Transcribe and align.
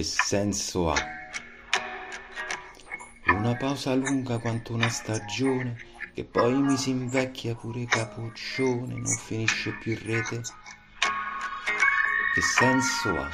Che 0.00 0.06
senso 0.06 0.90
ha? 0.90 0.96
Una 3.26 3.54
pausa 3.54 3.94
lunga 3.94 4.38
quanto 4.38 4.72
una 4.72 4.88
stagione, 4.88 5.76
che 6.14 6.24
poi 6.24 6.54
mi 6.54 6.78
si 6.78 6.88
invecchia 6.88 7.54
pure 7.54 7.84
capoccione, 7.84 8.94
non 8.94 9.14
finisce 9.18 9.76
più 9.76 9.92
in 9.92 10.02
rete. 10.02 10.40
Che 12.32 12.40
senso 12.40 13.10
ha? 13.10 13.30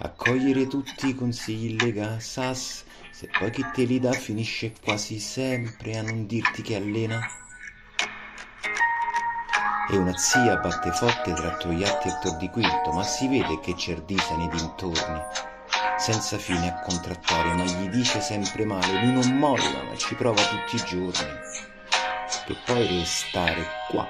Accogliere 0.00 0.66
tutti 0.66 1.06
i 1.06 1.14
consigli 1.14 1.80
lega 1.80 2.18
sas, 2.18 2.82
se 3.12 3.30
poi 3.38 3.52
chi 3.52 3.64
te 3.72 3.84
li 3.84 4.00
dà 4.00 4.10
finisce 4.10 4.74
quasi 4.82 5.20
sempre 5.20 5.96
a 5.98 6.02
non 6.02 6.26
dirti 6.26 6.62
che 6.62 6.74
allena. 6.74 7.37
E 9.90 9.96
una 9.96 10.14
zia 10.18 10.56
batte 10.56 10.92
forte 10.92 11.32
tra 11.32 11.56
Togliatti 11.56 12.08
e 12.08 12.18
Tor 12.20 12.36
di 12.36 12.50
Quinto, 12.50 12.92
ma 12.92 13.02
si 13.02 13.26
vede 13.26 13.58
che 13.60 13.74
Cerdisa 13.74 14.36
nei 14.36 14.48
dintorni, 14.50 15.22
senza 15.96 16.36
fine 16.36 16.68
a 16.68 16.80
contrattare, 16.82 17.54
ma 17.54 17.64
gli 17.64 17.88
dice 17.88 18.20
sempre 18.20 18.66
male, 18.66 19.00
lui 19.00 19.12
non 19.12 19.38
molla, 19.38 19.82
ma 19.88 19.96
ci 19.96 20.14
prova 20.14 20.42
tutti 20.42 20.76
i 20.76 20.84
giorni. 20.84 21.32
Che 22.44 22.56
poi 22.66 22.98
restare 22.98 23.66
qua. 23.88 24.06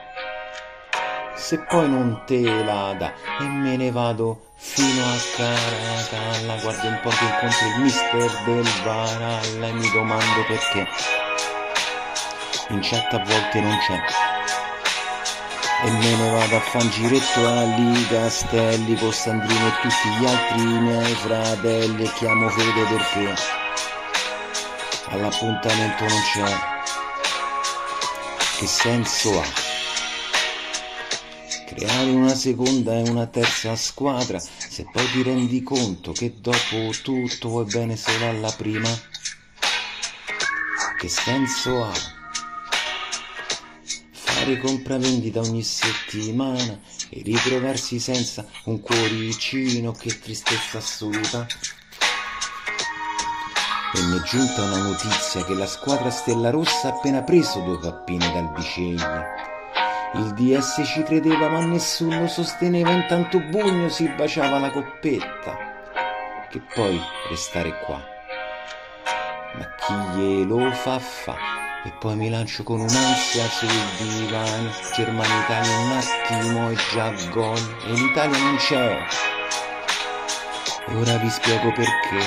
Se 1.37 1.60
poi 1.60 1.88
non 1.88 2.23
te 2.26 2.42
la 2.42 2.95
dà 2.95 3.12
e 3.38 3.45
me 3.45 3.76
ne 3.76 3.92
vado 3.92 4.51
fino 4.56 5.04
a 5.04 5.16
Caracalla, 5.37 6.60
guardo 6.60 6.88
un 6.88 7.01
po' 7.02 7.10
che 7.10 7.24
incontro 7.24 7.66
il 7.68 7.82
mister 7.82 8.43
del 8.45 8.68
Varalla 8.82 9.66
e 9.68 9.73
mi 9.74 9.88
domando 9.93 10.45
perché. 10.49 10.88
In 12.71 12.80
chat 12.82 13.15
a 13.15 13.23
volte 13.23 13.60
non 13.60 13.79
c'è 13.79 14.37
e 15.80 15.90
me 15.90 16.16
ne 16.16 16.30
vado 16.30 16.57
a 16.57 16.60
fan 16.60 16.90
giretto 16.90 17.46
Ali 17.46 18.07
Castelli 18.09 18.96
con 18.96 19.12
Sandrino 19.12 19.68
e 19.68 19.73
tutti 19.80 20.09
gli 20.18 20.26
altri 20.26 20.62
miei 20.65 21.15
fratelli 21.15 22.02
e 22.02 22.12
chiamo 22.15 22.48
Fede 22.48 22.82
perché 22.84 23.34
all'appuntamento 25.10 26.04
non 26.04 26.21
c'è. 26.32 26.59
Che 28.59 28.66
senso 28.66 29.40
ha 29.40 29.46
creare 31.66 32.10
una 32.10 32.34
seconda 32.34 32.95
e 32.95 33.09
una 33.09 33.26
terza 33.26 33.76
squadra 33.76 34.40
se 34.40 34.84
poi 34.90 35.09
ti 35.12 35.23
rendi 35.23 35.62
conto 35.62 36.10
che 36.10 36.34
dopo 36.40 36.90
tutto 37.02 37.49
vuoi 37.49 37.66
bene 37.66 37.96
solo 37.96 38.29
alla 38.29 38.51
prima? 38.51 38.88
Che 40.99 41.09
senso 41.09 41.84
ha 41.84 42.18
fare 44.49 44.57
compravendita 44.59 45.41
ogni 45.41 45.63
settimana 45.63 46.80
e 47.10 47.23
ritrovarsi 47.23 47.99
senza 47.99 48.46
un 48.65 48.80
cuoricino, 48.80 49.93
che 49.93 50.18
tristezza 50.18 50.79
assoluta. 50.79 51.46
E 53.95 54.01
mi 54.02 54.18
è 54.18 54.23
giunta 54.23 54.63
una 54.63 54.82
notizia 54.82 55.45
che 55.45 55.55
la 55.55 55.66
squadra 55.66 56.10
Stella 56.10 56.51
Rossa 56.51 56.88
ha 56.88 56.90
appena 56.93 57.23
preso 57.23 57.60
due 57.60 57.79
pappine 57.79 58.32
dal 58.32 58.51
Bicegli. 58.52 59.02
Il 60.15 60.32
DS 60.32 60.83
ci 60.87 61.02
credeva 61.02 61.51
ma 61.51 61.65
nessuno 61.65 62.27
sosteneva, 62.27 62.90
intanto 62.90 63.40
Bugno 63.40 63.90
si 63.90 64.09
baciava 64.09 64.59
la 64.59 64.71
coppetta. 64.71 65.56
Che 66.50 66.62
poi 66.75 66.99
restare 67.28 67.78
qua. 67.84 68.03
Ma 69.55 69.75
chi 69.75 70.19
glielo 70.19 70.71
fa 70.72 70.99
fa? 70.99 71.68
E 71.84 71.93
poi 71.99 72.16
mi 72.16 72.28
lancio 72.28 72.65
con 72.65 72.81
un'ansia 72.81 73.49
sul 73.49 73.69
divano. 73.99 74.71
Germania-Italia 74.94 75.78
un 75.78 75.93
attimo 75.93 76.71
e 76.71 76.77
già 76.93 77.12
gol. 77.31 77.77
E 77.84 77.93
l'Italia 77.93 78.39
non 78.39 78.56
c'è. 78.56 79.06
E 80.89 80.94
ora 80.94 81.16
vi 81.19 81.31
spiego 81.31 81.72
perché. 81.72 82.21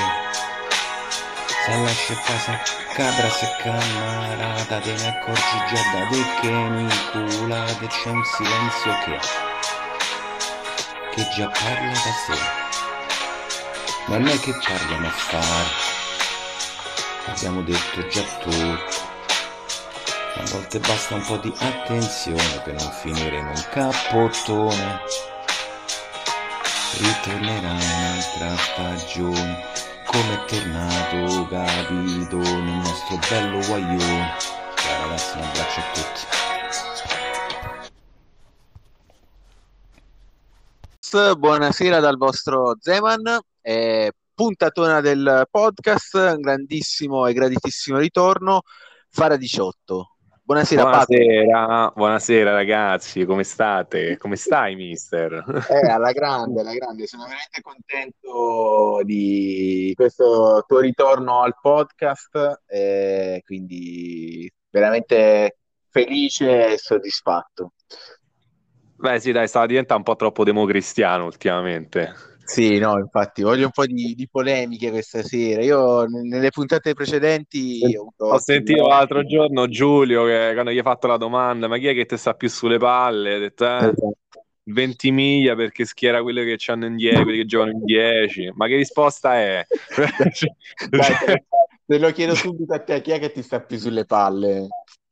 Se 1.65 1.75
lascia 1.83 2.13
a 2.13 2.17
casa 2.17 2.59
cabra 2.93 3.29
se 3.29 3.47
camarata 3.61 4.79
te 4.79 4.93
ne 4.93 5.07
accorgi 5.07 5.57
già 5.69 5.81
da 5.93 6.07
te 6.07 6.23
che 6.41 6.49
mi 6.49 6.89
culate 7.11 7.87
c'è 7.87 8.09
un 8.09 8.23
silenzio 8.25 8.91
che 9.05 9.19
che 11.13 11.27
già 11.35 11.47
parla 11.47 11.91
da 11.91 12.13
sé. 12.25 12.37
Ma 14.07 14.17
non 14.17 14.27
è 14.27 14.39
che 14.39 14.53
parliamo 14.53 15.07
a 15.07 15.11
fare. 15.11 15.69
Abbiamo 17.27 17.61
detto 17.61 18.07
già 18.07 18.21
tutto 18.39 19.10
a 20.35 20.43
volte 20.51 20.79
basta 20.79 21.15
un 21.15 21.23
po' 21.25 21.37
di 21.37 21.53
attenzione 21.59 22.61
per 22.63 22.75
non 22.75 22.91
finire 22.91 23.37
in 23.37 23.47
un 23.47 23.65
cappottone. 23.69 25.01
Ritornerà 26.97 27.71
un'altra 27.71 28.55
stagione, 28.55 29.63
come 30.05 30.33
è 30.33 30.45
tornato 30.45 31.47
capito 31.47 32.37
nel 32.37 32.81
nostro 32.81 33.19
bello 33.29 33.65
guaglione. 33.65 34.37
Ciao 34.75 35.01
ragazzi, 35.01 35.37
un 35.37 35.43
abbraccio 35.43 35.79
a 35.79 35.83
tutti. 35.93 36.39
Buonasera 41.37 41.99
dal 41.99 42.15
vostro 42.15 42.77
Zeman. 42.79 43.37
Eh, 43.59 44.13
puntatona 44.33 45.01
del 45.01 45.45
podcast, 45.51 46.13
un 46.13 46.39
grandissimo 46.39 47.25
e 47.27 47.33
graditissimo 47.33 47.97
ritorno. 47.97 48.61
Fara 49.09 49.35
18. 49.35 50.15
Buonasera, 50.51 50.83
buonasera, 50.83 51.91
buonasera, 51.95 52.51
ragazzi, 52.51 53.23
come 53.23 53.45
state? 53.45 54.17
Come 54.17 54.35
stai, 54.35 54.75
mister? 54.75 55.65
Eh, 55.69 55.87
alla 55.89 56.11
grande, 56.11 56.59
alla 56.59 56.73
grande, 56.73 57.07
sono 57.07 57.23
veramente 57.23 57.61
contento 57.61 58.99
di 59.05 59.93
questo 59.95 60.65
tuo 60.67 60.79
ritorno 60.79 61.41
al 61.41 61.55
podcast, 61.57 62.63
eh, 62.67 63.41
quindi 63.45 64.51
veramente 64.69 65.59
felice 65.89 66.73
e 66.73 66.77
soddisfatto. 66.77 67.71
Beh 68.97 69.21
sì, 69.21 69.31
dai, 69.31 69.47
stava 69.47 69.67
diventando 69.67 70.03
un 70.05 70.13
po' 70.13 70.19
troppo 70.19 70.43
democristiano 70.43 71.23
ultimamente. 71.23 72.30
Sì, 72.43 72.77
no, 72.79 72.97
infatti 72.97 73.43
voglio 73.43 73.65
un 73.65 73.71
po' 73.71 73.85
di, 73.85 74.13
di 74.15 74.27
polemiche 74.29 74.89
questa 74.89 75.23
sera. 75.23 75.63
Io 75.63 76.05
nelle 76.05 76.49
puntate 76.49 76.93
precedenti 76.93 77.95
ho, 77.95 78.13
ho 78.17 78.39
sentito 78.39 78.87
l'altro 78.87 79.23
giorno 79.25 79.67
Giulio 79.67 80.25
che 80.25 80.51
quando 80.53 80.71
gli 80.71 80.77
ha 80.77 80.83
fatto 80.83 81.07
la 81.07 81.17
domanda, 81.17 81.67
ma 81.67 81.77
chi 81.77 81.87
è 81.87 81.93
che 81.93 82.05
ti 82.05 82.17
sta 82.17 82.33
più 82.33 82.49
sulle 82.49 82.77
palle? 82.77 83.35
Ha 83.35 83.39
detto, 83.39 83.65
eh, 83.65 83.87
esatto. 83.87 84.15
20 84.63 85.11
miglia 85.11 85.55
perché 85.55 85.85
schiera 85.85 86.21
quelli 86.21 86.43
che 86.43 86.71
hanno 86.71 86.85
in 86.85 86.95
10, 86.95 87.23
quelli 87.23 87.37
che 87.37 87.45
giocano 87.45 87.71
in 87.71 87.83
10. 87.83 88.51
Ma 88.55 88.67
che 88.67 88.75
risposta 88.75 89.35
è? 89.35 89.65
Dai, 90.89 91.15
te, 91.25 91.45
te 91.85 91.99
lo 91.99 92.11
chiedo 92.11 92.35
subito 92.35 92.73
a 92.73 92.79
te, 92.79 93.01
chi 93.01 93.11
è 93.11 93.19
che 93.19 93.31
ti 93.31 93.41
sta 93.41 93.61
più 93.61 93.77
sulle 93.77 94.05
palle? 94.05 94.67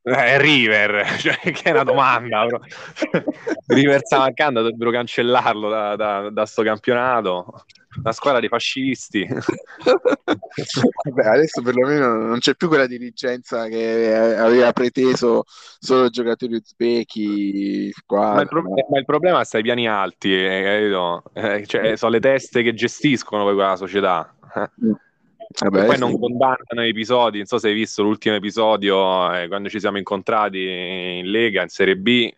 Eh, 0.09 0.41
River, 0.41 1.05
cioè, 1.19 1.37
che 1.37 1.61
è 1.63 1.71
una 1.71 1.83
domanda. 1.83 2.45
River 3.67 4.01
sta 4.03 4.19
mancando, 4.19 4.61
dovrebbero 4.61 4.91
cancellarlo 4.91 5.69
da, 5.69 5.95
da, 5.95 6.29
da 6.29 6.45
sto 6.45 6.63
campionato. 6.63 7.63
Una 8.01 8.11
squadra 8.11 8.39
di 8.39 8.47
fascisti. 8.47 9.27
Vabbè, 11.03 11.27
adesso 11.27 11.61
perlomeno 11.61 12.13
non 12.13 12.39
c'è 12.39 12.55
più 12.55 12.67
quella 12.67 12.85
dirigenza 12.85 13.67
che 13.67 14.15
aveva 14.15 14.71
preteso 14.71 15.43
solo 15.79 16.09
giocatori 16.09 16.55
uzbeki. 16.55 17.91
Ma, 18.07 18.33
ma, 18.35 18.41
il 18.41 19.05
problema 19.05 19.43
sta 19.43 19.57
ai 19.57 19.63
piani 19.63 19.87
alti, 19.87 20.33
eh, 20.33 20.91
eh, 21.33 21.65
cioè, 21.65 21.95
sono 21.95 22.12
le 22.12 22.19
teste 22.19 22.62
che 22.62 22.73
gestiscono 22.73 23.44
poi 23.44 23.55
quella 23.55 23.75
società. 23.75 24.33
Vabbè, 25.51 25.86
poi 25.86 25.96
sì. 25.96 26.00
non 26.01 26.19
condannano 26.19 26.81
episodi, 26.84 27.38
non 27.38 27.48
so 27.48 27.57
se 27.57 27.69
hai 27.69 27.74
visto 27.74 28.04
l'ultimo 28.04 28.36
episodio 28.36 29.34
eh, 29.34 29.48
quando 29.48 29.68
ci 29.68 29.80
siamo 29.80 29.98
incontrati 29.98 30.60
in 30.60 31.31
Lega, 31.31 31.63
in 31.63 31.69
Serie 31.69 31.98
B, 31.98 32.31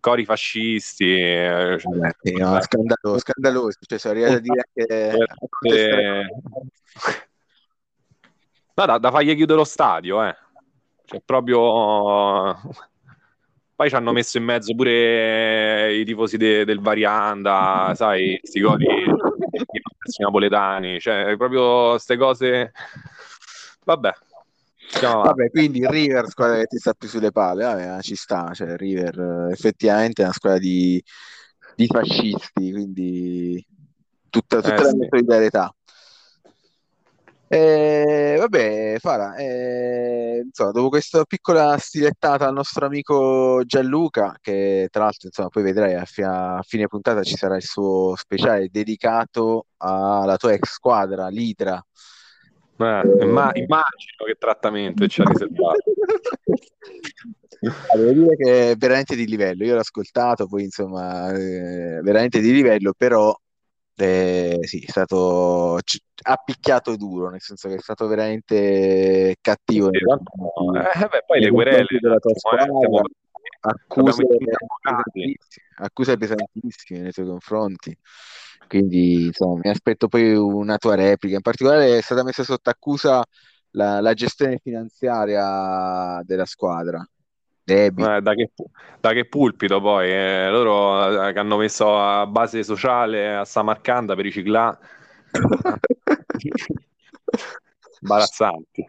cori 0.00 0.24
fascisti. 0.24 1.14
Eh, 1.14 1.78
Vabbè, 1.80 2.16
sì, 2.20 2.32
no, 2.32 2.60
scandaloso, 2.60 3.18
scandaloso, 3.20 3.78
cioè 3.86 3.98
sono 3.98 4.14
arrivato 4.14 4.36
a 4.36 4.40
dire 4.40 4.68
che... 4.74 4.82
Eh, 4.82 6.26
no, 8.74 8.84
da, 8.84 8.98
da 8.98 9.10
fargli 9.10 9.36
chiudere 9.36 9.58
lo 9.58 9.64
stadio, 9.64 10.24
eh. 10.24 10.36
Cioè, 11.04 11.22
proprio... 11.24 12.58
Poi 13.76 13.88
ci 13.90 13.94
hanno 13.94 14.12
messo 14.12 14.38
in 14.38 14.44
mezzo 14.44 14.74
pure 14.74 15.94
i 15.94 16.04
tifosi 16.04 16.36
de, 16.36 16.64
del 16.64 16.80
Varianda, 16.80 17.92
sai, 17.94 18.38
questi 18.40 18.60
cori 18.60 18.86
i 20.06 20.22
napoletani, 20.22 20.98
cioè 21.00 21.36
proprio 21.36 21.90
queste 21.90 22.16
cose. 22.16 22.72
Vabbè. 23.84 24.12
Vabbè, 25.00 25.50
quindi 25.50 25.80
il 25.80 25.88
River 25.88 26.28
squadra 26.28 26.58
che 26.58 26.66
ti 26.66 26.78
sta 26.78 26.94
più 26.94 27.08
sulle 27.08 27.32
palle, 27.32 27.64
vabbè, 27.64 28.02
ci 28.02 28.14
sta, 28.14 28.52
cioè 28.54 28.76
River 28.76 29.48
effettivamente 29.50 30.22
è 30.22 30.24
una 30.24 30.34
squadra 30.34 30.58
di, 30.58 31.02
di 31.74 31.86
fascisti, 31.86 32.70
quindi 32.70 33.64
tutta, 34.30 34.60
tutta 34.60 34.74
eh, 34.74 34.82
la 34.82 34.94
mia 34.94 35.08
solidarietà. 35.10 35.75
Eh, 37.48 38.36
vabbè, 38.38 38.96
Fara, 38.98 39.36
eh, 39.36 40.42
insomma, 40.44 40.72
dopo 40.72 40.88
questa 40.88 41.24
piccola 41.24 41.76
stilettata 41.78 42.48
al 42.48 42.52
nostro 42.52 42.86
amico 42.86 43.62
Gianluca, 43.64 44.36
che 44.40 44.88
tra 44.90 45.04
l'altro, 45.04 45.28
insomma, 45.28 45.48
poi 45.48 45.62
vedrai 45.62 45.94
a, 45.94 46.04
fi- 46.04 46.22
a 46.22 46.60
fine 46.66 46.88
puntata 46.88 47.22
ci 47.22 47.36
sarà 47.36 47.56
il 47.56 47.62
suo 47.62 48.14
speciale 48.16 48.68
dedicato 48.68 49.66
alla 49.76 50.36
tua 50.36 50.52
ex 50.52 50.72
squadra, 50.72 51.28
l'Itra. 51.28 51.80
Eh, 52.78 53.24
ma 53.24 53.52
immagino 53.54 54.24
che 54.26 54.34
trattamento 54.38 55.06
ci 55.06 55.20
ha 55.20 55.24
riservato. 55.24 55.84
Devo 57.94 58.12
dire 58.12 58.36
che 58.36 58.70
è 58.72 58.76
veramente 58.76 59.14
di 59.14 59.26
livello. 59.26 59.64
Io 59.64 59.74
l'ho 59.74 59.80
ascoltato, 59.80 60.46
poi 60.46 60.64
insomma, 60.64 61.32
eh, 61.32 62.00
veramente 62.02 62.40
di 62.40 62.52
livello, 62.52 62.92
però 62.96 63.34
eh, 63.98 64.58
sì, 64.62 64.84
è 64.86 64.90
stato 64.90 65.76
ha 65.76 66.36
picchiato 66.44 66.96
duro, 66.96 67.30
nel 67.30 67.40
senso 67.40 67.68
che 67.68 67.76
è 67.76 67.80
stato 67.80 68.06
veramente 68.06 69.36
cattivo. 69.40 69.90
Sì, 69.92 70.00
no, 70.04 70.20
eh, 70.74 71.08
beh, 71.08 71.24
poi 71.26 71.40
le 71.40 71.50
querele 71.50 71.98
della 72.00 72.18
tua 72.18 72.34
squadra, 72.34 72.64
accuse, 73.60 74.26
pesantissime, 74.26 75.36
accuse 75.76 76.16
pesantissime 76.16 77.00
nei 77.00 77.12
tuoi 77.12 77.26
confronti. 77.26 77.96
Quindi 78.68 79.26
insomma, 79.26 79.60
mi 79.62 79.70
aspetto 79.70 80.08
poi 80.08 80.34
una 80.34 80.76
tua 80.76 80.94
replica. 80.94 81.36
In 81.36 81.42
particolare 81.42 81.98
è 81.98 82.02
stata 82.02 82.24
messa 82.24 82.42
sotto 82.42 82.68
accusa 82.68 83.24
la, 83.70 84.00
la 84.00 84.12
gestione 84.12 84.58
finanziaria 84.62 86.20
della 86.24 86.46
squadra. 86.46 87.06
Eh, 87.68 87.90
da, 87.90 88.34
che, 88.34 88.52
da, 89.00 89.12
che, 89.12 89.26
pulpito 89.26 89.80
poi? 89.80 90.08
Eh, 90.08 90.48
loro 90.50 91.26
eh, 91.26 91.32
che 91.32 91.38
hanno 91.40 91.56
messo 91.56 91.98
a 91.98 92.24
base 92.24 92.62
sociale 92.62 93.34
a 93.34 93.44
Samarcanda 93.44 94.14
per 94.14 94.24
riciclare. 94.24 94.78
Imbarazzanti. 98.02 98.86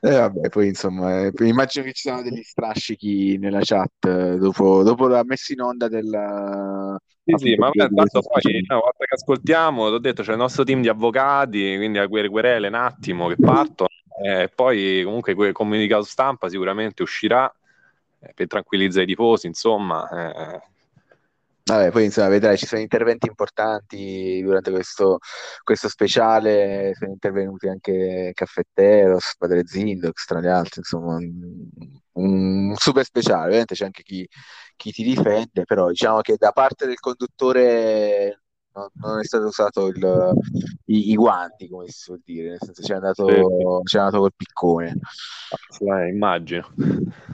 Eh, 0.00 0.10
vabbè, 0.10 0.48
poi 0.48 0.68
insomma, 0.68 1.24
eh, 1.24 1.32
immagino 1.40 1.84
che 1.84 1.92
ci 1.92 2.02
siano 2.02 2.22
degli 2.22 2.42
strascichi 2.42 3.36
nella 3.36 3.58
chat 3.62 4.06
eh, 4.06 4.36
dopo, 4.36 4.84
dopo 4.84 5.08
la 5.08 5.24
messa 5.24 5.52
in 5.52 5.62
onda 5.62 5.88
del... 5.88 6.96
Sì, 7.24 7.34
sì, 7.36 7.56
ma 7.56 7.68
tanto 7.72 8.22
poi 8.22 8.64
una 8.68 8.78
volta 8.78 9.04
che 9.04 9.14
ascoltiamo, 9.14 9.88
ti 9.88 9.94
ho 9.94 9.98
detto, 9.98 10.22
c'è 10.22 10.32
il 10.32 10.38
nostro 10.38 10.62
team 10.62 10.82
di 10.82 10.88
avvocati, 10.88 11.74
quindi 11.76 11.98
a 11.98 12.06
querele 12.06 12.68
un 12.68 12.74
attimo 12.74 13.26
che 13.26 13.36
partono, 13.36 13.88
e 14.24 14.48
poi 14.54 15.02
comunque 15.02 15.34
quel 15.34 15.52
comunicato 15.52 16.04
stampa 16.04 16.48
sicuramente 16.48 17.02
uscirà 17.02 17.52
eh, 17.52 17.57
per 18.34 18.46
tranquillizzare 18.46 19.04
i 19.04 19.08
tifosi, 19.08 19.46
insomma. 19.46 20.08
Eh. 20.08 20.76
Vabbè, 21.68 21.90
poi 21.90 22.04
insomma, 22.04 22.28
vedrai, 22.28 22.56
ci 22.56 22.64
sono 22.64 22.80
interventi 22.80 23.26
importanti 23.26 24.40
durante 24.42 24.70
questo, 24.70 25.18
questo 25.62 25.88
speciale, 25.90 26.94
sono 26.94 27.10
intervenuti 27.10 27.68
anche 27.68 28.30
Caffetteros, 28.32 29.34
Padre 29.36 29.66
Zindox, 29.66 30.24
tra 30.24 30.40
gli 30.40 30.46
altri, 30.46 30.78
insomma, 30.78 31.16
un, 31.16 31.68
un 32.12 32.74
super 32.74 33.04
speciale, 33.04 33.44
ovviamente 33.44 33.74
c'è 33.74 33.84
anche 33.84 34.02
chi, 34.02 34.26
chi 34.76 34.92
ti 34.92 35.02
difende, 35.02 35.64
però 35.64 35.88
diciamo 35.88 36.22
che 36.22 36.36
da 36.38 36.52
parte 36.52 36.86
del 36.86 36.98
conduttore 37.00 38.40
non, 38.94 39.20
è 39.20 39.24
stato 39.24 39.46
usato 39.46 39.86
il, 39.88 40.32
i, 40.86 41.10
i, 41.10 41.14
guanti, 41.14 41.68
come 41.68 41.88
si 41.88 41.98
suol 42.00 42.20
dire, 42.24 42.50
nel 42.50 42.58
senso 42.60 42.82
c'è 42.82 42.94
andato, 42.94 43.82
c'è 43.82 43.98
andato 43.98 44.20
col 44.20 44.34
piccone. 44.36 44.98
Eh, 45.80 46.08
immagino. 46.08 46.68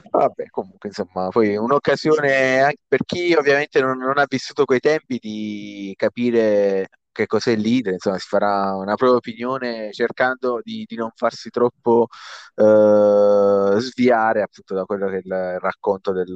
Vabbè, 0.09 0.49
comunque, 0.49 0.89
insomma, 0.89 1.29
poi 1.29 1.55
un'occasione 1.55 2.61
anche 2.61 2.81
per 2.87 3.03
chi 3.05 3.33
ovviamente 3.33 3.81
non, 3.81 3.97
non 3.97 4.17
ha 4.17 4.25
vissuto 4.27 4.65
quei 4.65 4.79
tempi 4.79 5.17
di 5.19 5.93
capire 5.97 6.89
che 7.11 7.27
cos'è 7.27 7.51
il 7.51 7.61
leader, 7.61 7.93
insomma, 7.93 8.17
si 8.17 8.27
farà 8.27 8.75
una 8.75 8.95
propria 8.95 9.17
opinione 9.17 9.91
cercando 9.93 10.59
di, 10.61 10.83
di 10.85 10.95
non 10.97 11.11
farsi 11.15 11.49
troppo 11.49 12.07
eh, 12.55 13.75
sviare 13.79 14.41
appunto 14.41 14.73
da 14.75 14.83
quello 14.83 15.07
che 15.07 15.17
è 15.17 15.21
il 15.23 15.59
racconto 15.59 16.11
del, 16.11 16.33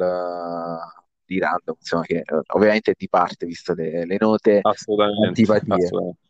di 1.29 1.39
random, 1.39 1.75
insomma, 1.77 2.03
che 2.03 2.17
eh, 2.17 2.41
ovviamente 2.53 2.91
è 2.91 2.95
di 2.97 3.07
parte, 3.07 3.45
visto 3.45 3.73
le, 3.73 4.05
le 4.05 4.17
note 4.19 4.59
assolutamente, 4.61 5.27
antipatie. 5.27 5.85
Assolutamente. 5.85 6.27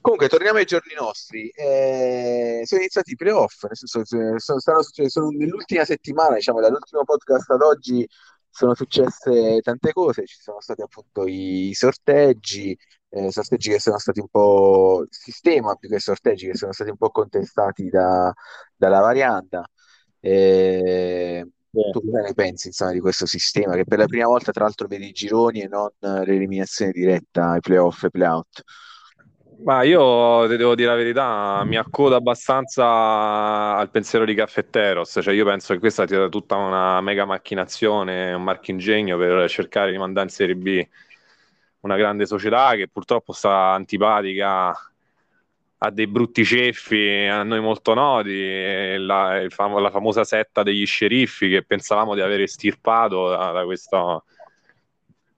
Comunque, 0.00 0.28
torniamo 0.28 0.58
ai 0.58 0.66
giorni 0.66 0.92
nostri. 0.96 1.48
Eh, 1.48 2.62
sono 2.64 2.80
iniziati 2.80 3.12
i 3.12 3.16
playoff, 3.16 3.64
nel 3.64 3.76
senso, 3.76 4.04
sono, 4.04 4.60
sono, 4.60 4.82
sono 5.08 5.28
nell'ultima 5.30 5.84
settimana, 5.84 6.34
diciamo, 6.36 6.60
dall'ultimo 6.60 7.04
podcast 7.04 7.50
ad 7.50 7.62
oggi 7.62 8.06
sono 8.50 8.74
successe 8.74 9.60
tante 9.62 9.92
cose, 9.92 10.26
ci 10.26 10.36
sono 10.40 10.60
stati 10.60 10.82
appunto 10.82 11.26
i 11.26 11.72
sorteggi, 11.74 12.78
eh, 13.08 13.32
sorteggi 13.32 13.70
che 13.70 13.80
sono 13.80 13.98
stati 13.98 14.20
un 14.20 14.28
po' 14.28 15.04
sistema 15.08 15.74
più 15.74 15.88
che 15.88 15.98
sorteggi 15.98 16.46
che 16.46 16.54
sono 16.54 16.72
stati 16.72 16.90
un 16.90 16.96
po' 16.96 17.10
contestati 17.10 17.88
da, 17.88 18.32
dalla 18.76 19.00
varianta. 19.00 19.68
Eh, 20.20 21.48
tu 21.90 22.04
cosa 22.04 22.20
ne 22.20 22.34
pensi 22.34 22.68
insomma, 22.68 22.92
di 22.92 23.00
questo 23.00 23.26
sistema 23.26 23.74
che 23.74 23.84
per 23.84 23.98
la 23.98 24.06
prima 24.06 24.26
volta 24.26 24.52
tra 24.52 24.64
l'altro 24.64 24.86
vedi 24.86 25.08
i 25.08 25.12
gironi 25.12 25.60
e 25.60 25.68
non 25.68 25.88
l'eliminazione 25.98 26.92
diretta 26.92 27.50
ai 27.50 27.60
playoff 27.60 28.04
e 28.04 28.10
playout? 28.10 28.62
Ma 29.64 29.82
io 29.82 30.48
ti 30.48 30.56
devo 30.56 30.74
dire 30.74 30.88
la 30.88 30.96
verità, 30.96 31.62
mi 31.64 31.76
accodo 31.76 32.16
abbastanza 32.16 33.76
al 33.76 33.88
pensiero 33.90 34.24
di 34.24 34.34
Caffetteros, 34.34 35.20
cioè 35.22 35.32
io 35.32 35.44
penso 35.44 35.72
che 35.72 35.78
questa 35.78 36.06
sia 36.06 36.28
tutta 36.28 36.56
una 36.56 37.00
mega 37.00 37.24
macchinazione, 37.24 38.32
un 38.32 38.42
marchingegno 38.42 39.16
per 39.16 39.48
cercare 39.48 39.90
di 39.92 39.98
mandare 39.98 40.26
in 40.26 40.32
Serie 40.32 40.56
B 40.56 40.86
una 41.80 41.96
grande 41.96 42.26
società 42.26 42.74
che 42.74 42.88
purtroppo 42.88 43.32
sta 43.32 43.72
antipatica 43.72 44.74
ha 45.84 45.90
dei 45.90 46.06
brutti 46.06 46.44
ceffi 46.44 47.26
a 47.30 47.42
noi 47.42 47.60
molto 47.60 47.92
noti, 47.92 48.96
la, 48.96 49.44
famo- 49.48 49.78
la 49.78 49.90
famosa 49.90 50.24
setta 50.24 50.62
degli 50.62 50.86
sceriffi 50.86 51.48
che 51.50 51.64
pensavamo 51.64 52.14
di 52.14 52.22
aver 52.22 52.40
estirpato 52.40 53.28
da, 53.28 53.52
da, 53.52 53.64
questo, 53.64 54.24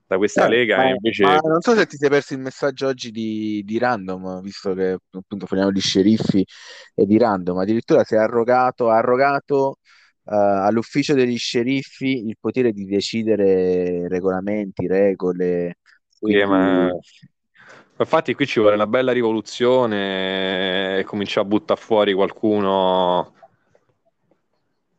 da 0.07 0.17
questa 0.17 0.47
eh, 0.47 0.49
lega. 0.49 0.77
Ma, 0.77 0.89
invece... 0.91 1.25
ma 1.25 1.39
non 1.39 1.61
so 1.61 1.75
se 1.75 1.87
ti 1.87 1.97
sei 1.97 2.09
perso 2.09 2.35
il 2.35 2.41
messaggio 2.41 2.87
oggi 2.87 3.11
di, 3.11 3.63
di 3.65 3.79
Random, 3.79 4.41
visto 4.41 4.73
che 4.75 4.99
appunto 5.11 5.47
parliamo 5.47 5.73
di 5.73 5.81
sceriffi 5.81 6.47
e 6.95 7.07
di 7.07 7.19
Random, 7.19 7.59
addirittura 7.59 8.05
si 8.05 8.15
è 8.15 8.19
arrogato, 8.19 8.89
ha 8.89 8.99
arrogato 8.99 9.79
uh, 10.23 10.33
all'ufficio 10.33 11.15
degli 11.15 11.39
sceriffi 11.39 12.25
il 12.25 12.37
potere 12.39 12.73
di 12.73 12.85
decidere 12.85 14.07
regolamenti, 14.07 14.87
regole. 14.87 15.79
Quindi... 16.19 16.41
Sì, 16.41 16.47
ma 16.47 16.91
Infatti 17.99 18.35
qui 18.35 18.47
ci 18.47 18.61
vuole 18.61 18.75
una 18.75 18.87
bella 18.87 19.13
rivoluzione 19.13 20.99
e 20.99 21.05
cominciare 21.05 21.47
a 21.47 21.49
buttare 21.49 21.81
fuori 21.81 22.13
qualcuno 22.13 23.33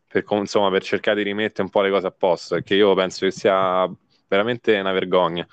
per, 0.07 0.25
insomma, 0.29 0.71
per 0.71 0.81
cercare 0.81 1.17
di 1.17 1.29
rimettere 1.29 1.63
un 1.63 1.69
po' 1.69 1.81
le 1.81 1.91
cose 1.91 2.07
a 2.07 2.11
posto, 2.11 2.55
perché 2.55 2.73
io 2.73 2.95
penso 2.95 3.25
che 3.25 3.31
sia 3.31 3.87
veramente 4.27 4.79
una 4.79 4.93
vergogna. 4.93 5.45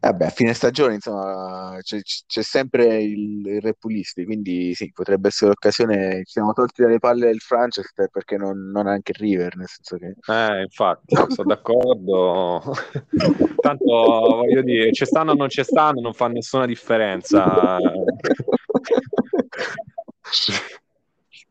Vabbè, 0.00 0.26
a 0.26 0.30
fine 0.30 0.54
stagione, 0.54 0.94
insomma, 0.94 1.78
c'è, 1.80 2.00
c'è 2.00 2.42
sempre 2.42 3.02
il, 3.02 3.44
il 3.46 3.60
Repulistri, 3.60 4.24
quindi 4.24 4.74
sì, 4.74 4.92
potrebbe 4.92 5.28
essere 5.28 5.50
l'occasione. 5.50 6.18
Ci 6.24 6.32
siamo 6.32 6.52
tolti 6.52 6.82
dalle 6.82 6.98
palle 6.98 7.30
il 7.30 7.40
Franchester 7.40 8.08
perché 8.10 8.36
non, 8.36 8.70
non 8.70 8.86
anche 8.86 9.12
il 9.12 9.18
River, 9.18 9.56
nel 9.56 9.66
senso 9.66 9.96
che... 9.96 10.14
Eh, 10.32 10.62
infatti, 10.62 11.16
sono 11.34 11.48
d'accordo. 11.48 12.62
Tanto, 13.60 13.84
voglio 13.84 14.62
dire, 14.62 14.92
ci 14.92 15.04
stanno 15.04 15.32
o 15.32 15.34
non 15.34 15.48
ci 15.48 15.64
stanno, 15.64 16.00
non 16.00 16.12
fa 16.12 16.28
nessuna 16.28 16.66
differenza. 16.66 17.78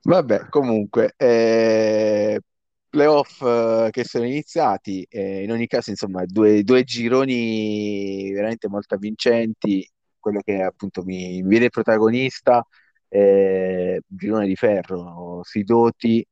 Vabbè, 0.04 0.48
comunque, 0.50 1.14
eh, 1.18 2.40
playoff 2.96 3.42
eh, 3.42 3.90
che 3.92 4.06
sono 4.06 4.26
iniziati, 4.26 5.06
eh, 5.10 5.44
in 5.44 5.52
ogni 5.52 5.68
caso, 5.68 5.90
insomma, 5.90 6.24
due, 6.26 6.64
due, 6.64 6.84
gironi 6.84 8.32
veramente 8.32 8.70
molto 8.70 8.96
avvincenti. 8.96 9.88
Quello 10.18 10.40
che 10.42 10.62
appunto 10.62 11.04
mi, 11.04 11.44
viene 11.44 11.70
protagonista 11.70 12.66
un 13.10 14.00
girone 14.08 14.48
di 14.48 14.56
ferro, 14.56 15.42
Sidoti 15.44 16.26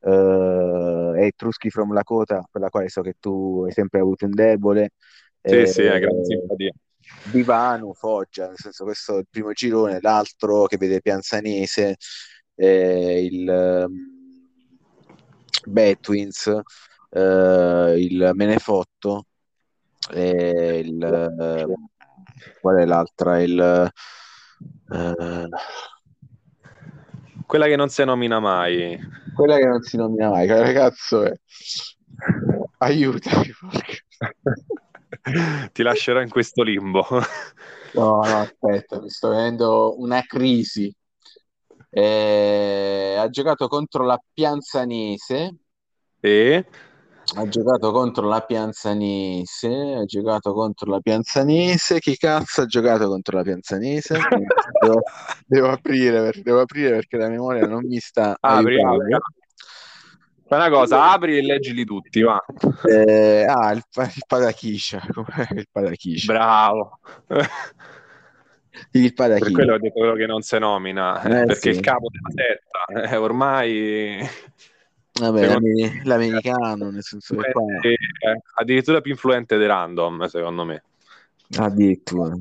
eh, 0.00 1.12
e 1.16 1.32
Truschi 1.34 1.70
from 1.70 1.92
Lakota, 1.92 2.46
per 2.50 2.60
la 2.60 2.68
quale 2.68 2.88
so 2.88 3.00
che 3.00 3.14
tu 3.18 3.62
hai 3.64 3.72
sempre 3.72 4.00
avuto 4.00 4.24
un 4.24 4.32
debole. 4.32 4.90
Sì, 5.40 5.56
eh, 5.56 5.66
sì, 5.66 5.82
è 5.82 6.00
grande 6.00 6.24
simpatia. 6.24 6.72
Divano, 7.30 7.94
Foggia, 7.94 8.48
nel 8.48 8.56
senso 8.56 8.84
questo 8.84 9.16
è 9.16 9.18
il 9.20 9.26
primo 9.30 9.52
girone, 9.52 9.98
l'altro 10.00 10.66
che 10.66 10.76
vede 10.76 11.00
Pianzanese, 11.00 11.96
eh, 12.54 13.24
il 13.24 14.06
Betwins, 15.66 16.46
eh, 17.10 17.94
il 17.98 18.30
Menefotto, 18.34 19.26
e 20.10 20.82
il, 20.84 21.02
eh, 21.02 21.66
qual 22.60 22.76
è 22.76 22.84
l'altra? 22.84 23.40
Il, 23.40 23.92
eh, 24.90 25.48
quella 27.46 27.66
che 27.66 27.76
non 27.76 27.88
si 27.88 28.04
nomina 28.04 28.40
mai. 28.40 28.98
Quella 29.34 29.56
che 29.56 29.66
non 29.66 29.82
si 29.82 29.96
nomina 29.96 30.30
mai, 30.30 30.46
che 30.46 30.72
cazzo 30.72 31.24
è? 31.24 31.32
Aiutami. 32.78 33.50
Ti 35.72 35.82
lascerò 35.82 36.20
in 36.20 36.28
questo 36.28 36.62
limbo. 36.62 37.06
No, 37.94 38.20
no, 38.22 38.40
aspetta, 38.40 39.00
mi 39.00 39.08
sto 39.08 39.30
vedendo 39.30 39.98
una 39.98 40.22
crisi. 40.22 40.94
Eh, 41.98 43.16
ha 43.18 43.28
giocato 43.28 43.66
contro 43.66 44.04
la 44.04 44.22
Pianzanese. 44.32 45.56
E? 46.20 46.64
Ha 47.34 47.48
giocato 47.48 47.90
contro 47.90 48.28
la 48.28 48.40
Pianzanese, 48.40 49.96
ha 49.96 50.04
giocato 50.04 50.52
contro 50.52 50.92
la 50.92 51.00
Pianzanese. 51.00 51.98
Chi 51.98 52.16
cazzo 52.16 52.60
ha 52.60 52.66
giocato 52.66 53.08
contro 53.08 53.36
la 53.36 53.42
Pianzanese? 53.42 54.16
devo, 54.80 55.00
devo, 55.44 55.70
aprire, 55.70 56.30
devo, 56.40 56.60
aprire, 56.60 56.90
perché 56.90 57.16
la 57.16 57.28
memoria 57.28 57.66
non 57.66 57.84
mi 57.84 57.98
sta 57.98 58.36
Apri. 58.38 58.76
Fai 60.46 60.58
una 60.58 60.70
cosa, 60.70 61.10
apri 61.10 61.36
e 61.36 61.42
leggili 61.42 61.84
tutti, 61.84 62.22
va. 62.22 62.42
Eh, 62.88 63.44
ah, 63.44 63.72
il, 63.72 63.82
il 63.92 64.24
Padachiscia. 64.26 65.02
il 65.50 65.66
Padachiscia. 65.70 66.32
Bravo. 66.32 67.00
il 68.92 69.14
Padachiscia. 69.14 69.44
Per 69.44 69.54
quello 69.54 69.74
ho 69.74 69.78
detto 69.78 69.98
quello 69.98 70.14
che 70.14 70.26
non 70.26 70.42
si 70.42 70.58
nomina, 70.58 71.20
eh, 71.22 71.46
perché 71.46 71.72
sì. 71.72 71.78
il 71.78 71.80
capo 71.80 72.08
della 72.10 72.30
setta, 72.30 73.10
eh, 73.10 73.16
ormai... 73.16 74.18
Vabbè, 75.20 75.58
me... 75.58 76.00
l'americano, 76.04 76.90
nel 76.90 77.02
senso 77.02 77.34
che 77.34 77.50
qua... 77.50 77.62
Eh, 77.82 77.96
addirittura 78.54 79.00
più 79.00 79.12
influente 79.12 79.58
di 79.58 79.66
Random, 79.66 80.26
secondo 80.26 80.64
me. 80.64 80.84
Addirittura. 81.56 82.34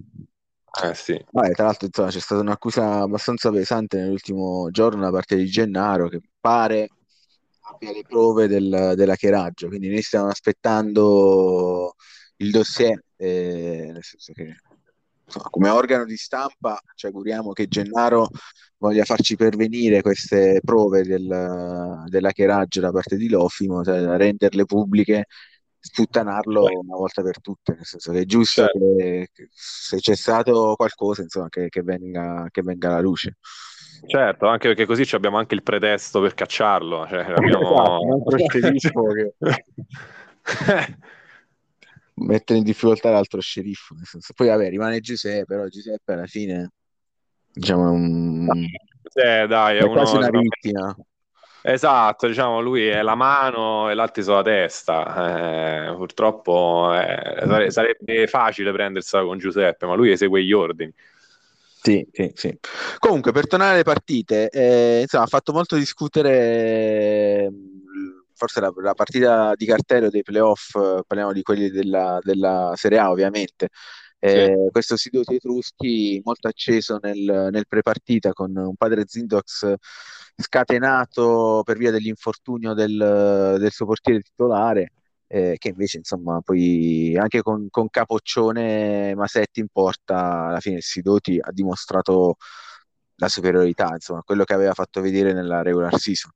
Eh 0.84 0.94
sì. 0.94 1.20
Vabbè, 1.32 1.53
tra 1.53 1.65
l'altro 1.65 1.88
insomma, 1.88 2.10
c'è 2.10 2.20
stata 2.20 2.41
un'accusa 2.41 3.00
abbastanza 3.00 3.50
pesante 3.51 3.98
nell'ultimo 3.98 4.70
giorno 4.70 5.01
da 5.01 5.10
parte 5.10 5.36
di 5.36 5.46
Gennaro 5.48 6.08
che 6.08 6.22
pare 6.39 6.89
abbia 7.62 7.91
le 7.91 8.03
prove 8.08 8.48
del, 8.48 8.94
dell'hackeraggio, 8.96 9.67
quindi 9.67 9.89
noi 9.89 10.01
stiamo 10.01 10.27
aspettando 10.27 11.96
il 12.38 12.51
dossier, 12.51 13.01
eh, 13.15 13.89
nel 13.91 14.03
senso 14.03 14.34
che 14.34 14.56
come 15.50 15.69
organo 15.69 16.05
di 16.05 16.15
stampa 16.15 16.79
ci 16.96 17.05
auguriamo 17.07 17.51
che 17.51 17.67
Gennaro 17.67 18.29
voglia 18.77 19.03
farci 19.03 19.36
pervenire 19.36 20.01
queste 20.01 20.62
prove 20.63 21.03
del, 21.03 22.03
dell'hackeraggio 22.05 22.79
da 22.79 22.91
parte 22.91 23.17
di 23.17 23.27
Lofimo, 23.29 23.84
cioè 23.84 24.17
renderle 24.17 24.65
pubbliche, 24.65 25.25
sputtanarlo 25.79 26.63
una 26.63 26.96
volta 26.96 27.22
per 27.22 27.41
tutte, 27.41 27.74
nel 27.74 27.86
senso 27.86 28.12
che 28.12 28.19
è 28.19 28.25
giusto 28.25 28.62
certo. 28.62 28.96
che, 28.98 29.29
che, 29.34 29.48
se 29.51 29.98
c'è 29.98 30.15
stato 30.15 30.75
qualcosa, 30.75 31.24
insomma, 31.24 31.50
che, 31.50 31.69
che 31.69 31.81
venga, 31.81 32.48
che 32.51 32.62
venga 32.62 32.89
alla 32.89 33.01
luce. 33.01 33.38
Certo, 34.05 34.48
anche 34.48 34.67
perché 34.67 34.86
così 34.86 35.03
abbiamo 35.15 35.38
anche 35.38 35.55
il 35.55 35.63
pretesto 35.63 36.22
per 36.22 36.36
cacciarlo. 36.36 37.07
Cioè, 37.07 37.31
abbiamo... 37.31 38.00
esatto, 38.36 39.01
che... 39.12 39.34
mettere 42.18 42.60
in 42.60 42.66
difficoltà 42.66 43.10
l'altro 43.10 43.42
sceriffo. 43.42 43.96
Nel 43.96 44.06
senso. 44.06 44.34
Poi 44.36 44.48
vabbè, 44.48 44.70
rimane 44.70 45.00
Giuseppe, 45.00 45.46
però 45.46 45.68
Giuseppe 45.68 46.14
alla 46.14 46.26
fine 46.26 46.72
diciamo 47.52 47.92
un... 47.92 48.48
eh, 49.14 49.48
dai, 49.48 49.78
è, 49.78 49.80
è 49.80 49.84
uno... 49.84 49.94
quasi 49.94 50.16
una 50.16 50.30
vittima. 50.30 50.96
Esatto, 51.64 52.28
diciamo, 52.28 52.62
lui 52.62 52.88
è 52.88 53.02
la 53.02 53.16
mano 53.16 53.90
e 53.90 53.94
l'altro 53.94 54.24
sono 54.24 54.38
la 54.38 54.44
testa. 54.44 55.90
Eh, 55.90 55.96
purtroppo 55.96 56.94
eh, 56.94 57.70
sarebbe 57.72 58.28
facile 58.28 58.72
prendersela 58.72 59.26
con 59.26 59.38
Giuseppe, 59.38 59.86
ma 59.86 59.96
lui 59.96 60.12
esegue 60.12 60.44
gli 60.44 60.54
ordini. 60.54 60.94
Sì, 61.82 62.08
sì, 62.12 62.32
sì. 62.36 62.58
Comunque, 63.00 63.34
per 63.34 63.48
tornare 63.48 63.74
alle 63.74 63.84
partite, 63.84 64.50
eh, 64.50 65.02
insomma, 65.02 65.24
ha 65.24 65.28
fatto 65.28 65.52
molto 65.52 65.76
discutere 65.76 67.52
forse 68.38 68.62
la, 68.62 68.72
la, 68.77 68.94
partita 68.94 69.53
di 69.56 69.65
cartello 69.65 70.10
dei 70.10 70.22
playoff, 70.22 70.72
parliamo 71.06 71.34
di 71.34 71.41
quelli 71.41 71.70
della, 71.70 72.20
della 72.22 72.74
Serie 72.75 73.00
A 73.00 73.10
ovviamente. 73.10 73.70
Eh, 74.20 74.46
sì. 74.46 74.72
Questo 74.72 74.96
Sidotti 74.98 75.36
Etruschi 75.36 76.22
molto 76.24 76.48
acceso 76.48 77.00
nel, 77.01 77.50
nel 77.51 77.67
pre-partita 77.67 78.34
con 78.34 78.56
un 78.56 78.75
padre 78.75 79.03
Zindox 79.06 79.74
scatenato 80.36 81.62
per 81.63 81.77
via 81.77 81.91
dell'infortunio 81.91 82.74
del, 82.74 83.58
del 83.60 83.72
suo 83.72 83.86
portiere 83.86 84.22
titolare 84.22 84.91
eh, 85.27 85.56
che 85.58 85.70
invece 85.70 85.98
insomma 85.98 86.41
poi 86.41 87.15
anche 87.17 87.41
con, 87.41 87.67
con 87.70 87.89
Capoccione 87.89 89.13
Masetti 89.15 89.60
in 89.60 89.67
porta 89.72 90.48
alla 90.48 90.60
fine 90.60 90.82
Sidoti 90.82 91.38
ha 91.39 91.51
dimostrato 91.51 92.38
la 93.15 93.27
superiorità 93.27 93.89
insomma 93.94 94.22
quello 94.24 94.46
che 94.46 94.53
aveva 94.53 94.74
fatto 94.74 95.01
vedere 95.01 95.34
nella 95.34 95.62
regular 95.62 95.98
season 96.00 96.32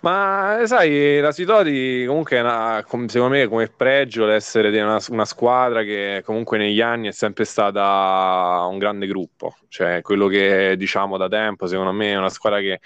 ma 0.00 0.62
sai, 0.64 1.20
la 1.20 1.30
Sidoti 1.32 2.04
comunque 2.06 2.38
è 2.38 2.40
una, 2.40 2.82
secondo 3.06 3.28
me 3.28 3.46
come 3.48 3.68
pregio 3.68 4.24
l'essere 4.24 4.68
una, 4.80 4.98
una, 5.08 5.24
squadra 5.24 5.82
che 5.82 6.22
comunque 6.24 6.56
negli 6.58 6.80
anni 6.80 7.08
è 7.08 7.12
sempre 7.12 7.44
stata 7.44 8.66
un 8.70 8.78
grande 8.78 9.06
gruppo, 9.06 9.56
cioè 9.68 10.00
quello 10.02 10.26
che 10.26 10.74
diciamo 10.78 11.16
da 11.18 11.28
tempo, 11.28 11.66
secondo 11.66 11.92
me 11.92 12.12
è 12.12 12.16
una 12.16 12.30
squadra 12.30 12.60
che 12.60 12.80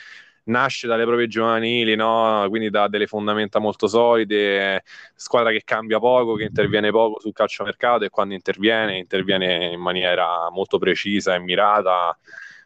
nasce 0.44 0.86
dalle 0.86 1.04
proprie 1.04 1.28
giovanili, 1.28 1.94
no? 1.94 2.44
quindi 2.48 2.68
da 2.70 2.88
delle 2.88 3.06
fondamenta 3.06 3.58
molto 3.58 3.86
solide, 3.86 4.82
squadra 5.14 5.50
che 5.50 5.62
cambia 5.64 5.98
poco, 5.98 6.34
che 6.34 6.44
interviene 6.44 6.90
poco 6.90 7.20
sul 7.20 7.32
calciomercato 7.32 8.04
e 8.04 8.10
quando 8.10 8.34
interviene, 8.34 8.98
interviene 8.98 9.66
in 9.66 9.80
maniera 9.80 10.50
molto 10.50 10.78
precisa 10.78 11.34
e 11.34 11.38
mirata 11.38 12.16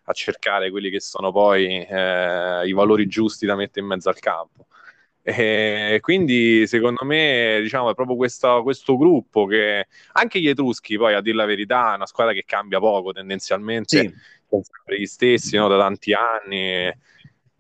a 0.09 0.13
cercare 0.13 0.71
quelli 0.71 0.91
che 0.91 1.01
sono 1.01 1.31
poi 1.33 1.85
eh, 1.85 2.67
i 2.67 2.73
valori 2.73 3.07
giusti 3.07 3.47
da 3.47 3.55
mettere 3.55 3.81
in 3.81 3.87
mezzo 3.87 4.09
al 4.09 4.19
campo. 4.19 4.67
E 5.23 5.99
quindi 6.01 6.67
secondo 6.67 7.05
me 7.05 7.59
diciamo, 7.61 7.91
è 7.91 7.95
proprio 7.95 8.17
questa, 8.17 8.63
questo 8.63 8.97
gruppo 8.97 9.45
che 9.45 9.87
anche 10.13 10.41
gli 10.41 10.49
Etruschi, 10.49 10.97
poi 10.97 11.13
a 11.13 11.21
dire 11.21 11.37
la 11.37 11.45
verità, 11.45 11.93
è 11.93 11.97
una 11.97 12.07
squadra 12.07 12.33
che 12.33 12.45
cambia 12.47 12.79
poco 12.79 13.13
tendenzialmente, 13.13 13.99
sì. 13.99 14.15
sono 14.49 14.63
sempre 14.63 14.99
gli 14.99 15.07
stessi 15.07 15.57
no, 15.57 15.69
da 15.69 15.77
tanti 15.77 16.15
anni 16.15 16.91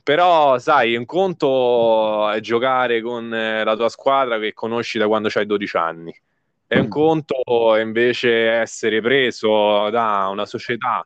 però, 0.09 0.59
sai, 0.59 0.97
un 0.97 1.05
conto 1.05 2.31
è 2.31 2.41
giocare 2.41 3.03
con 3.03 3.31
eh, 3.35 3.63
la 3.63 3.77
tua 3.77 3.91
squadra 3.91 4.39
che 4.39 4.55
conosci 4.55 4.97
da 4.97 5.07
quando 5.07 5.29
hai 5.35 5.45
12 5.45 5.77
anni. 5.77 6.19
È 6.67 6.79
un 6.79 6.87
mm. 6.87 6.89
conto 6.89 7.77
invece 7.79 8.53
essere 8.53 9.03
preso 9.03 9.91
da 9.91 10.29
una 10.31 10.47
società 10.47 11.03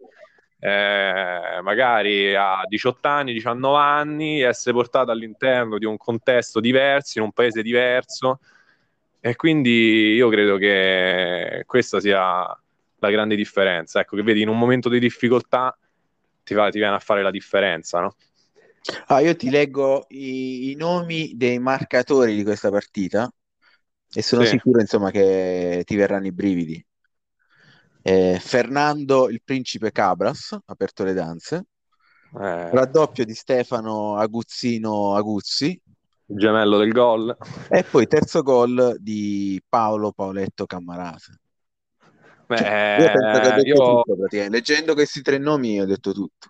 eh, 0.64 1.60
magari 1.60 2.36
a 2.36 2.62
18 2.68 3.08
anni, 3.08 3.32
19 3.32 3.78
anni, 3.78 4.42
essere 4.42 4.72
portato 4.72 5.10
all'interno 5.10 5.76
di 5.76 5.84
un 5.84 5.96
contesto 5.96 6.60
diverso, 6.60 7.18
in 7.18 7.24
un 7.24 7.32
paese 7.32 7.62
diverso. 7.62 8.38
E 9.18 9.34
quindi 9.34 10.14
io 10.14 10.28
credo 10.28 10.58
che 10.58 11.64
questa 11.66 11.98
sia 11.98 12.46
la 12.96 13.10
grande 13.10 13.34
differenza. 13.34 13.98
Ecco, 13.98 14.14
che 14.14 14.22
vedi, 14.22 14.42
in 14.42 14.48
un 14.48 14.56
momento 14.56 14.88
di 14.88 15.00
difficoltà 15.00 15.76
ti, 16.44 16.54
va, 16.54 16.70
ti 16.70 16.78
viene 16.78 16.94
a 16.94 17.00
fare 17.00 17.22
la 17.22 17.32
differenza, 17.32 17.98
no? 17.98 18.14
Ah, 19.06 19.18
io 19.18 19.34
ti 19.34 19.50
leggo 19.50 20.06
i, 20.10 20.70
i, 20.70 20.74
nomi 20.76 21.32
dei 21.34 21.58
marcatori 21.58 22.36
di 22.36 22.44
questa 22.44 22.70
partita 22.70 23.28
e 24.14 24.22
sono 24.22 24.44
sì. 24.44 24.50
sicuro 24.50 24.80
insomma 24.80 25.10
che 25.10 25.82
ti 25.84 25.96
verranno 25.96 26.26
i 26.26 26.32
brividi. 26.32 26.84
Eh, 28.02 28.38
Fernando 28.40 29.28
il 29.28 29.40
principe 29.44 29.92
Cabras, 29.92 30.58
aperto 30.66 31.04
le 31.04 31.12
danze. 31.12 31.66
Eh. 32.34 32.70
Raddoppio 32.70 33.24
di 33.24 33.34
Stefano 33.34 34.16
Aguzzino 34.16 35.14
Aguzzi. 35.14 35.80
Il 36.26 36.38
gemello 36.38 36.78
del 36.78 36.92
gol. 36.92 37.36
E 37.68 37.84
poi 37.84 38.06
terzo 38.06 38.42
gol 38.42 38.96
di 38.98 39.62
Paolo 39.68 40.12
Paoletto 40.12 40.66
Cammarase. 40.66 41.38
Beh, 42.46 42.56
cioè, 42.56 42.96
io 42.98 43.12
penso 43.12 43.40
che 43.40 43.46
ho 43.46 43.54
detto 43.54 43.66
io... 43.66 44.02
tutto, 44.02 44.48
Leggendo 44.50 44.94
questi 44.94 45.22
tre 45.22 45.38
nomi 45.38 45.80
ho 45.80 45.86
detto 45.86 46.12
tutto. 46.12 46.48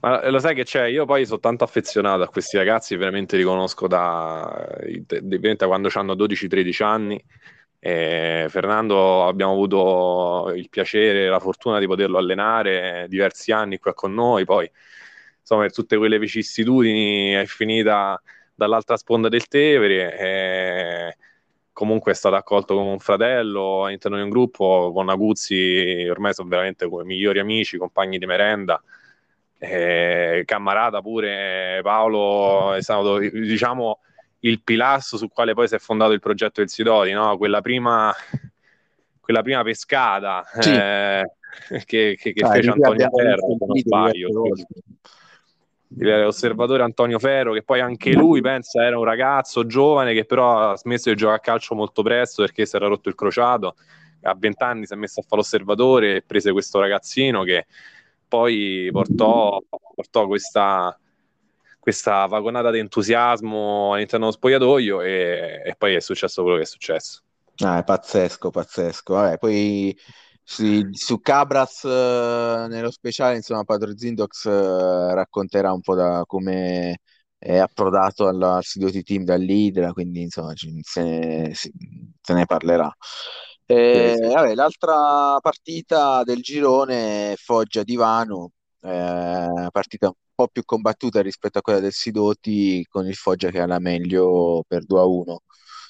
Ma 0.00 0.28
lo 0.30 0.40
sai 0.40 0.54
che 0.54 0.64
c'è? 0.64 0.86
Io 0.86 1.04
poi 1.04 1.24
sono 1.24 1.38
tanto 1.38 1.64
affezionato 1.64 2.22
a 2.22 2.28
questi 2.28 2.56
ragazzi, 2.56 2.96
veramente 2.96 3.36
li 3.36 3.44
conosco 3.44 3.86
da, 3.86 4.66
da 5.06 5.66
quando 5.66 5.88
hanno 5.94 6.14
12-13 6.14 6.82
anni. 6.82 7.24
E 7.84 8.46
Fernando 8.48 9.26
abbiamo 9.26 9.50
avuto 9.50 10.52
il 10.54 10.68
piacere 10.68 11.28
la 11.28 11.40
fortuna 11.40 11.80
di 11.80 11.86
poterlo 11.88 12.16
allenare 12.16 13.06
diversi 13.08 13.50
anni 13.50 13.78
qua 13.78 13.92
con 13.92 14.14
noi, 14.14 14.44
poi 14.44 14.70
insomma 15.40 15.62
per 15.62 15.72
tutte 15.72 15.96
quelle 15.96 16.20
vicissitudini 16.20 17.32
è 17.32 17.44
finita 17.44 18.22
dall'altra 18.54 18.96
sponda 18.96 19.28
del 19.28 19.48
Tevere 19.48 20.16
e 20.16 21.16
comunque 21.72 22.12
è 22.12 22.14
stato 22.14 22.36
accolto 22.36 22.76
come 22.76 22.90
un 22.90 23.00
fratello 23.00 23.86
all'interno 23.86 24.16
di 24.16 24.22
un 24.22 24.30
gruppo. 24.30 24.92
Con 24.94 25.08
Aguzzi, 25.08 26.06
ormai 26.08 26.34
sono 26.34 26.48
veramente 26.48 26.88
come 26.88 27.02
migliori 27.02 27.40
amici, 27.40 27.78
compagni 27.78 28.18
di 28.18 28.26
merenda. 28.26 28.80
Eh, 29.58 30.42
Cammarata 30.44 31.00
pure, 31.00 31.80
Paolo 31.82 32.74
è 32.74 32.82
stato 32.82 33.18
diciamo 33.18 33.98
il 34.44 34.62
pilastro 34.62 35.18
su 35.18 35.28
quale 35.28 35.54
poi 35.54 35.68
si 35.68 35.74
è 35.74 35.78
fondato 35.78 36.12
il 36.12 36.20
progetto 36.20 36.60
del 36.60 36.68
Sidori, 36.68 37.12
no? 37.12 37.36
quella, 37.36 37.60
prima, 37.60 38.12
quella 39.20 39.42
prima 39.42 39.62
pescata 39.62 40.44
sì. 40.60 40.72
eh, 40.72 41.30
che, 41.84 42.16
che, 42.18 42.32
che 42.32 42.44
ah, 42.44 42.50
fece 42.50 42.70
Antonio 42.70 43.10
Ferro, 43.10 43.56
se 43.58 43.64
non 43.66 43.76
sbaglio. 43.76 44.28
L'osservatore 45.94 46.82
Antonio 46.82 47.18
Ferro, 47.18 47.52
che 47.52 47.62
poi 47.62 47.80
anche 47.80 48.14
lui 48.14 48.40
pensa 48.40 48.82
era 48.82 48.98
un 48.98 49.04
ragazzo 49.04 49.66
giovane 49.66 50.14
che 50.14 50.24
però 50.24 50.70
ha 50.70 50.76
smesso 50.76 51.10
di 51.10 51.16
giocare 51.16 51.36
a 51.36 51.40
calcio 51.40 51.74
molto 51.74 52.02
presto 52.02 52.42
perché 52.42 52.64
si 52.64 52.76
era 52.76 52.86
rotto 52.86 53.10
il 53.10 53.14
crociato 53.14 53.76
a 54.22 54.34
20 54.38 54.62
anni 54.62 54.86
si 54.86 54.92
è 54.92 54.96
messo 54.96 55.20
a 55.20 55.22
fare 55.22 55.36
l'osservatore 55.36 56.16
e 56.16 56.22
prese 56.22 56.52
questo 56.52 56.78
ragazzino 56.80 57.42
che 57.42 57.66
poi 58.26 58.88
portò, 58.90 59.62
portò 59.94 60.26
questa, 60.26 60.98
questa 61.82 62.26
vagonata 62.26 62.70
di 62.70 62.78
entusiasmo 62.78 63.92
all'interno 63.92 64.26
dello 64.26 64.36
spogliatoio 64.36 65.00
e, 65.00 65.62
e, 65.64 65.74
poi 65.76 65.96
è 65.96 66.00
successo 66.00 66.42
quello 66.42 66.56
che 66.58 66.62
è 66.62 66.66
successo. 66.66 67.22
Ah, 67.56 67.78
è 67.78 67.82
pazzesco, 67.82 68.50
pazzesco. 68.50 69.14
Vabbè, 69.14 69.38
poi 69.38 69.98
sì, 70.44 70.86
su 70.92 71.20
Cabras 71.20 71.82
eh, 71.82 72.66
nello 72.68 72.92
speciale, 72.92 73.34
insomma, 73.34 73.64
Padre 73.64 73.98
Zindox 73.98 74.46
eh, 74.46 75.14
racconterà 75.14 75.72
un 75.72 75.80
po' 75.80 75.96
da 75.96 76.22
come 76.24 77.00
è 77.36 77.58
approdato 77.58 78.28
al, 78.28 78.40
al 78.40 78.62
studio 78.62 78.88
di 78.88 79.02
team 79.02 79.24
dall'Idra, 79.24 79.92
quindi 79.92 80.22
insomma 80.22 80.52
se 80.54 81.02
ne, 81.02 81.52
se 81.52 82.32
ne 82.32 82.46
parlerà. 82.46 82.94
Eh, 83.66 84.14
sì, 84.16 84.24
sì. 84.24 84.32
Vabbè, 84.32 84.54
l'altra 84.54 85.36
partita 85.40 86.22
del 86.22 86.42
girone 86.42 87.34
Foggia 87.36 87.82
Divano, 87.82 88.52
eh, 88.82 89.68
partita 89.70 90.08
un 90.08 90.14
po' 90.34 90.48
più 90.48 90.64
combattuta 90.64 91.22
rispetto 91.22 91.58
a 91.58 91.62
quella 91.62 91.80
del 91.80 91.92
Sidoti, 91.92 92.84
con 92.88 93.06
il 93.06 93.14
Foggia 93.14 93.50
che 93.50 93.60
ha 93.60 93.66
la 93.66 93.78
meglio 93.78 94.64
per 94.66 94.84
2 94.84 95.00
a 95.00 95.04
1 95.04 95.42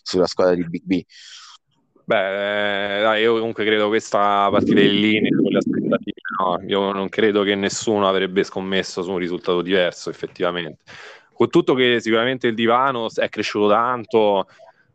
sulla 0.02 0.26
squadra 0.26 0.54
di 0.54 0.68
Big 0.68 0.82
B. 0.84 1.02
Beh, 2.04 3.20
io 3.20 3.38
comunque 3.38 3.64
credo 3.64 3.88
questa 3.88 4.48
partita 4.50 4.80
in 4.80 5.00
linea 5.00 5.30
con 5.36 5.50
le 5.50 5.58
aspettative. 5.58 6.20
No? 6.38 6.60
Io 6.66 6.92
non 6.92 7.08
credo 7.08 7.42
che 7.42 7.54
nessuno 7.54 8.08
avrebbe 8.08 8.42
scommesso 8.44 9.02
su 9.02 9.10
un 9.10 9.18
risultato 9.18 9.62
diverso, 9.62 10.10
effettivamente. 10.10 10.82
Con 11.32 11.48
tutto 11.48 11.74
che 11.74 12.00
sicuramente 12.00 12.48
il 12.48 12.54
divano 12.54 13.08
è 13.14 13.28
cresciuto 13.28 13.68
tanto, 13.68 14.46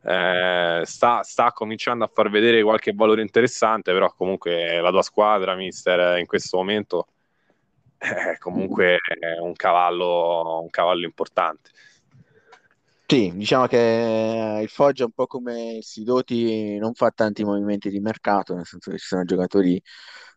eh, 0.03 0.81
sta, 0.83 1.23
sta, 1.23 1.51
cominciando 1.53 2.03
a 2.03 2.11
far 2.13 2.29
vedere 2.29 2.61
qualche 2.61 2.93
valore 2.93 3.21
interessante, 3.21 3.91
però 3.93 4.13
comunque 4.13 4.79
la 4.79 4.91
tua 4.91 5.01
squadra, 5.01 5.55
mister, 5.55 6.19
in 6.19 6.25
questo 6.25 6.57
momento 6.57 7.07
è 7.97 8.37
comunque 8.37 8.99
un 9.41 9.53
cavallo, 9.53 10.61
un 10.61 10.69
cavallo 10.69 11.05
importante. 11.05 11.71
Sì, 13.09 13.31
diciamo 13.33 13.67
che 13.67 14.59
il 14.61 14.67
Foggia 14.67 15.05
un 15.05 15.11
po' 15.11 15.27
come 15.27 15.77
il 15.77 15.83
Sidoti 15.83 16.77
non 16.77 16.93
fa 16.93 17.09
tanti 17.11 17.45
movimenti 17.45 17.89
di 17.89 18.01
mercato, 18.01 18.53
nel 18.53 18.65
senso 18.65 18.91
che 18.91 18.97
ci 18.97 19.05
sono 19.05 19.23
giocatori 19.23 19.81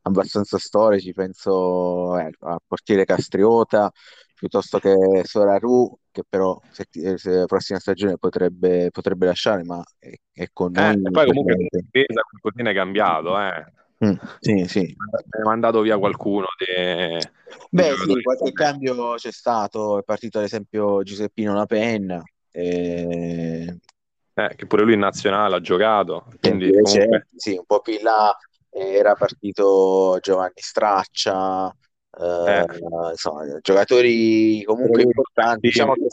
abbastanza 0.03 0.57
storici, 0.57 1.13
penso 1.13 2.17
eh, 2.17 2.31
al 2.39 2.59
portiere 2.67 3.05
Castriota, 3.05 3.91
piuttosto 4.35 4.79
che 4.79 4.95
Soraru, 5.25 5.99
che 6.13 6.23
però 6.27 6.61
se, 6.71 6.87
se 7.17 7.31
la 7.31 7.47
prossima 7.47 7.81
stagione 7.81 8.17
potrebbe, 8.19 8.91
potrebbe 8.93 9.27
lasciare, 9.27 9.65
ma 9.65 9.83
è, 9.99 10.13
è 10.33 10.49
con 10.53 10.75
eh, 10.77 10.95
noi. 10.95 11.11
poi 11.11 11.27
comunque 11.27 11.57
la 11.57 11.81
difesa 11.81 12.21
qualcosina 12.23 12.71
è 12.71 12.75
cambiato, 12.75 13.41
eh. 13.41 13.65
Mm, 14.05 14.15
sì, 14.39 14.65
sì. 14.67 14.97
È 15.29 15.43
mandato 15.43 15.81
via 15.83 15.99
qualcuno. 15.99 16.47
De... 16.57 17.21
Beh, 17.71 17.95
sì, 17.97 18.23
qualche 18.23 18.53
cambio 18.53 19.15
c'è 19.15 19.31
stato. 19.31 19.99
È 19.99 20.03
partito 20.03 20.39
ad 20.39 20.45
esempio 20.45 21.03
Giuseppino 21.03 21.55
La 21.55 21.67
Penna, 21.67 22.23
e... 22.51 23.79
Eh, 24.33 24.55
che 24.57 24.67
pure 24.67 24.85
lui 24.85 24.95
in 24.95 25.01
nazionale 25.01 25.57
ha 25.57 25.61
giocato. 25.61 26.27
Quindi 26.41 26.71
comunque... 26.71 27.29
sì, 27.35 27.57
un 27.57 27.65
po' 27.67 27.81
più 27.81 27.95
in 27.95 28.03
là 28.03 28.35
era 28.71 29.15
partito 29.15 30.17
Giovanni 30.23 30.53
Straccia, 30.55 31.69
eh, 32.19 32.61
eh. 32.61 33.11
insomma, 33.11 33.45
giocatori 33.61 34.63
comunque 34.65 35.03
importanti. 35.03 35.67
Diciamo 35.67 35.93
che... 35.93 36.07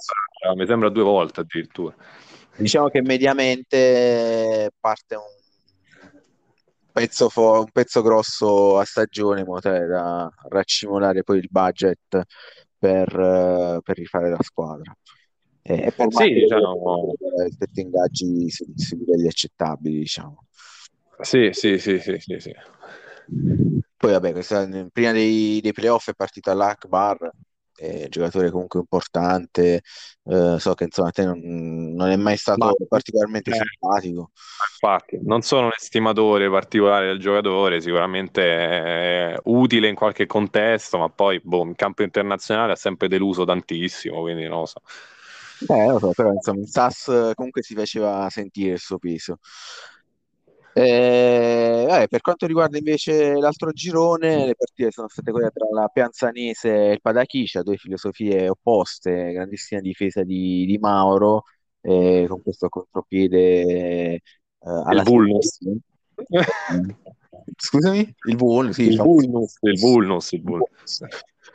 Mi 0.56 0.66
sembra 0.66 0.90
due 0.90 1.04
volte 1.04 1.42
addirittura. 1.42 1.96
Diciamo 2.58 2.90
che 2.90 3.02
mediamente 3.02 4.72
parte 4.80 5.16
un 5.16 5.22
pezzo, 6.98 7.30
fo- 7.30 7.60
un 7.60 7.72
pezzo 7.72 8.02
grosso 8.02 8.80
a 8.80 8.86
stagione 8.86 9.42
in 9.42 9.46
modo 9.46 9.62
tale 9.62 9.86
da 9.86 10.32
raccimolare 10.50 11.24
poi 11.24 11.38
il 11.38 11.48
budget 11.50 12.24
per, 12.78 13.80
per 13.84 13.96
rifare 13.96 14.30
la 14.30 14.42
squadra 14.42 14.96
e 15.62 15.92
per 15.96 16.08
sì, 16.14 16.34
diciamo... 16.34 17.14
rispetto 17.44 17.80
ingaggi 17.82 18.50
su, 18.50 18.66
su, 18.74 18.96
livelli 18.96 19.28
accettabili, 19.28 19.98
diciamo. 20.00 20.46
Sì, 21.20 21.50
sì, 21.52 21.78
sì, 21.78 22.00
sì, 22.00 22.18
sì, 22.20 22.40
sì. 22.40 22.54
Poi 23.98 24.12
vabbè, 24.12 24.32
questa, 24.32 24.68
prima 24.92 25.12
dei, 25.12 25.60
dei 25.62 25.74
playoff 25.74 26.10
è 26.10 26.14
partita 26.14 26.54
l'Akbar, 26.54 27.30
eh, 27.78 28.08
giocatore 28.10 28.50
comunque 28.50 28.80
importante, 28.80 29.82
eh, 30.24 30.56
so 30.60 30.74
che 30.74 30.86
insomma 30.86 31.10
a 31.10 31.12
te 31.12 31.26
non, 31.26 31.40
non 31.94 32.10
è 32.10 32.16
mai 32.16 32.36
stato 32.38 32.66
ma, 32.66 32.72
particolarmente 32.88 33.52
eh, 33.52 33.54
simpatico. 33.54 34.32
Infatti, 34.82 35.20
non 35.22 35.42
sono 35.42 35.68
un 35.68 35.72
estimatore 35.78 36.50
particolare 36.50 37.08
del 37.08 37.20
giocatore, 37.20 37.80
sicuramente 37.82 38.42
è 38.42 39.40
utile 39.44 39.88
in 39.88 39.96
qualche 39.96 40.26
contesto, 40.26 40.98
ma 40.98 41.10
poi 41.10 41.40
boh, 41.42 41.64
in 41.64 41.76
campo 41.76 42.04
internazionale 42.04 42.74
ha 42.74 42.78
sempre 42.78 43.08
deluso 43.08 43.46
tantissimo, 43.46 44.22
quindi 44.22 44.48
non 44.48 44.60
lo 44.60 44.66
so. 44.66 44.82
Eh, 45.68 45.88
lo 45.88 46.00
so, 46.00 46.12
però 46.14 46.32
insomma 46.32 46.62
il 46.62 46.68
SAS 46.68 47.32
comunque 47.34 47.62
si 47.64 47.74
faceva 47.74 48.28
sentire 48.30 48.74
il 48.74 48.80
suo 48.80 48.98
peso. 48.98 49.40
Eh, 50.80 51.88
eh, 51.90 52.08
per 52.08 52.22
quanto 52.22 52.46
riguarda 52.46 52.78
invece 52.78 53.34
l'altro 53.34 53.72
girone, 53.72 54.46
le 54.46 54.56
partite 54.56 54.92
sono 54.92 55.08
state 55.08 55.32
quelle 55.32 55.50
tra 55.50 55.66
la 55.74 55.88
Pianzanese 55.88 56.90
e 56.90 56.92
il 56.94 57.02
Padachicia, 57.02 57.64
due 57.64 57.78
filosofie 57.78 58.48
opposte, 58.48 59.32
grandissima 59.32 59.82
difesa 59.82 60.22
di, 60.24 60.66
di 60.66 60.78
Mauro, 60.78 61.46
eh, 61.82 62.26
con 62.28 62.44
questo 62.44 62.70
contropiede 62.70 64.14
eh, 64.14 64.22
alla 64.60 65.02
il 65.02 65.08
Vulnus. 65.08 65.58
Scusami? 67.56 68.16
Il 68.28 68.36
Vulnus, 68.36 68.76
sì, 68.76 68.84
il, 68.84 68.98
Vulnus, 68.98 69.56
il 69.62 69.80
Vulnus, 69.80 70.32
il 70.34 70.42
Vulnus. 70.44 71.00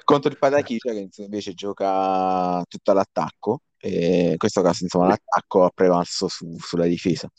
Contro 0.02 0.30
il 0.32 0.38
Padachicia 0.38 0.90
che 0.90 1.08
invece 1.18 1.54
gioca 1.54 2.60
tutto 2.66 2.90
all'attacco 2.90 3.60
e 3.78 4.30
in 4.32 4.36
questo 4.36 4.62
caso 4.62 4.82
insomma 4.82 5.06
l'attacco 5.06 5.62
ha 5.64 5.70
prevalso 5.72 6.26
su, 6.26 6.56
sulla 6.58 6.86
difesa. 6.86 7.30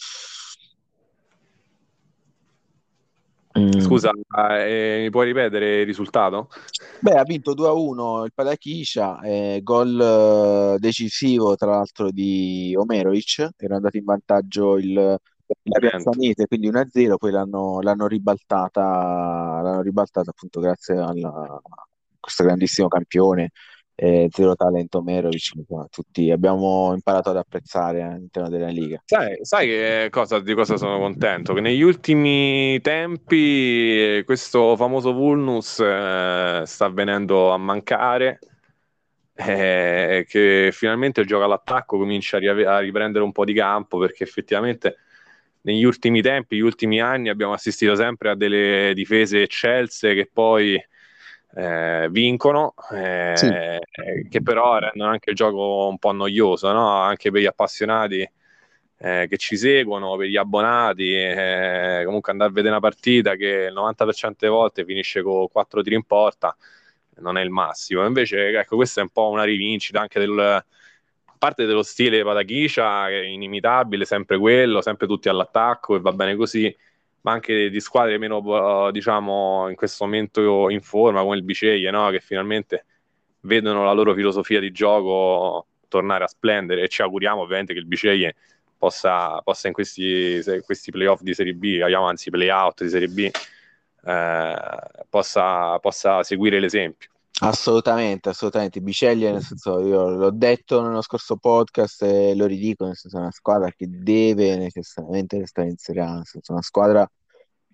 Mm. 3.58 3.80
Scusa, 3.80 4.12
eh, 4.66 5.00
mi 5.02 5.10
puoi 5.12 5.28
ripetere 5.28 5.82
il 5.82 5.86
risultato? 5.86 6.50
Beh, 7.00 7.14
ha 7.14 7.24
vinto 7.24 7.54
2-1 7.54 8.26
il 8.26 8.32
Padachiscia, 8.34 9.20
eh, 9.22 9.60
gol 9.62 10.00
eh, 10.76 10.80
decisivo 10.80 11.56
tra 11.56 11.70
l'altro 11.72 12.10
di 12.10 12.74
Omerovic, 12.76 13.50
era 13.58 13.76
andato 13.76 13.98
in 13.98 14.06
vantaggio 14.06 14.78
il, 14.78 14.94
la 14.94 15.80
Piazzanese, 15.80 16.48
quindi 16.48 16.70
1-0, 16.70 17.16
poi 17.18 17.32
l'hanno, 17.32 17.80
l'hanno, 17.82 18.08
ribaltata, 18.08 18.82
l'hanno 18.82 19.82
ribaltata 19.82 20.32
appunto 20.32 20.60
grazie 20.60 20.96
alla, 20.96 21.30
a 21.30 21.62
questo 22.20 22.44
grandissimo 22.44 22.88
campione 22.88 23.52
eh, 23.96 24.28
Zero 24.32 24.56
Talento 24.56 25.02
Merovic, 25.02 25.52
tutti 25.90 26.32
abbiamo 26.32 26.92
imparato 26.94 27.30
ad 27.30 27.38
apprezzare 27.38 28.02
all'interno 28.02 28.50
della 28.50 28.68
Liga. 28.68 29.02
Sai, 29.06 29.38
sai 29.42 29.68
che 29.68 30.08
cosa, 30.10 30.40
di 30.40 30.54
cosa 30.54 30.78
sono 30.78 30.98
contento? 30.98 31.54
Che 31.54 31.62
negli 31.62 31.82
ultimi 31.82 32.80
tempi 32.82 34.22
questo 34.26 34.76
famoso 34.76 35.14
Vulnus 35.14 35.80
eh, 35.80 36.64
sta 36.66 36.90
venendo 36.90 37.52
a 37.52 37.58
mancare. 37.58 38.40
Eh, 39.36 40.26
che 40.28 40.70
finalmente 40.72 41.22
il 41.22 41.26
gioco 41.26 41.44
all'attacco 41.44 41.98
comincia 41.98 42.38
a, 42.38 42.40
ri- 42.40 42.66
a 42.66 42.78
riprendere 42.78 43.24
un 43.24 43.32
po' 43.32 43.46
di 43.46 43.54
campo 43.54 43.98
perché 43.98 44.24
effettivamente 44.24 44.98
negli 45.62 45.84
ultimi 45.84 46.22
tempi, 46.22 46.56
negli 46.56 46.66
ultimi 46.66 47.02
anni 47.02 47.30
abbiamo 47.30 47.54
assistito 47.54 47.96
sempre 47.96 48.30
a 48.30 48.36
delle 48.36 48.92
difese 48.94 49.42
eccelse 49.42 50.14
che 50.14 50.30
poi 50.32 50.80
eh, 51.56 52.08
vincono, 52.10 52.74
eh, 52.92 53.34
sì. 53.36 53.48
che 54.30 54.42
però 54.42 54.80
rendono 54.80 55.12
anche 55.12 55.32
il 55.32 55.36
gioco 55.36 55.88
un 55.88 55.98
po' 55.98 56.12
noioso, 56.12 56.72
no? 56.72 56.90
anche 56.90 57.32
per 57.32 57.42
gli 57.42 57.46
appassionati 57.46 58.30
eh, 58.98 59.28
che 59.30 59.38
ci 59.38 59.58
seguono, 59.58 60.16
per 60.16 60.28
gli 60.28 60.38
abbonati. 60.38 61.14
Eh, 61.14 62.02
comunque 62.06 62.32
andare 62.32 62.50
a 62.50 62.54
vedere 62.54 62.74
una 62.74 62.82
partita 62.82 63.36
che 63.36 63.68
il 63.70 63.74
90% 63.74 64.36
delle 64.40 64.52
volte 64.52 64.86
finisce 64.86 65.22
con 65.22 65.48
4 65.48 65.82
tiri 65.82 65.96
in 65.96 66.04
porta 66.04 66.56
non 67.18 67.38
è 67.38 67.42
il 67.42 67.50
massimo. 67.50 68.06
Invece, 68.06 68.50
ecco, 68.58 68.76
questa 68.76 69.02
è 69.02 69.04
un 69.04 69.10
po' 69.10 69.30
una 69.30 69.44
rivincita 69.44 70.00
anche 70.00 70.20
del 70.20 70.64
parte 71.44 71.66
dello 71.66 71.84
stile 71.84 72.24
Patachicia, 72.24 73.08
che 73.08 73.22
è 73.22 73.26
inimitabile, 73.26 74.06
sempre 74.06 74.38
quello, 74.38 74.82
sempre 74.82 75.08
tutti 75.08 75.28
all'attacco 75.28 75.98
e 75.98 76.00
va 76.00 76.14
bene 76.14 76.38
così 76.38 76.74
ma 77.24 77.32
anche 77.32 77.70
di 77.70 77.80
squadre 77.80 78.18
meno, 78.18 78.90
diciamo, 78.92 79.70
in 79.70 79.76
questo 79.76 80.06
momento 80.06 80.70
in 80.70 80.82
forma, 80.82 81.22
come 81.22 81.38
il 81.38 81.44
Biceglie, 81.44 81.90
no? 81.90 82.10
che 82.10 82.20
finalmente 82.20 82.86
vedono 83.42 83.84
la 83.84 83.94
loro 83.94 84.14
filosofia 84.14 84.60
di 84.60 84.72
gioco 84.72 85.68
tornare 85.88 86.26
a 86.26 86.28
splendere 86.28 86.82
e 86.82 86.88
ci 86.90 87.02
auguriamo 87.02 87.42
ovviamente 87.42 87.74
che 87.74 87.80
il 87.80 87.86
Biceglie 87.86 88.36
possa, 88.78 89.42
possa 89.42 89.68
in 89.68 89.74
questi, 89.74 90.42
questi 90.66 90.92
playoff 90.92 91.22
di 91.22 91.34
Serie 91.34 91.54
B, 91.54 91.80
anzi 91.82 92.30
playout 92.30 92.84
di 92.84 92.90
Serie 92.90 93.08
B, 93.08 93.30
eh, 94.06 94.56
possa, 95.10 95.80
possa 95.80 96.24
seguire 96.24 96.60
l'esempio. 96.60 97.13
Assolutamente, 97.42 98.30
assolutamente. 98.30 98.80
Biceglie, 98.80 99.32
nel 99.32 99.42
senso, 99.42 99.80
io 99.82 100.10
l'ho 100.10 100.32
detto 100.32 100.82
nello 100.82 101.02
scorso 101.02 101.36
podcast 101.38 102.04
e 102.04 102.36
lo 102.36 102.46
ridico, 102.46 102.86
nel 102.86 102.96
senso, 102.96 103.18
è 103.18 103.22
una 103.22 103.32
squadra 103.32 103.72
che 103.72 103.88
deve 103.90 104.56
necessariamente 104.56 105.40
restare 105.40 105.70
in 105.70 105.78
Serie 105.78 106.04
A, 106.04 106.14
nel 106.16 106.26
senso, 106.26 106.52
una 106.54 106.62
squadra 106.62 107.10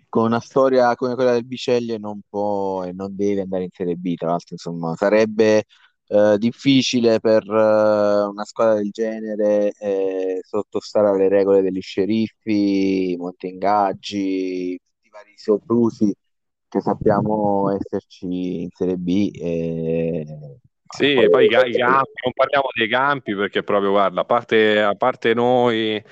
con 0.08 0.26
una 0.26 0.40
storia 0.40 0.96
come 0.96 1.14
quella 1.16 1.34
del 1.34 1.46
Biceglie 1.46 1.98
non 2.00 2.22
può 2.28 2.84
e 2.84 2.94
non 2.94 3.16
deve 3.16 3.42
andare 3.42 3.64
in 3.64 3.70
Serie 3.72 3.96
B, 3.96 4.16
tra 4.16 4.30
l'altro, 4.30 4.54
insomma, 4.54 4.96
sarebbe 4.96 5.66
eh, 6.08 6.38
difficile 6.40 7.20
per 7.20 7.44
eh, 7.44 8.24
una 8.24 8.46
squadra 8.46 8.76
del 8.76 8.90
genere 8.92 9.72
eh, 9.80 10.40
sottostare 10.42 11.10
alle 11.10 11.28
regole 11.30 11.62
degli 11.62 11.82
sceriffi, 11.82 13.16
monti 13.20 13.48
ingaggi, 13.48 14.80
tutti 14.82 15.08
i 15.08 15.10
vari 15.12 15.34
soprusi 15.38 16.14
che 16.70 16.80
sappiamo 16.82 17.76
esserci 17.76 18.62
in 18.62 18.70
Serie 18.72 18.96
B. 18.96 19.32
E... 19.34 20.26
Sì, 20.88 21.14
poi, 21.14 21.30
poi 21.30 21.44
i, 21.44 21.48
i 21.48 21.78
campi, 21.78 22.22
non 22.24 22.34
parliamo 22.34 22.70
dei 22.74 22.88
campi 22.88 23.36
perché 23.36 23.64
proprio, 23.64 23.92
guarda, 23.92 24.22
a 24.22 24.26
parte, 24.26 24.82
a 24.82 24.96
parte 24.96 25.34
noi 25.34 26.04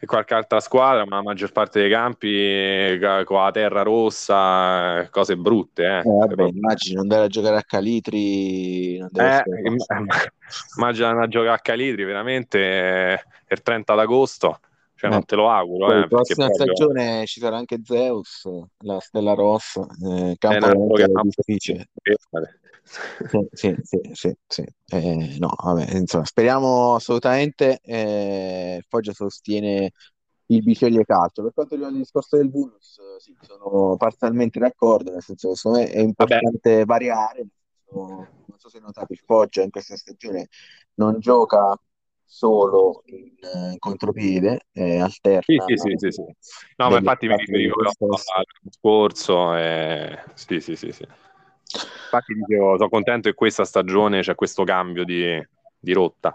e 0.00 0.06
qualche 0.06 0.34
altra 0.34 0.60
squadra, 0.60 1.04
ma 1.06 1.16
la 1.16 1.22
maggior 1.22 1.50
parte 1.50 1.80
dei 1.80 1.90
campi 1.90 2.28
eh, 2.28 3.22
con 3.24 3.42
la 3.42 3.50
terra 3.50 3.82
rossa, 3.82 5.08
cose 5.10 5.36
brutte. 5.36 5.84
Eh. 5.84 5.98
Eh, 5.98 6.02
vabbè, 6.02 6.34
proprio... 6.34 6.48
immagino 6.48 7.00
andare 7.00 7.24
a 7.24 7.28
giocare 7.28 7.56
a 7.56 7.62
Calitri. 7.62 8.96
Eh, 8.98 9.42
immagina 10.76 11.20
a 11.20 11.26
giocare 11.26 11.54
a 11.54 11.58
Calitri 11.58 12.04
veramente 12.04 12.58
eh, 12.58 13.20
il 13.48 13.60
30 13.60 13.94
d'agosto. 13.94 14.60
Cioè, 14.98 15.10
non 15.10 15.24
te 15.24 15.36
lo 15.36 15.48
auguro. 15.48 15.86
Poi, 15.86 15.96
eh, 15.96 16.00
la 16.00 16.06
prossima 16.08 16.46
proprio... 16.46 16.74
stagione 16.74 17.24
ci 17.26 17.38
sarà 17.38 17.56
anche 17.56 17.78
Zeus, 17.84 18.48
la 18.78 18.98
Stella 18.98 19.34
Rossa, 19.34 19.86
eh, 20.04 20.34
campo 20.36 20.98
difficile. 21.22 21.90
Sì, 23.52 23.76
sì, 23.82 24.00
sì, 24.12 24.34
sì, 24.44 24.64
eh, 24.86 25.36
no, 25.38 25.54
vabbè, 25.56 25.94
insomma, 25.96 26.24
speriamo 26.24 26.96
assolutamente. 26.96 27.78
Eh, 27.82 28.82
Foggia 28.88 29.12
sostiene 29.12 29.92
il 30.46 30.62
Biceglie 30.64 31.04
Calcio. 31.04 31.42
Per 31.42 31.52
quanto 31.52 31.74
riguarda 31.74 31.96
il 31.96 32.02
discorso 32.02 32.36
del 32.36 32.50
bonus, 32.50 32.98
sì, 33.18 33.36
sono 33.42 33.96
parzialmente 33.96 34.58
d'accordo, 34.58 35.12
nel 35.12 35.22
senso 35.22 35.52
che 35.70 35.90
è 35.92 36.00
importante 36.00 36.70
vabbè. 36.70 36.84
variare. 36.84 37.46
Non 37.92 38.26
so 38.56 38.68
se 38.68 38.80
notate, 38.80 39.12
il 39.12 39.22
Foggia 39.24 39.62
in 39.62 39.70
questa 39.70 39.96
stagione 39.96 40.48
non 40.94 41.20
gioca 41.20 41.78
solo 42.30 43.02
in, 43.06 43.32
in 43.72 43.78
contropiede, 43.78 44.66
eh, 44.72 45.00
alterna. 45.00 45.64
Sì, 45.66 45.76
sì, 45.76 45.96
sì, 45.96 46.10
sì, 46.10 46.22
No, 46.76 46.90
ma 46.90 46.98
infatti 46.98 47.26
mi 47.26 47.36
riferivo 47.36 47.74
al 47.80 48.70
scorso. 48.70 49.54
Eh... 49.56 50.22
Sì, 50.34 50.60
sì, 50.60 50.76
sì, 50.76 50.92
sì. 50.92 51.04
Infatti 51.04 52.34
dicevo, 52.34 52.76
sono 52.76 52.88
contento 52.90 53.30
che 53.30 53.34
questa 53.34 53.64
stagione 53.64 54.20
c'è 54.20 54.34
questo 54.34 54.64
cambio 54.64 55.04
di, 55.04 55.42
di 55.78 55.92
rotta. 55.92 56.34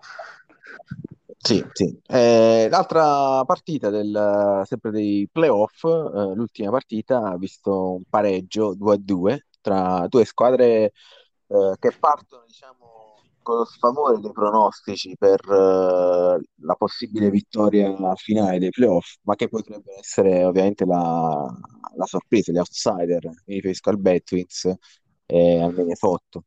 Sì, 1.38 1.63
sì. 1.73 1.99
Eh, 2.08 2.67
l'altra 2.69 3.43
partita 3.45 3.89
del, 3.89 4.62
sempre 4.65 4.91
dei 4.91 5.27
playoff, 5.32 5.84
eh, 5.84 6.34
l'ultima 6.36 6.71
partita 6.71 7.32
ha 7.32 7.38
visto 7.38 7.95
un 7.95 8.03
pareggio 8.10 8.73
2-2 8.75 9.45
tra 9.62 10.08
due 10.08 10.25
squadre 10.25 10.93
eh, 11.47 11.75
che 11.79 11.91
partono, 11.99 12.43
diciamo, 12.47 13.03
con 13.43 13.58
lo 13.58 13.65
sfavore 13.65 14.19
dei 14.19 14.32
pronostici 14.32 15.15
per 15.17 15.39
eh, 15.47 16.41
la 16.62 16.75
possibile 16.75 17.29
vittoria 17.29 17.93
finale 18.15 18.58
dei 18.58 18.71
playoff, 18.71 19.17
ma 19.23 19.36
che 19.36 19.47
potrebbe 19.49 19.97
essere 19.99 20.43
ovviamente 20.43 20.86
la, 20.86 21.45
la 21.95 22.06
sorpresa, 22.06 22.51
gli 22.51 22.58
outsider. 22.58 23.23
Mi 23.45 23.56
riferisco 23.56 23.91
al 23.91 23.99
Betwins 23.99 24.73
e 25.27 25.62
al 25.62 25.73
Benefotto. 25.73 26.45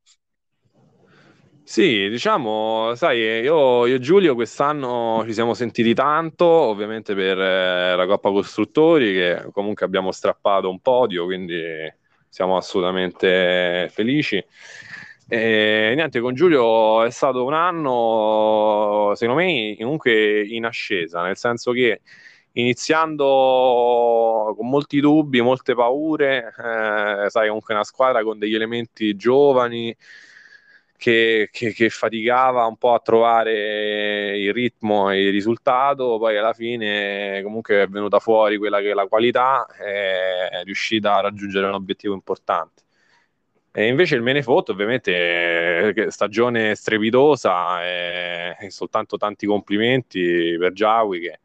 Sì, 1.62 2.08
diciamo, 2.08 2.94
sai, 2.94 3.18
io, 3.18 3.86
io 3.86 3.96
e 3.96 3.98
Giulio 3.98 4.36
quest'anno 4.36 5.24
ci 5.26 5.32
siamo 5.32 5.52
sentiti 5.52 5.94
tanto, 5.94 6.44
ovviamente 6.44 7.12
per 7.16 7.36
eh, 7.38 7.96
la 7.96 8.06
Coppa 8.06 8.30
Costruttori, 8.30 9.12
che 9.12 9.48
comunque 9.50 9.84
abbiamo 9.84 10.12
strappato 10.12 10.70
un 10.70 10.78
podio, 10.80 11.24
quindi 11.24 11.60
siamo 12.28 12.56
assolutamente 12.56 13.88
felici. 13.90 14.44
E 15.28 15.92
niente, 15.96 16.20
con 16.20 16.34
Giulio 16.34 17.02
è 17.02 17.10
stato 17.10 17.44
un 17.44 17.52
anno, 17.52 19.12
secondo 19.16 19.42
me, 19.42 19.74
comunque 19.78 20.46
in 20.46 20.64
ascesa, 20.64 21.22
nel 21.22 21.36
senso 21.36 21.72
che 21.72 22.00
iniziando 22.52 24.54
con 24.56 24.68
molti 24.68 25.00
dubbi, 25.00 25.40
molte 25.40 25.74
paure, 25.74 26.54
eh, 26.56 27.28
sai, 27.28 27.46
comunque 27.48 27.74
una 27.74 27.82
squadra 27.84 28.22
con 28.22 28.38
degli 28.38 28.54
elementi 28.54 29.16
giovani 29.16 29.94
che, 30.96 31.48
che, 31.50 31.72
che, 31.72 31.90
faticava 31.90 32.64
un 32.64 32.76
po' 32.76 32.94
a 32.94 33.00
trovare 33.00 34.38
il 34.38 34.52
ritmo 34.52 35.10
e 35.10 35.24
il 35.26 35.32
risultato, 35.32 36.18
poi 36.18 36.36
alla 36.38 36.52
fine 36.52 37.40
comunque 37.42 37.82
è 37.82 37.88
venuta 37.88 38.18
fuori 38.20 38.56
quella 38.58 38.80
che 38.80 38.90
è 38.90 38.94
la 38.94 39.06
qualità, 39.06 39.66
è 39.66 40.62
riuscita 40.64 41.16
a 41.16 41.20
raggiungere 41.20 41.66
un 41.66 41.74
obiettivo 41.74 42.14
importante. 42.14 42.85
E 43.78 43.88
invece 43.88 44.14
il 44.14 44.22
Menefotto 44.22 44.72
ovviamente 44.72 45.92
è 45.92 46.10
stagione 46.10 46.74
strepitosa 46.74 47.84
e, 47.84 48.56
e 48.58 48.70
soltanto 48.70 49.18
tanti 49.18 49.44
complimenti 49.44 50.56
per 50.58 50.72
Giawi 50.72 51.20
che 51.20 51.40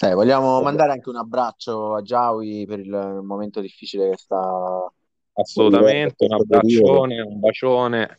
eh, 0.00 0.14
vogliamo 0.14 0.62
mandare 0.62 0.92
anche 0.92 1.10
un 1.10 1.16
abbraccio 1.16 1.94
a 1.94 2.00
Giawi 2.00 2.64
per 2.66 2.78
il 2.78 3.20
momento 3.22 3.60
difficile 3.60 4.08
che 4.08 4.16
sta. 4.16 4.90
Assolutamente, 5.34 6.24
un 6.24 6.32
abbraccione, 6.32 7.20
un 7.20 7.38
bacione. 7.38 8.18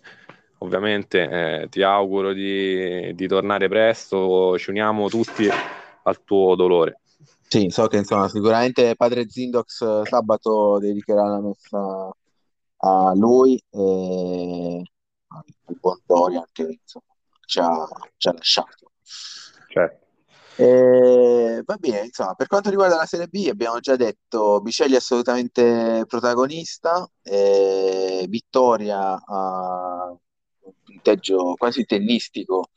Ovviamente 0.60 1.64
eh, 1.64 1.70
ti 1.70 1.82
auguro 1.82 2.34
di, 2.34 3.16
di, 3.16 3.28
tornare 3.28 3.68
presto, 3.68 4.60
ci 4.60 4.70
uniamo 4.70 5.10
tutti 5.10 5.48
al 6.04 6.24
tuo 6.24 6.54
dolore. 6.54 7.00
Sì, 7.48 7.70
so 7.70 7.88
che 7.88 7.98
insomma, 7.98 8.28
sicuramente 8.30 8.96
padre 8.96 9.28
Zindox 9.28 10.04
sabato 10.04 10.78
dedicherà 10.80 11.24
la 11.24 11.42
messa 11.42 12.16
a 12.86 13.14
lui 13.16 13.60
e 13.72 14.84
al 15.28 15.44
buon 15.80 16.00
Dorian 16.06 16.46
che 16.52 16.80
insomma, 16.80 17.06
ci, 17.46 17.60
ha, 17.60 17.88
ci 18.18 18.28
ha 18.28 18.34
lasciato. 18.34 18.92
Certo. 19.68 20.04
Eh, 20.58 21.62
va 21.66 21.76
bene, 21.78 22.06
insomma, 22.06 22.34
per 22.34 22.48
quanto 22.48 22.70
riguarda 22.70 22.96
la 22.96 23.06
Serie 23.06 23.28
B, 23.28 23.48
abbiamo 23.50 23.80
già 23.80 23.96
detto 23.98 24.62
Bicelli 24.62 24.96
assolutamente 24.96 26.06
protagonista, 26.08 27.06
eh, 27.24 28.26
vittoria 28.30 29.22
a 29.26 30.10
un 30.12 30.74
punteggio 30.84 31.56
quasi 31.56 31.84
tennistico 31.86 32.70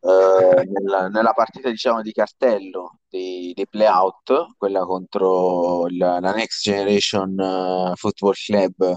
eh, 0.00 0.64
nella, 0.66 1.08
nella, 1.08 1.32
partita 1.32 1.70
diciamo 1.70 2.02
di 2.02 2.12
cartello 2.12 2.98
dei, 3.08 3.52
dei 3.54 3.66
playout, 3.68 4.56
quella 4.58 4.84
contro 4.84 5.86
la, 5.88 6.18
la 6.20 6.32
Next 6.32 6.62
Generation 6.62 7.38
uh, 7.38 7.94
Football 7.94 8.34
Club 8.34 8.94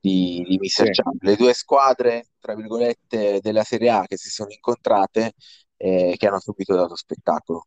di, 0.00 0.44
di 0.46 0.58
Mr. 0.58 0.68
Sì. 0.68 0.90
Champ. 0.90 1.22
Le 1.22 1.36
due 1.36 1.52
squadre, 1.52 2.26
tra 2.40 2.54
virgolette, 2.54 3.40
della 3.40 3.64
Serie 3.64 3.90
A 3.90 4.04
che 4.06 4.16
si 4.16 4.30
sono 4.30 4.50
incontrate 4.50 5.32
eh, 5.76 6.14
che 6.16 6.26
hanno 6.26 6.40
subito 6.40 6.74
dato 6.74 6.96
spettacolo. 6.96 7.66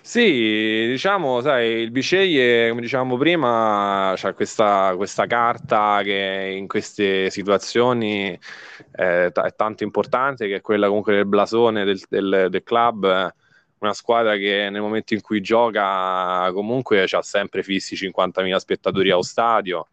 Sì, 0.00 0.86
diciamo, 0.88 1.42
sai, 1.42 1.82
il 1.82 1.90
Biceglie, 1.90 2.70
come 2.70 2.80
dicevamo 2.80 3.18
prima, 3.18 4.14
c'ha 4.16 4.32
questa, 4.32 4.94
questa 4.96 5.26
carta 5.26 6.00
che 6.02 6.54
in 6.56 6.66
queste 6.66 7.28
situazioni 7.28 8.30
eh, 8.92 9.30
t- 9.30 9.40
è 9.40 9.54
tanto 9.54 9.84
importante, 9.84 10.46
che 10.48 10.56
è 10.56 10.60
quella 10.62 10.86
comunque 10.86 11.14
del 11.14 11.26
blasone 11.26 11.84
del, 11.84 12.00
del, 12.08 12.46
del, 12.48 12.62
club, 12.62 13.34
una 13.80 13.92
squadra 13.92 14.36
che 14.36 14.68
nel 14.70 14.80
momento 14.80 15.12
in 15.12 15.20
cui 15.20 15.42
gioca 15.42 16.50
comunque 16.52 17.02
ha 17.02 17.22
sempre 17.22 17.62
fissi 17.62 17.94
50.000 17.94 18.56
spettatori 18.56 19.10
allo 19.10 19.22
stadio, 19.22 19.88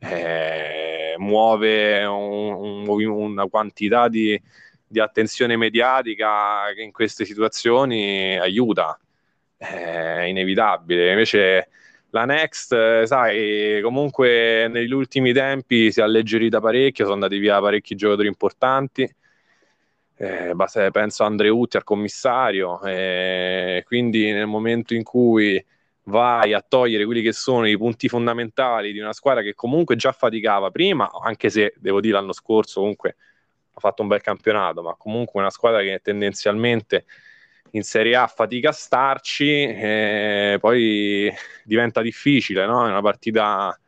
eh, 0.00 1.14
muove 1.18 2.04
un, 2.04 2.86
un, 2.88 3.06
una 3.06 3.46
quantità 3.46 4.08
di 4.08 4.40
di 4.90 4.98
attenzione 4.98 5.56
mediatica 5.56 6.72
che 6.74 6.82
in 6.82 6.90
queste 6.90 7.24
situazioni 7.24 8.36
aiuta, 8.36 8.98
è 9.56 10.22
inevitabile. 10.26 11.10
Invece 11.10 11.68
la 12.10 12.24
Next, 12.24 13.04
sai, 13.04 13.80
comunque 13.82 14.66
negli 14.68 14.92
ultimi 14.92 15.32
tempi 15.32 15.92
si 15.92 16.00
è 16.00 16.02
alleggerita 16.02 16.60
parecchio, 16.60 17.04
sono 17.04 17.14
andati 17.14 17.38
via 17.38 17.60
parecchi 17.60 17.94
giocatori 17.94 18.26
importanti. 18.26 19.08
Eh, 20.16 20.54
penso 20.90 21.22
a 21.22 21.26
Andreutti 21.26 21.76
al 21.76 21.84
commissario, 21.84 22.82
eh, 22.82 23.84
quindi 23.86 24.32
nel 24.32 24.48
momento 24.48 24.92
in 24.92 25.04
cui 25.04 25.64
vai 26.04 26.54
a 26.54 26.64
togliere 26.66 27.04
quelli 27.04 27.22
che 27.22 27.32
sono 27.32 27.68
i 27.68 27.76
punti 27.76 28.08
fondamentali 28.08 28.92
di 28.92 28.98
una 28.98 29.12
squadra 29.12 29.42
che 29.42 29.54
comunque 29.54 29.96
già 29.96 30.12
faticava 30.12 30.70
prima, 30.70 31.10
anche 31.22 31.50
se 31.50 31.74
devo 31.76 32.00
dire 32.00 32.14
l'anno 32.14 32.32
scorso 32.32 32.80
comunque 32.80 33.16
ha 33.72 33.80
fatto 33.80 34.02
un 34.02 34.08
bel 34.08 34.20
campionato, 34.20 34.82
ma 34.82 34.94
comunque 34.96 35.40
una 35.40 35.50
squadra 35.50 35.80
che 35.82 36.00
tendenzialmente 36.02 37.04
in 37.72 37.82
Serie 37.82 38.16
A 38.16 38.26
fatica 38.26 38.70
a 38.70 38.72
starci, 38.72 39.48
e 39.48 40.58
poi 40.60 41.32
diventa 41.64 42.02
difficile, 42.02 42.66
no? 42.66 42.84
È 42.84 42.88
una 42.88 43.00
partita... 43.00 43.78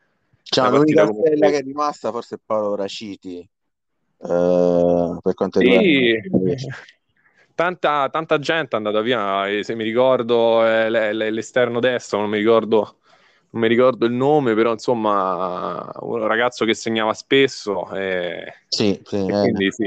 Cioè, 0.43 0.69
una 0.69 0.77
l'unica 0.77 1.05
partita 1.05 1.25
comunque... 1.25 1.51
che 1.51 1.59
è 1.59 1.63
rimasta 1.63 2.11
forse 2.13 2.37
è 2.37 2.39
Paolo 2.45 2.77
Raciti, 2.77 3.39
eh, 3.41 5.19
per 5.21 5.35
quanto 5.35 5.59
riguarda... 5.59 6.57
Sì. 6.57 6.69
Tanta, 7.55 8.09
tanta, 8.09 8.39
gente 8.39 8.75
è 8.75 8.79
andata 8.79 9.01
via, 9.01 9.45
se 9.63 9.75
mi 9.75 9.85
ricordo 9.85 10.67
eh, 10.67 11.13
l'esterno 11.13 11.81
destro, 11.81 12.21
non 12.21 12.31
mi 12.31 12.39
ricordo 12.39 12.99
non 13.53 13.63
mi 13.63 13.69
ricordo 13.69 14.07
il 14.07 14.13
nome, 14.13 14.55
però 14.55 14.73
insomma, 14.73 15.91
un 16.01 16.27
ragazzo 16.27 16.65
che 16.65 16.75
segnava 16.75 17.13
spesso. 17.13 17.91
E... 17.95 18.53
Sì, 18.69 19.01
sì, 19.05 19.27
e 19.27 19.31
quindi 19.31 19.71
sì. 19.71 19.87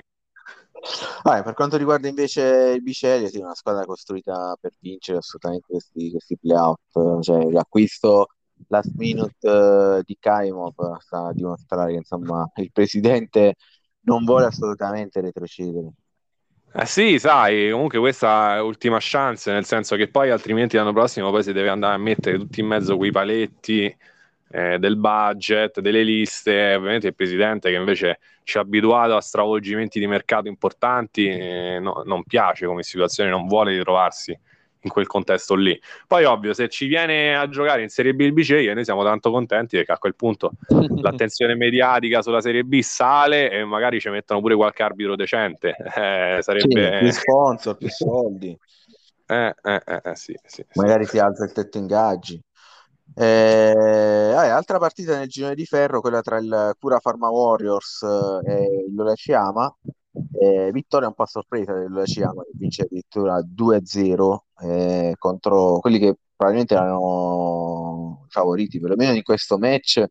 Ah, 1.24 1.42
per 1.42 1.56
quanto 1.56 1.78
riguarda 1.78 2.08
invece 2.08 2.74
il 2.76 2.84
Bicelli, 2.84 3.28
sì, 3.28 3.40
una 3.40 3.56
squadra 3.56 3.84
costruita 3.86 4.56
per 4.60 4.72
vincere 4.80 5.18
assolutamente 5.18 5.66
questi, 5.68 6.12
questi 6.12 6.38
playoff. 6.38 7.22
Cioè, 7.22 7.50
l'acquisto 7.50 8.28
last 8.68 8.92
minute 8.96 9.36
uh, 9.48 10.02
di 10.04 10.16
Kaimov 10.20 10.98
sta 11.00 11.28
a 11.28 11.34
dimostrare 11.34 11.92
che 11.92 11.98
insomma 11.98 12.50
il 12.56 12.72
presidente 12.72 13.56
non 14.02 14.24
vuole 14.24 14.46
assolutamente 14.46 15.22
retrocedere. 15.22 15.90
Eh 16.78 16.86
sì, 16.86 17.20
sai, 17.20 17.72
comunque 17.72 18.00
questa 18.00 18.58
è 18.58 18.60
l'ultima 18.60 18.98
chance, 19.00 19.50
nel 19.50 19.64
senso 19.64 19.96
che 19.96 20.10
poi 20.10 20.30
altrimenti 20.30 20.76
l'anno 20.76 20.92
prossimo 20.92 21.30
poi 21.32 21.42
si 21.42 21.54
deve 21.54 21.70
andare 21.70 21.94
a 21.96 21.98
mettere 21.98 22.38
tutti 22.38 22.60
in 22.60 22.68
mezzo 22.68 22.98
quei 22.98 23.12
paletti 23.12 23.86
eh, 24.50 24.78
del 24.78 24.98
budget, 24.98 25.80
delle 25.80 26.04
liste, 26.04 26.76
ovviamente 26.76 27.08
il 27.08 27.16
presidente 27.16 27.70
che 27.70 27.78
invece 27.78 28.20
ci 28.44 28.58
ha 28.58 28.62
abituato 28.62 29.16
a 29.16 29.22
stravolgimenti 29.22 30.00
di 30.00 30.08
mercato 30.08 30.50
importanti, 30.50 31.26
eh, 31.30 31.80
no, 31.80 32.04
non 32.06 32.24
piace 32.26 32.66
come 32.66 32.84
situazione, 32.84 33.30
non 33.30 33.48
vuole 33.48 33.72
ritrovarsi 33.72 34.38
in 34.86 34.92
quel 34.92 35.08
contesto 35.08 35.56
lì. 35.56 35.80
Poi, 36.08 36.24
ovvio, 36.24 36.54
se 36.54 36.70
ci 36.70 36.86
viene 36.86 37.36
a 37.36 37.50
giocare 37.50 37.82
in 37.82 37.90
Serie 37.90 38.14
B 38.14 38.22
il 38.22 38.34
BCE, 38.34 38.74
noi 38.74 38.86
siamo 38.86 39.04
tanto 39.04 39.32
contenti 39.32 39.76
perché 39.76 39.92
a 39.92 39.98
quel 39.98 40.16
punto 40.16 40.52
l'attenzione 41.02 41.56
mediatica 41.56 42.22
sulla 42.22 42.42
Serie 42.42 42.64
B 42.64 42.80
sale 42.82 43.52
e 43.52 43.66
magari 43.66 44.00
ci 44.00 44.10
mettono 44.10 44.40
pure 44.40 44.56
qualche 44.56 44.84
arbitro 44.84 45.16
decente. 45.16 45.76
Eh, 45.96 46.38
sarebbe... 46.42 46.92
Sì, 46.94 47.00
più 47.00 47.12
sponsor, 47.12 47.78
più 47.78 47.90
soldi. 47.92 48.58
Eh, 49.28 49.56
eh, 49.64 49.82
eh, 49.84 50.02
eh 50.04 50.16
sì, 50.16 50.40
sì, 50.46 50.64
magari 50.76 51.06
si 51.06 51.18
alza 51.18 51.46
il 51.46 51.52
tetto 51.52 51.80
ingaggi. 51.80 52.40
Eh, 53.16 53.74
altra 53.74 54.78
partita 54.78 55.18
nel 55.18 55.28
girone 55.28 55.56
di 55.56 55.66
ferro, 55.66 56.00
quella 56.00 56.22
tra 56.22 56.38
il 56.38 56.76
Cura 56.80 57.00
Pharma 57.00 57.30
Warriors 57.30 58.04
e 58.46 58.86
il 58.88 58.94
Loraciyama. 58.94 59.76
Eh, 60.40 60.72
vittoria 60.72 61.08
un 61.08 61.14
po' 61.14 61.24
a 61.24 61.28
sorpresa 61.28 61.74
dell'Oceano 61.74 62.42
che 62.42 62.52
vince 62.54 62.84
addirittura 62.84 63.40
2-0 63.40 64.38
eh, 64.62 65.16
contro 65.18 65.80
quelli 65.80 66.00
che 66.00 66.16
probabilmente 66.36 66.74
erano 66.74 68.26
favoriti 68.30 68.80
perlomeno 68.80 69.16
in 69.16 69.24
questo 69.24 69.58
match, 69.58 70.04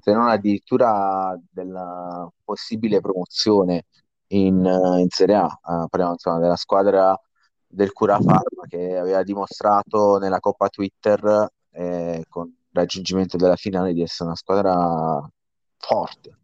se 0.00 0.12
non 0.12 0.28
addirittura 0.28 1.38
della 1.50 2.30
possibile 2.44 3.00
promozione 3.00 3.84
in, 4.28 4.64
in 4.98 5.06
Serie 5.08 5.34
A. 5.36 5.44
Uh, 5.44 5.88
parliamo 5.88 6.12
insomma 6.12 6.38
della 6.38 6.56
squadra 6.56 7.18
del 7.66 7.92
Cura 7.92 8.16
Pharma 8.16 8.66
che 8.68 8.96
aveva 8.96 9.22
dimostrato 9.22 10.18
nella 10.18 10.40
Coppa 10.40 10.68
Twitter 10.68 11.48
eh, 11.72 12.24
con 12.28 12.46
il 12.46 12.54
raggiungimento 12.72 13.36
della 13.36 13.56
finale 13.56 13.92
di 13.92 14.02
essere 14.02 14.28
una 14.28 14.36
squadra 14.36 15.28
forte. 15.76 16.37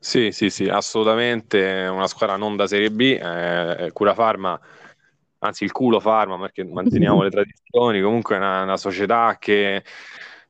Sì, 0.00 0.30
sì, 0.30 0.48
sì, 0.48 0.68
assolutamente 0.68 1.86
una 1.90 2.06
squadra 2.06 2.36
non 2.36 2.54
da 2.56 2.66
Serie 2.68 2.90
B, 2.90 3.00
eh, 3.20 3.90
Cura 3.92 4.14
Farma, 4.14 4.58
anzi 5.40 5.64
il 5.64 5.72
culo 5.72 5.98
Farma 5.98 6.38
perché 6.38 6.64
manteniamo 6.64 7.22
le 7.22 7.30
tradizioni, 7.30 8.00
comunque 8.00 8.36
è 8.36 8.38
una, 8.38 8.62
una 8.62 8.76
società 8.76 9.36
che 9.40 9.82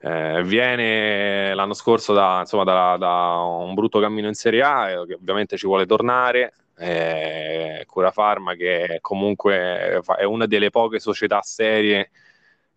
eh, 0.00 0.42
viene 0.44 1.54
l'anno 1.54 1.72
scorso 1.72 2.12
da, 2.12 2.40
insomma, 2.40 2.64
da, 2.64 2.96
da, 2.98 3.37
un 3.38 3.74
brutto 3.74 4.00
cammino 4.00 4.28
in 4.28 4.34
Serie 4.34 4.62
A, 4.62 4.90
eh, 4.90 5.06
che 5.06 5.14
ovviamente 5.14 5.56
ci 5.56 5.66
vuole 5.66 5.87
tornare, 5.87 6.52
eh, 6.76 7.84
Cura 7.87 8.11
Farma 8.11 8.54
che 8.54 8.98
comunque 9.00 10.00
è 10.18 10.24
una 10.24 10.46
delle 10.46 10.70
poche 10.70 11.00
società 11.00 11.40
serie 11.42 12.11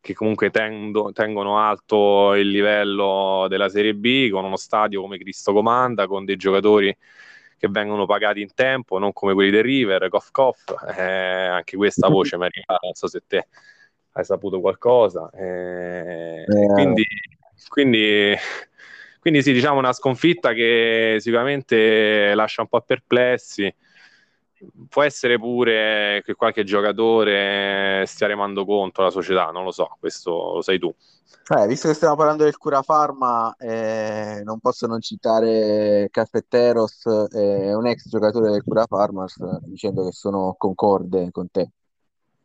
che 0.02 0.14
comunque 0.16 0.50
tendo, 0.50 1.12
tengono 1.14 1.60
alto 1.60 2.34
il 2.34 2.50
livello 2.50 3.46
della 3.48 3.70
Serie 3.70 3.94
B, 3.94 4.30
con 4.32 4.44
uno 4.44 4.58
stadio 4.58 5.00
come 5.00 5.20
Cristo 5.20 5.54
comanda, 5.54 6.08
con 6.08 6.26
dei 6.26 6.36
giocatori 6.38 6.96
che 7.56 7.68
vengono 7.70 8.08
pagati 8.08 8.42
in 8.42 8.52
tempo, 8.56 8.98
non 8.98 9.14
come 9.14 9.34
quelli 9.34 9.52
del 9.52 9.62
River, 9.62 10.10
Koff 10.10 10.32
Koff, 10.32 10.74
eh, 10.98 11.46
anche 11.46 11.78
questa 11.78 12.08
voce 12.10 12.36
mi 12.36 12.44
è 12.44 12.48
arrivata, 12.48 12.80
non 12.82 12.96
so 12.96 13.08
se 13.08 13.22
te 13.28 13.48
hai 14.14 14.26
saputo 14.26 14.60
qualcosa. 14.60 15.30
Eh, 15.30 16.42
eh. 16.42 16.66
Quindi, 16.74 17.06
quindi, 17.70 18.36
quindi 19.20 19.44
sì, 19.44 19.54
diciamo 19.54 19.78
una 19.78 19.94
sconfitta 19.94 20.54
che 20.54 21.18
sicuramente 21.20 22.34
lascia 22.34 22.62
un 22.62 22.68
po' 22.68 22.82
perplessi 22.82 23.74
può 24.90 25.04
essere 25.04 25.38
pure 25.38 26.22
che 26.26 26.34
qualche 26.34 26.64
giocatore 26.64 28.04
stia 28.06 28.28
remando 28.28 28.66
conto 28.66 29.02
alla 29.02 29.10
società, 29.10 29.52
non 29.52 29.64
lo 29.64 29.72
so, 29.72 29.96
questo 30.00 30.54
lo 30.54 30.62
sai 30.62 30.80
tu. 30.80 30.94
Eh, 31.50 31.68
visto 31.68 31.88
che 31.88 31.96
stiamo 31.96 32.16
parlando 32.16 32.44
del 32.44 32.58
Cura 32.58 32.82
Pharma, 32.82 33.56
eh, 33.58 34.42
non 34.44 34.60
posso 34.60 34.88
non 34.88 35.02
citare 35.02 36.08
Caffetteros, 36.12 37.06
eh, 37.34 37.74
un 37.74 37.88
ex 37.88 38.08
giocatore 38.08 38.52
del 38.52 38.64
Cura 38.64 38.86
Pharma, 38.86 39.26
dicendo 39.64 40.06
che 40.06 40.12
sono 40.12 40.56
concorde 40.58 41.30
con 41.32 41.50
te. 41.52 41.72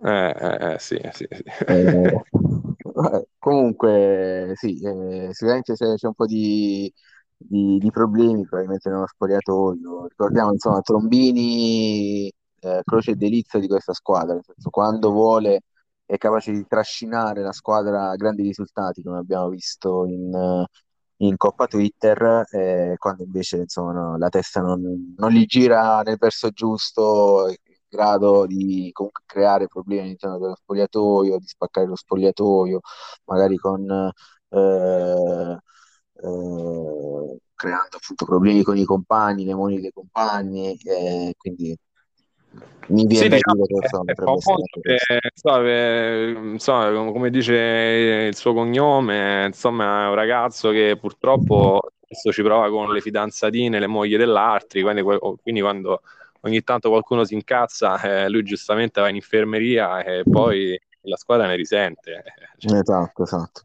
Eh, 0.02 0.34
eh, 0.38 0.72
eh 0.72 0.78
sì, 0.78 1.00
sì, 1.12 1.26
sì. 1.30 1.42
Eh, 1.66 2.24
comunque, 3.38 4.52
sì, 4.54 4.76
sicuramente 5.30 5.74
c'è 5.74 6.06
un 6.06 6.14
po' 6.14 6.26
di 6.26 6.92
di, 7.36 7.78
di 7.78 7.90
problemi 7.90 8.42
probabilmente 8.44 8.88
nello 8.90 9.06
spogliatoio. 9.06 10.06
Ricordiamo 10.08 10.52
insomma 10.52 10.80
Trombini, 10.80 12.32
eh, 12.60 12.82
croce 12.84 13.12
e 13.12 13.16
delizia 13.16 13.58
di 13.60 13.68
questa 13.68 13.92
squadra, 13.92 14.34
nel 14.34 14.44
senso 14.44 14.70
quando 14.70 15.10
vuole 15.10 15.62
è 16.04 16.16
capace 16.18 16.52
di 16.52 16.64
trascinare 16.66 17.42
la 17.42 17.52
squadra 17.52 18.10
a 18.10 18.16
grandi 18.16 18.42
risultati, 18.42 19.02
come 19.02 19.18
abbiamo 19.18 19.48
visto 19.48 20.06
in, 20.06 20.64
in 21.18 21.36
Coppa 21.36 21.66
Twitter, 21.66 22.44
eh, 22.50 22.94
quando 22.98 23.24
invece 23.24 23.58
insomma, 23.58 23.92
no, 23.92 24.18
la 24.18 24.28
testa 24.28 24.60
non, 24.60 25.14
non, 25.16 25.30
gli 25.32 25.44
gira 25.46 26.02
nel 26.02 26.16
verso 26.18 26.50
giusto, 26.50 27.48
in 27.48 27.56
grado 27.88 28.46
di 28.46 28.90
comunque 28.92 29.22
creare 29.26 29.66
problemi 29.68 30.02
all'interno 30.02 30.38
dello 30.38 30.56
spogliatoio, 30.56 31.38
di 31.38 31.46
spaccare 31.46 31.86
lo 31.86 31.96
spogliatoio, 31.96 32.80
magari 33.24 33.56
con 33.56 34.10
eh, 34.50 35.58
eh, 36.22 37.38
creando 37.54 37.96
appunto 37.96 38.24
problemi 38.24 38.62
con 38.62 38.76
i 38.76 38.84
compagni, 38.84 39.44
le 39.44 39.54
mogli 39.54 39.80
dei 39.80 39.92
compagni, 39.92 40.76
eh, 40.84 41.34
quindi 41.36 41.76
mi 42.88 43.04
viene 43.06 43.24
sì, 43.24 43.28
diciamo, 43.28 43.66
dire 43.66 43.80
che 43.80 45.18
insomma, 45.32 45.68
eh, 45.68 46.30
insomma, 46.52 47.10
come 47.10 47.30
dice 47.30 47.54
il 48.28 48.36
suo 48.36 48.52
cognome, 48.54 49.46
insomma 49.46 50.04
è 50.04 50.08
un 50.08 50.14
ragazzo 50.14 50.70
che 50.70 50.96
purtroppo 50.98 51.80
spesso 52.06 52.32
ci 52.32 52.42
prova 52.42 52.70
con 52.70 52.92
le 52.92 53.00
fidanzatine, 53.00 53.80
le 53.80 53.86
mogli 53.86 54.16
dell'altri, 54.16 54.82
quindi, 54.82 55.02
quindi 55.42 55.60
quando 55.60 56.02
ogni 56.42 56.62
tanto 56.62 56.88
qualcuno 56.88 57.24
si 57.24 57.34
incazza, 57.34 58.00
eh, 58.00 58.28
lui 58.28 58.44
giustamente 58.44 59.00
va 59.00 59.08
in 59.08 59.16
infermeria 59.16 60.04
e 60.04 60.22
poi 60.22 60.78
la 61.08 61.16
squadra 61.16 61.46
ne 61.46 61.56
risente. 61.56 62.22
Cioè... 62.56 62.78
Esatto, 62.78 63.24
esatto. 63.24 63.62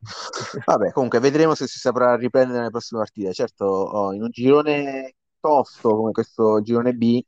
Vabbè, 0.66 0.92
comunque 0.92 1.20
vedremo 1.20 1.56
se 1.56 1.66
si 1.66 1.80
saprà 1.80 2.18
riprendere 2.18 2.60
nelle 2.60 2.72
prossime 2.72 3.00
partite. 3.00 3.32
Certo, 3.32 3.66
oh, 3.66 4.14
in 4.14 4.22
un 4.22 4.30
girone 4.30 5.16
tosto 5.40 5.96
come 5.96 6.12
questo 6.12 6.62
girone 6.62 6.92
B, 6.92 7.22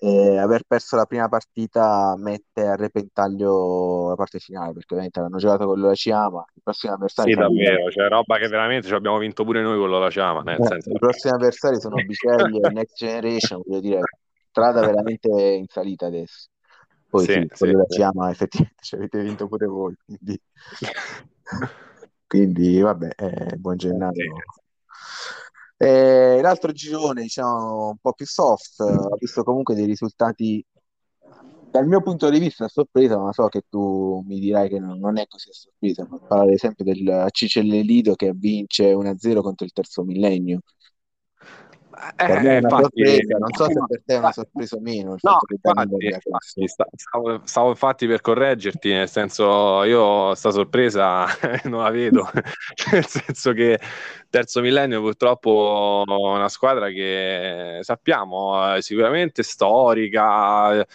eh, 0.00 0.38
aver 0.38 0.62
perso 0.66 0.94
la 0.94 1.06
prima 1.06 1.28
partita 1.28 2.14
mette 2.16 2.62
a 2.62 2.76
repentaglio 2.76 4.10
la 4.10 4.14
parte 4.14 4.38
finale 4.38 4.72
perché 4.72 4.94
ovviamente 4.94 5.18
hanno 5.18 5.38
giocato 5.38 5.66
con 5.66 5.80
l'Olaciyama 5.80 6.44
il 6.54 6.62
prossimo 6.62 6.92
avversario 6.92 7.34
sì 7.34 7.40
davvero 7.40 7.90
cioè 7.90 8.08
roba 8.08 8.38
che 8.38 8.46
veramente 8.46 8.86
ci 8.86 8.94
abbiamo 8.94 9.18
vinto 9.18 9.42
pure 9.42 9.60
noi 9.60 9.76
con 9.76 9.88
l'Olaciyama 9.88 10.42
nel 10.42 10.60
eh, 10.60 10.66
senso... 10.66 10.90
i 10.90 10.98
prossimi 10.98 11.34
avversari 11.34 11.80
sono 11.80 11.96
Bicelli 11.96 12.60
e 12.60 12.70
Next 12.70 12.96
Generation 12.96 13.60
voglio 13.66 13.80
dire 13.80 14.00
strada 14.50 14.80
veramente 14.82 15.28
in 15.28 15.66
salita 15.66 16.06
adesso 16.06 16.46
poi 17.08 17.24
sì, 17.24 17.32
sì, 17.32 17.46
quello 17.46 17.54
sì, 17.56 17.66
della 17.66 17.84
Ciama 17.88 18.30
effettivamente 18.30 18.82
ci 18.82 18.94
avete 18.94 19.22
vinto 19.22 19.48
pure 19.48 19.66
voi, 19.66 19.96
quindi, 20.04 20.40
quindi 22.26 22.80
vabbè, 22.80 23.08
eh, 23.16 23.56
buon 23.56 23.76
gennaio. 23.76 24.34
Eh, 25.80 26.40
l'altro 26.42 26.72
girone, 26.72 27.22
diciamo, 27.22 27.90
un 27.90 27.96
po' 27.98 28.12
più 28.12 28.26
soft, 28.26 28.80
ha 28.80 29.16
visto 29.18 29.44
comunque 29.44 29.74
dei 29.76 29.86
risultati 29.86 30.64
dal 31.70 31.86
mio 31.86 32.02
punto 32.02 32.30
di 32.30 32.38
vista 32.38 32.64
a 32.64 32.68
sorpresa, 32.68 33.18
ma 33.18 33.32
so 33.32 33.46
che 33.48 33.62
tu 33.68 34.22
mi 34.26 34.40
dirai 34.40 34.68
che 34.68 34.78
non, 34.78 34.98
non 34.98 35.18
è 35.18 35.26
così 35.26 35.50
a 35.50 35.52
sorpresa, 35.52 36.06
parlare 36.06 36.56
sempre 36.56 36.84
del 36.84 37.26
Cicelle 37.30 37.82
Lido 37.82 38.14
che 38.14 38.32
vince 38.34 38.92
1-0 38.92 39.40
contro 39.42 39.64
il 39.64 39.72
terzo 39.72 40.02
millennio. 40.02 40.60
Per 42.14 42.28
me 42.28 42.38
è 42.38 42.58
una 42.58 42.58
infatti, 42.58 43.04
sorpresa, 43.04 43.38
non 43.38 43.52
so 43.52 43.64
se 43.64 43.84
per 43.88 44.02
te 44.04 44.14
è 44.14 44.18
una 44.18 44.32
sorpresa 44.32 44.76
o 44.76 44.80
meno. 44.80 45.16
no, 45.20 45.38
infatti, 45.48 46.06
infatti, 46.06 46.68
stavo, 46.68 47.40
stavo, 47.44 47.68
infatti 47.70 48.06
per 48.06 48.20
correggerti, 48.20 48.92
nel 48.92 49.08
senso 49.08 49.82
io 49.84 50.34
sta 50.34 50.50
sorpresa 50.50 51.26
non 51.64 51.82
la 51.82 51.90
vedo, 51.90 52.30
nel 52.92 53.06
senso 53.06 53.52
che 53.52 53.80
terzo 54.30 54.60
millennio 54.60 55.00
purtroppo 55.00 56.04
è 56.06 56.12
una 56.12 56.48
squadra 56.48 56.88
che 56.88 57.78
sappiamo 57.82 58.74
è 58.74 58.80
sicuramente 58.80 59.42
storica, 59.42 60.86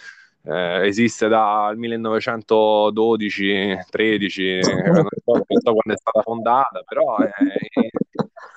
eh, 0.46 0.86
esiste 0.86 1.28
dal 1.28 1.76
1912-13, 1.78 4.60
non, 4.92 5.06
so, 5.24 5.32
non 5.32 5.60
so 5.60 5.72
quando 5.72 5.92
è 5.92 5.96
stata 5.96 6.22
fondata, 6.22 6.82
però 6.86 7.16
è, 7.18 7.30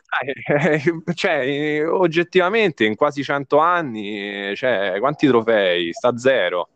cioè, 1.13 1.83
oggettivamente 1.87 2.85
in 2.85 2.95
quasi 2.95 3.23
100 3.23 3.57
anni, 3.57 4.55
cioè, 4.55 4.95
quanti 4.99 5.27
trofei? 5.27 5.93
Sta 5.93 6.09
a 6.09 6.17
zero. 6.17 6.69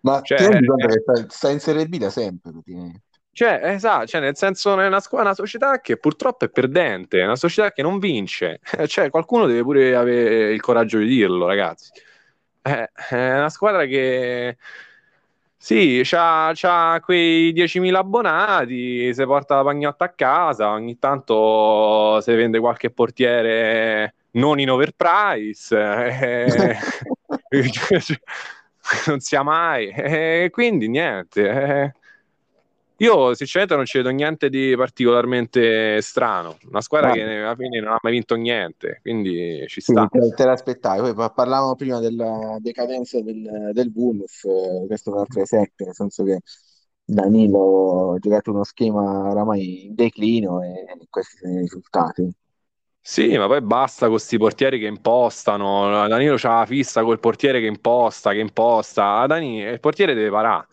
Ma 0.00 0.20
cioè, 0.22 0.38
ti 0.38 0.46
rendi 0.46 0.66
conto 0.66 0.86
che 0.86 1.00
sta, 1.00 1.24
sta 1.28 1.50
in 1.50 1.58
Serie 1.60 1.86
B 1.86 1.96
da 1.98 2.10
sempre, 2.10 2.52
praticamente. 2.52 3.00
Cioè, 3.36 3.60
esatto, 3.64 4.06
cioè, 4.06 4.20
nel 4.22 4.36
senso, 4.36 4.80
è 4.80 4.86
una, 4.86 5.02
una 5.10 5.34
società 5.34 5.80
che 5.80 5.98
purtroppo 5.98 6.46
è 6.46 6.48
perdente, 6.48 7.20
è 7.20 7.24
una 7.24 7.36
società 7.36 7.70
che 7.70 7.82
non 7.82 7.98
vince. 7.98 8.60
Cioè, 8.86 9.10
qualcuno 9.10 9.46
deve 9.46 9.62
pure 9.62 9.94
avere 9.94 10.52
il 10.52 10.60
coraggio 10.62 10.98
di 10.98 11.06
dirlo, 11.06 11.46
ragazzi. 11.46 11.90
Eh, 12.62 12.90
è 13.10 13.36
una 13.36 13.50
squadra 13.50 13.84
che 13.84 14.56
sì, 15.66 16.00
c'ha, 16.04 16.52
c'ha 16.54 17.00
quei 17.02 17.50
10.000 17.52 17.98
abbonati, 17.98 19.12
si 19.12 19.24
porta 19.24 19.56
la 19.56 19.64
pagnotta 19.64 20.04
a 20.04 20.10
casa, 20.10 20.70
ogni 20.70 20.96
tanto 20.96 22.20
si 22.20 22.32
vende 22.34 22.60
qualche 22.60 22.90
portiere 22.90 24.14
non 24.34 24.60
in 24.60 24.70
overprice, 24.70 25.76
eh, 26.20 26.76
non 29.08 29.18
sia 29.18 29.42
mai, 29.42 29.88
eh, 29.88 30.50
quindi 30.52 30.86
niente. 30.86 31.48
Eh. 31.50 31.92
Io 32.98 33.34
sinceramente 33.34 33.76
non 33.76 33.84
ci 33.84 33.98
vedo 33.98 34.08
niente 34.08 34.48
di 34.48 34.74
particolarmente 34.74 36.00
strano. 36.00 36.56
Una 36.70 36.80
squadra 36.80 37.12
che 37.12 37.22
alla 37.22 37.54
fine 37.54 37.78
non 37.80 37.92
ha 37.92 37.98
mai 38.00 38.12
vinto 38.12 38.36
niente, 38.36 39.00
quindi 39.02 39.64
ci 39.68 39.82
sta. 39.82 40.06
Quindi 40.06 40.34
te, 40.34 40.44
l'aspettavi. 40.46 41.12
Poi 41.12 41.30
parlavamo 41.34 41.74
prima 41.74 42.00
della 42.00 42.56
decadenza 42.58 43.20
del, 43.20 43.70
del 43.72 43.90
Bulls, 43.90 44.44
eh, 44.44 44.86
questo 44.86 45.10
è 45.10 45.12
un 45.12 45.18
altro 45.18 45.42
esempio, 45.42 45.84
nel 45.84 45.94
senso 45.94 46.24
che 46.24 46.40
Danilo 47.04 48.14
ha 48.14 48.18
giocato 48.18 48.50
uno 48.50 48.64
schema 48.64 49.28
oramai 49.28 49.86
in 49.86 49.94
declino 49.94 50.62
e 50.62 50.86
questi 51.10 51.36
sono 51.36 51.52
i 51.52 51.58
risultati. 51.58 52.30
Sì, 52.98 53.36
ma 53.36 53.46
poi 53.46 53.60
basta 53.60 54.06
con 54.06 54.14
questi 54.14 54.38
portieri 54.38 54.80
che 54.80 54.86
impostano. 54.86 56.08
Danilo 56.08 56.36
c'ha 56.38 56.60
la 56.60 56.66
fissa 56.66 57.02
col 57.02 57.20
portiere 57.20 57.60
che 57.60 57.66
imposta, 57.66 58.32
che 58.32 58.38
imposta. 58.38 59.26
Danilo, 59.26 59.70
il 59.70 59.80
portiere 59.80 60.14
deve 60.14 60.30
parare 60.30 60.66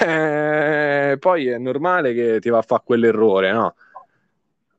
eh, 0.00 1.16
poi 1.18 1.46
è 1.48 1.58
normale 1.58 2.14
che 2.14 2.38
ti 2.40 2.48
va 2.48 2.58
a 2.58 2.62
fare 2.62 2.82
quell'errore, 2.84 3.52
no? 3.52 3.74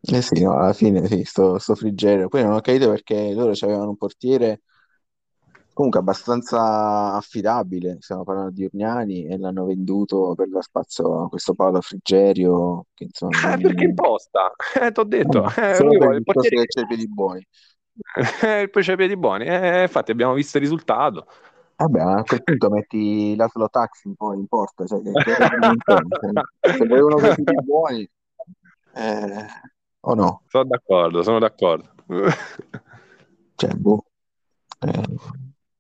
Eh 0.03 0.21
sì, 0.21 0.41
no, 0.41 0.57
alla 0.57 0.73
fine 0.73 1.05
sì, 1.05 1.23
sto, 1.23 1.59
sto 1.59 1.75
Frigerio. 1.75 2.27
Poi 2.27 2.43
non 2.43 2.53
ho 2.53 2.61
capito 2.61 2.89
perché 2.89 3.33
loro 3.33 3.51
avevano 3.61 3.89
un 3.89 3.97
portiere 3.97 4.61
comunque 5.73 6.01
abbastanza 6.01 7.13
affidabile, 7.13 7.97
stiamo 8.01 8.23
parlando 8.23 8.51
di 8.51 8.65
Urgnani 8.65 9.25
e 9.25 9.37
l'hanno 9.37 9.65
venduto 9.65 10.33
per 10.35 10.49
dar 10.49 10.63
spazio 10.63 11.23
a 11.23 11.29
questo 11.29 11.53
Paolo 11.53 11.81
Frigerio 11.81 12.87
che 12.93 13.05
insomma... 13.05 13.53
Eh, 13.53 13.57
perché 13.59 13.85
imposta, 13.85 14.51
eh, 14.79 14.91
t'ho 14.91 15.05
detto. 15.05 15.45
Eh, 15.45 15.75
solo 15.75 15.97
per 15.97 16.13
il 16.13 16.23
portiere 16.23 16.57
che 16.57 16.65
c'è 16.65 16.81
i 16.81 16.87
piedi 16.87 17.07
buoni. 17.07 17.47
Eh, 18.43 18.69
poi 18.69 18.83
c'è 18.83 18.93
i 18.93 18.97
piedi 18.97 19.17
buoni, 19.17 19.45
eh, 19.45 19.83
infatti 19.83 20.11
abbiamo 20.11 20.33
visto 20.33 20.57
il 20.57 20.63
risultato. 20.63 21.27
Vabbè, 21.82 22.00
a 22.00 22.24
quel 22.24 22.44
punto 22.44 22.70
metti 22.70 23.36
l'Aslo 23.36 23.67
Taxi 23.67 24.08
un 24.08 24.15
po' 24.15 24.34
in 24.34 24.46
porta, 24.46 24.86
cioè, 24.86 25.02
che, 25.02 25.12
che 25.12 26.74
se 26.74 26.86
volevano 26.86 27.15
vestiti 27.15 27.56
buoni, 27.63 28.08
eh, 28.94 29.46
o 30.02 30.13
no? 30.13 30.44
Sono 30.48 30.65
d'accordo, 30.65 31.24
sono 31.24 31.39
d'accordo. 31.39 31.89
cioè, 33.56 33.74
boh. 33.74 34.06
Eh, 34.80 35.04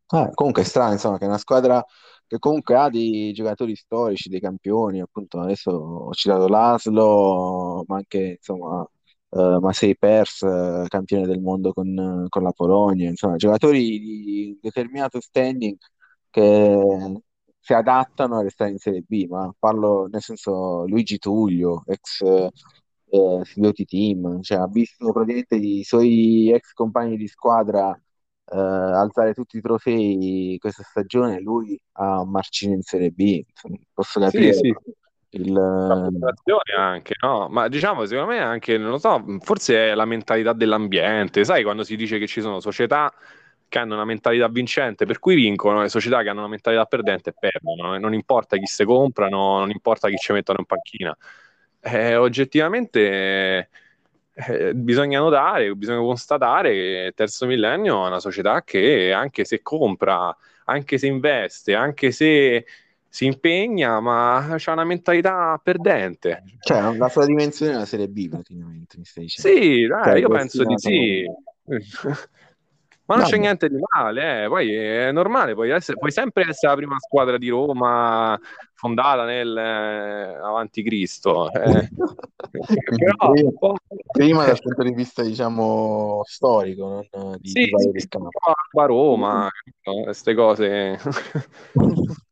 ah, 0.07 0.31
comunque 0.33 0.63
è 0.63 0.65
strano, 0.65 0.93
insomma, 0.93 1.19
che 1.19 1.25
è 1.25 1.27
una 1.27 1.37
squadra 1.37 1.85
che 2.25 2.39
comunque 2.39 2.75
ha 2.75 2.89
dei 2.89 3.31
giocatori 3.31 3.75
storici, 3.75 4.29
dei 4.29 4.39
campioni, 4.39 5.01
appunto, 5.01 5.39
adesso 5.39 5.69
ho 5.69 6.13
citato 6.13 6.47
l'Aslo, 6.47 7.83
ma 7.85 7.97
anche, 7.97 8.37
insomma, 8.37 8.89
uh, 9.31 9.59
Masei 9.59 9.97
Pers, 9.97 10.41
uh, 10.41 10.85
campione 10.87 11.25
del 11.25 11.41
mondo 11.41 11.73
con, 11.73 12.25
con, 12.29 12.43
la 12.43 12.51
Polonia, 12.51 13.09
insomma, 13.09 13.35
giocatori 13.35 13.99
di 13.99 14.57
determinato 14.61 15.19
standing 15.19 15.77
che 16.29 17.21
si 17.59 17.73
adattano 17.73 18.37
a 18.37 18.43
restare 18.43 18.71
in 18.71 18.77
Serie 18.77 19.03
B, 19.07 19.27
ma 19.27 19.53
parlo 19.57 20.07
nel 20.09 20.21
senso 20.21 20.85
Luigi 20.87 21.17
Tullio, 21.17 21.83
ex 21.85 22.21
eh, 22.21 23.85
Team, 23.85 24.41
cioè 24.41 24.59
ha 24.59 24.67
visto 24.67 25.11
praticamente 25.11 25.55
i 25.55 25.83
suoi 25.83 26.51
ex 26.51 26.71
compagni 26.73 27.17
di 27.17 27.27
squadra 27.27 27.93
eh, 27.93 28.57
alzare 28.57 29.33
tutti 29.33 29.57
i 29.57 29.61
trofei 29.61 30.57
questa 30.59 30.83
stagione, 30.83 31.39
lui 31.41 31.79
a 31.93 32.23
marcire 32.25 32.73
in 32.73 32.81
Serie 32.81 33.11
B, 33.11 33.43
posso 33.93 34.19
capire. 34.19 34.53
Sì, 34.53 34.59
sì 34.59 34.99
il... 35.31 35.57
anche, 36.77 37.13
no? 37.21 37.47
Ma 37.49 37.67
diciamo, 37.67 38.05
secondo 38.05 38.31
me 38.31 38.39
anche, 38.39 38.77
non 38.77 38.91
lo 38.91 38.97
so, 38.97 39.23
forse 39.39 39.91
è 39.91 39.95
la 39.95 40.05
mentalità 40.05 40.53
dell'ambiente, 40.53 41.43
sai, 41.43 41.63
quando 41.63 41.83
si 41.83 41.95
dice 41.95 42.17
che 42.17 42.27
ci 42.27 42.41
sono 42.41 42.59
società 42.59 43.13
che 43.67 43.79
hanno 43.79 43.93
una 43.93 44.03
mentalità 44.05 44.49
vincente, 44.49 45.05
per 45.05 45.19
cui 45.19 45.35
vincono, 45.35 45.81
le 45.81 45.87
società 45.87 46.21
che 46.23 46.29
hanno 46.29 46.39
una 46.39 46.49
mentalità 46.49 46.83
perdente 46.85 47.33
perdono, 47.33 47.97
non 47.97 48.13
importa 48.13 48.57
chi 48.57 48.65
se 48.65 48.83
comprano, 48.83 49.59
non 49.59 49.69
importa 49.69 50.09
chi 50.09 50.17
ci 50.17 50.33
mettono 50.33 50.59
in 50.59 50.65
panchina. 50.65 51.17
Eh, 51.79 52.15
oggettivamente 52.15 53.69
eh, 54.33 54.73
bisogna 54.75 55.19
notare, 55.19 55.73
bisogna 55.75 55.99
constatare 55.99 56.71
che 56.73 57.13
terzo 57.15 57.45
millennio 57.45 58.03
è 58.03 58.07
una 58.07 58.19
società 58.19 58.61
che 58.63 59.13
anche 59.13 59.45
se 59.45 59.61
compra, 59.61 60.35
anche 60.65 60.97
se 60.97 61.07
investe, 61.07 61.73
anche 61.73 62.11
se 62.11 62.65
si 63.11 63.25
impegna, 63.25 63.99
ma 63.99 64.37
ha 64.37 64.71
una 64.71 64.85
mentalità 64.85 65.59
perdente. 65.61 66.43
Cioè, 66.61 66.95
la 66.95 67.09
sua 67.09 67.25
dimensione 67.25 67.73
è 67.73 67.75
la 67.75 67.85
Serie 67.85 68.07
B, 68.07 68.29
praticamente, 68.29 68.97
mi 68.97 69.03
stai 69.03 69.25
dicendo. 69.25 69.61
Sì, 69.61 69.85
dai, 69.85 70.03
cioè, 70.03 70.17
io 70.17 70.29
penso 70.29 70.63
di 70.63 70.77
sì. 70.77 71.25
Ma 73.03 73.17
non 73.17 73.25
c'è 73.25 73.35
niente 73.35 73.67
di 73.67 73.75
male, 73.77 74.45
eh. 74.45 74.47
poi 74.47 74.73
è 74.73 75.11
normale, 75.11 75.53
puoi, 75.53 75.69
essere, 75.71 75.97
puoi, 75.97 76.11
sempre 76.11 76.47
essere 76.47 76.71
la 76.71 76.77
prima 76.77 76.95
squadra 76.97 77.37
di 77.37 77.49
Roma 77.49 78.39
fondata 78.73 79.25
nel 79.25 79.57
eh, 79.57 80.37
avanti 80.41 80.81
Cristo. 80.81 81.51
Eh. 81.51 81.89
Però, 82.49 83.31
prima, 83.31 83.51
prima 84.09 84.45
dal 84.45 84.61
punto 84.61 84.83
di 84.83 84.93
vista, 84.93 85.23
diciamo, 85.23 86.21
storico, 86.23 87.05
non 87.11 87.35
di, 87.37 87.49
sì, 87.49 87.65
di 87.91 87.99
sì, 87.99 88.07
Roma, 88.69 89.49
queste 90.05 90.33
cose. 90.33 90.97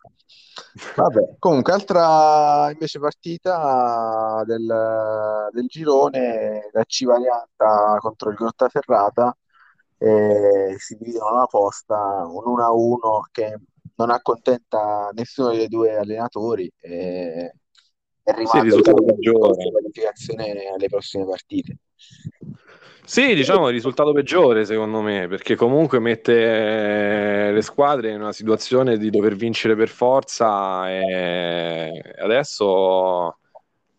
Vabbè, 0.95 1.35
comunque, 1.39 1.73
altra 1.73 2.69
invece 2.71 2.99
partita 2.99 4.43
del, 4.45 5.49
del 5.51 5.65
girone, 5.65 6.69
la 6.71 6.83
Civarianta 6.85 7.97
contro 7.99 8.29
il 8.29 8.35
Grottaferrata, 8.35 9.35
eh, 9.97 10.75
si 10.77 10.95
dividono 10.95 11.35
la 11.35 11.45
posta, 11.45 12.25
un 12.25 12.43
1-1 12.45 13.21
che 13.31 13.59
non 13.95 14.09
accontenta 14.11 15.09
nessuno 15.13 15.49
dei 15.49 15.67
due 15.67 15.97
allenatori 15.97 16.71
e, 16.79 17.53
e 18.23 18.33
rimane 18.33 18.59
sì, 18.59 18.61
risultato 18.61 19.03
peggiore. 19.03 19.69
qualificazione 19.71 20.71
alle 20.73 20.87
prossime 20.87 21.25
partite. 21.25 21.77
Sì, 23.03 23.33
diciamo 23.33 23.67
il 23.67 23.73
risultato 23.73 24.11
peggiore 24.13 24.65
secondo 24.65 25.01
me, 25.01 25.27
perché 25.27 25.55
comunque 25.55 25.99
mette 25.99 27.47
eh, 27.47 27.51
le 27.51 27.61
squadre 27.63 28.11
in 28.11 28.21
una 28.21 28.31
situazione 28.31 28.97
di 28.97 29.09
dover 29.09 29.35
vincere 29.35 29.75
per 29.75 29.87
forza 29.87 30.87
e 30.91 32.03
adesso 32.19 33.37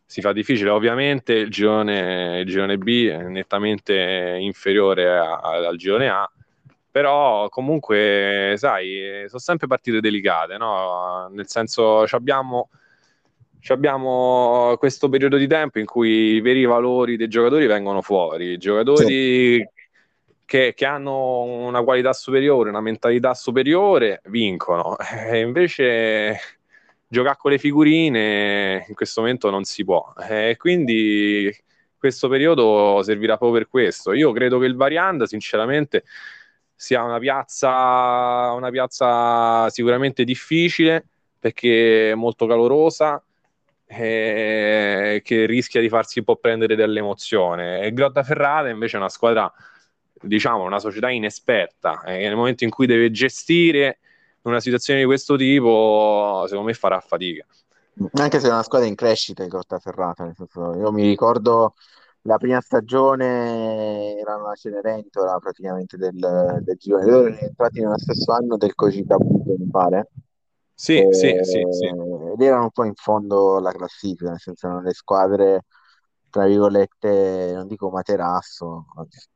si 0.07 0.21
fa 0.21 0.33
difficile. 0.33 0.71
Ovviamente 0.71 1.33
il 1.33 1.51
girone, 1.51 2.41
il 2.41 2.47
girone 2.47 2.79
B 2.79 3.09
è 3.09 3.23
nettamente 3.23 4.37
inferiore 4.41 5.19
a, 5.19 5.41
al 5.41 5.77
girone 5.77 6.09
A, 6.09 6.31
però 6.89 7.49
comunque, 7.49 8.55
sai, 8.57 9.25
sono 9.27 9.41
sempre 9.41 9.67
partite 9.67 10.01
delicate, 10.01 10.57
no? 10.57 11.29
Nel 11.33 11.49
senso, 11.49 12.03
abbiamo 12.11 12.71
abbiamo 13.69 14.75
questo 14.79 15.09
periodo 15.09 15.37
di 15.37 15.47
tempo 15.47 15.79
in 15.79 15.87
cui 15.87 16.35
i 16.35 16.41
veri 16.41 16.65
valori 16.65 17.17
dei 17.17 17.29
giocatori 17.29 17.67
vengono 17.67 18.01
fuori, 18.03 18.59
giocatori 18.59 19.57
sì. 19.57 19.69
che, 20.45 20.73
che, 20.75 20.87
hanno 20.87 21.43
una 21.43 21.83
qualità 21.83 22.13
superiore, 22.13 22.71
una 22.71 22.81
mentalità 22.81 23.35
superiore, 23.35 24.21
vincono. 24.27 24.97
E 24.99 25.41
invece 25.41 26.39
giocare 27.07 27.37
con 27.39 27.51
le 27.51 27.59
figurine 27.59 28.85
in 28.89 28.95
questo 28.95 29.21
momento 29.21 29.51
non 29.51 29.65
si 29.65 29.85
può. 29.85 30.13
E 30.29 30.57
quindi 30.59 31.55
questo 31.99 32.29
periodo 32.29 33.03
servirà 33.03 33.37
proprio 33.37 33.61
per 33.61 33.69
questo. 33.69 34.13
Io 34.13 34.33
credo 34.33 34.59
che 34.59 34.67
il 34.67 34.77
Varianda, 34.77 35.27
sinceramente, 35.27 36.05
sia 36.75 37.03
una 37.03 37.19
piazza, 37.19 38.53
una 38.53 38.71
piazza 38.71 39.69
sicuramente 39.69 40.25
difficile 40.25 41.05
perché 41.39 42.13
è 42.13 42.15
molto 42.15 42.47
calorosa 42.47 43.23
eh, 43.93 45.21
che 45.25 45.47
rischia 45.47 45.81
di 45.81 45.89
farsi 45.89 46.21
un 46.21 46.25
po' 46.25 46.37
prendere 46.37 46.77
dall'emozione. 46.77 47.81
E 47.81 47.93
Grottaferrata 47.93 48.69
invece 48.69 48.97
è 48.97 49.01
una 49.01 49.09
squadra, 49.09 49.53
diciamo, 50.21 50.63
una 50.63 50.79
società 50.79 51.11
inesperta, 51.11 52.03
e 52.05 52.19
nel 52.19 52.37
momento 52.37 52.65
in 52.65 52.71
cui 52.71 52.87
deve 52.87 53.11
gestire 53.11 53.99
una 54.43 54.61
situazione 54.61 55.01
di 55.01 55.07
questo 55.07 55.37
tipo, 55.37 56.45
secondo 56.47 56.69
me 56.69 56.75
farà 56.75 57.01
fatica. 57.01 57.45
Anche 58.13 58.41
se 58.41 58.47
è 58.47 58.51
una 58.51 58.63
squadra 58.63 58.87
in 58.87 58.95
crescita, 58.95 59.43
il 59.43 59.49
Grottaferrata, 59.49 60.33
io 60.55 60.93
mi 60.93 61.03
ricordo 61.03 61.75
la 62.23 62.37
prima 62.37 62.61
stagione 62.61 64.17
era 64.19 64.37
una 64.37 64.55
Cenerentola 64.55 65.39
praticamente 65.39 65.97
del, 65.97 66.59
del 66.61 66.77
girone. 66.77 67.07
Loro 67.07 67.27
erano 67.27 67.39
entrati 67.41 67.81
nello 67.81 67.99
stesso 67.99 68.33
anno 68.33 68.57
del 68.57 68.75
Cogita 68.75 69.17
Buto, 69.17 69.57
mi 69.59 69.69
pare. 69.71 70.09
Sì, 70.81 70.97
e, 70.97 71.13
sì, 71.13 71.39
sì, 71.43 71.63
sì. 71.69 71.87
Ed 72.33 72.41
erano 72.41 72.63
un 72.63 72.71
po' 72.71 72.85
in 72.85 72.95
fondo 72.95 73.57
alla 73.59 73.71
classifica, 73.71 74.31
nel 74.31 74.39
senso 74.41 74.67
erano 74.67 74.81
le 74.81 74.95
squadre, 74.95 75.65
tra 76.31 76.47
virgolette, 76.47 77.53
non 77.53 77.67
dico 77.67 77.91
materasso, 77.91 78.87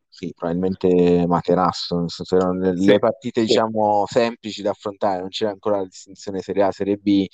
sì, 0.08 0.32
probabilmente 0.34 1.26
materasso, 1.26 1.98
nel 1.98 2.08
senso 2.08 2.36
erano 2.36 2.60
le, 2.60 2.76
sì, 2.78 2.86
le 2.86 2.98
partite, 2.98 3.42
sì. 3.42 3.48
diciamo, 3.48 4.06
semplici 4.06 4.62
da 4.62 4.70
affrontare, 4.70 5.20
non 5.20 5.28
c'era 5.28 5.50
ancora 5.50 5.76
la 5.76 5.84
distinzione 5.84 6.40
Serie 6.40 6.62
A, 6.62 6.72
Serie 6.72 6.96
B, 6.96 7.26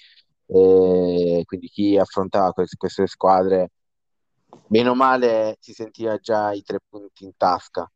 e 0.46 1.42
quindi 1.44 1.68
chi 1.68 1.96
affrontava 1.96 2.50
queste, 2.50 2.76
queste 2.76 3.06
squadre 3.06 3.70
bene 4.66 4.88
o 4.88 4.96
male 4.96 5.56
si 5.60 5.72
sentiva 5.72 6.16
già 6.16 6.50
i 6.50 6.62
tre 6.62 6.80
punti 6.88 7.22
in 7.22 7.30
tasca. 7.36 7.88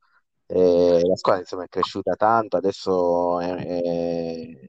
Eh, 0.47 1.01
la 1.03 1.17
squadra 1.17 1.41
insomma 1.41 1.65
è 1.65 1.69
cresciuta 1.69 2.15
tanto, 2.15 2.57
adesso 2.57 3.41
è, 3.41 3.53
è, 3.53 4.69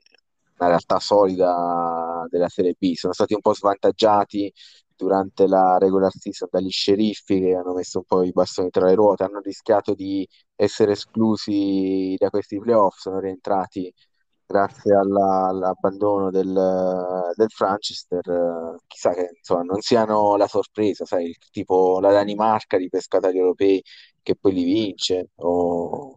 una 0.58 0.70
realtà 0.70 1.00
solida 1.00 2.26
della 2.30 2.50
Serie 2.50 2.76
B. 2.78 2.94
Sono 2.94 3.14
stati 3.14 3.34
un 3.34 3.42
po' 3.42 3.54
svantaggiati 3.54 4.52
durante 4.96 5.48
la 5.48 5.78
regular 5.78 6.12
season 6.12 6.48
dagli 6.52 6.70
sceriffi 6.70 7.40
che 7.40 7.54
hanno 7.56 7.74
messo 7.74 8.00
un 8.00 8.06
po' 8.06 8.24
i 8.24 8.32
bastoni 8.32 8.70
tra 8.70 8.86
le 8.86 8.96
ruote, 8.96 9.24
hanno 9.24 9.40
rischiato 9.42 9.94
di 9.94 10.28
essere 10.56 10.94
esclusi 10.94 12.16
da 12.18 12.30
questi 12.30 12.58
playoff, 12.60 12.98
sono 12.98 13.20
rientrati 13.20 13.94
grazie 14.48 14.96
alla, 14.96 15.48
all'abbandono 15.48 16.30
del, 16.30 16.54
del 17.36 17.50
Franchester, 17.50 18.78
chissà 18.88 19.12
che 19.14 19.32
insomma, 19.38 19.64
non 19.64 19.82
siano 19.82 20.36
la 20.38 20.48
sorpresa, 20.48 21.06
sai, 21.06 21.36
tipo 21.52 22.00
la 22.00 22.12
Danimarca 22.12 22.78
di 22.78 22.88
pescatori 22.90 23.38
europei 23.38 23.84
che 24.22 24.36
poi 24.36 24.54
li 24.54 24.64
vince. 24.64 25.30
O... 25.38 26.15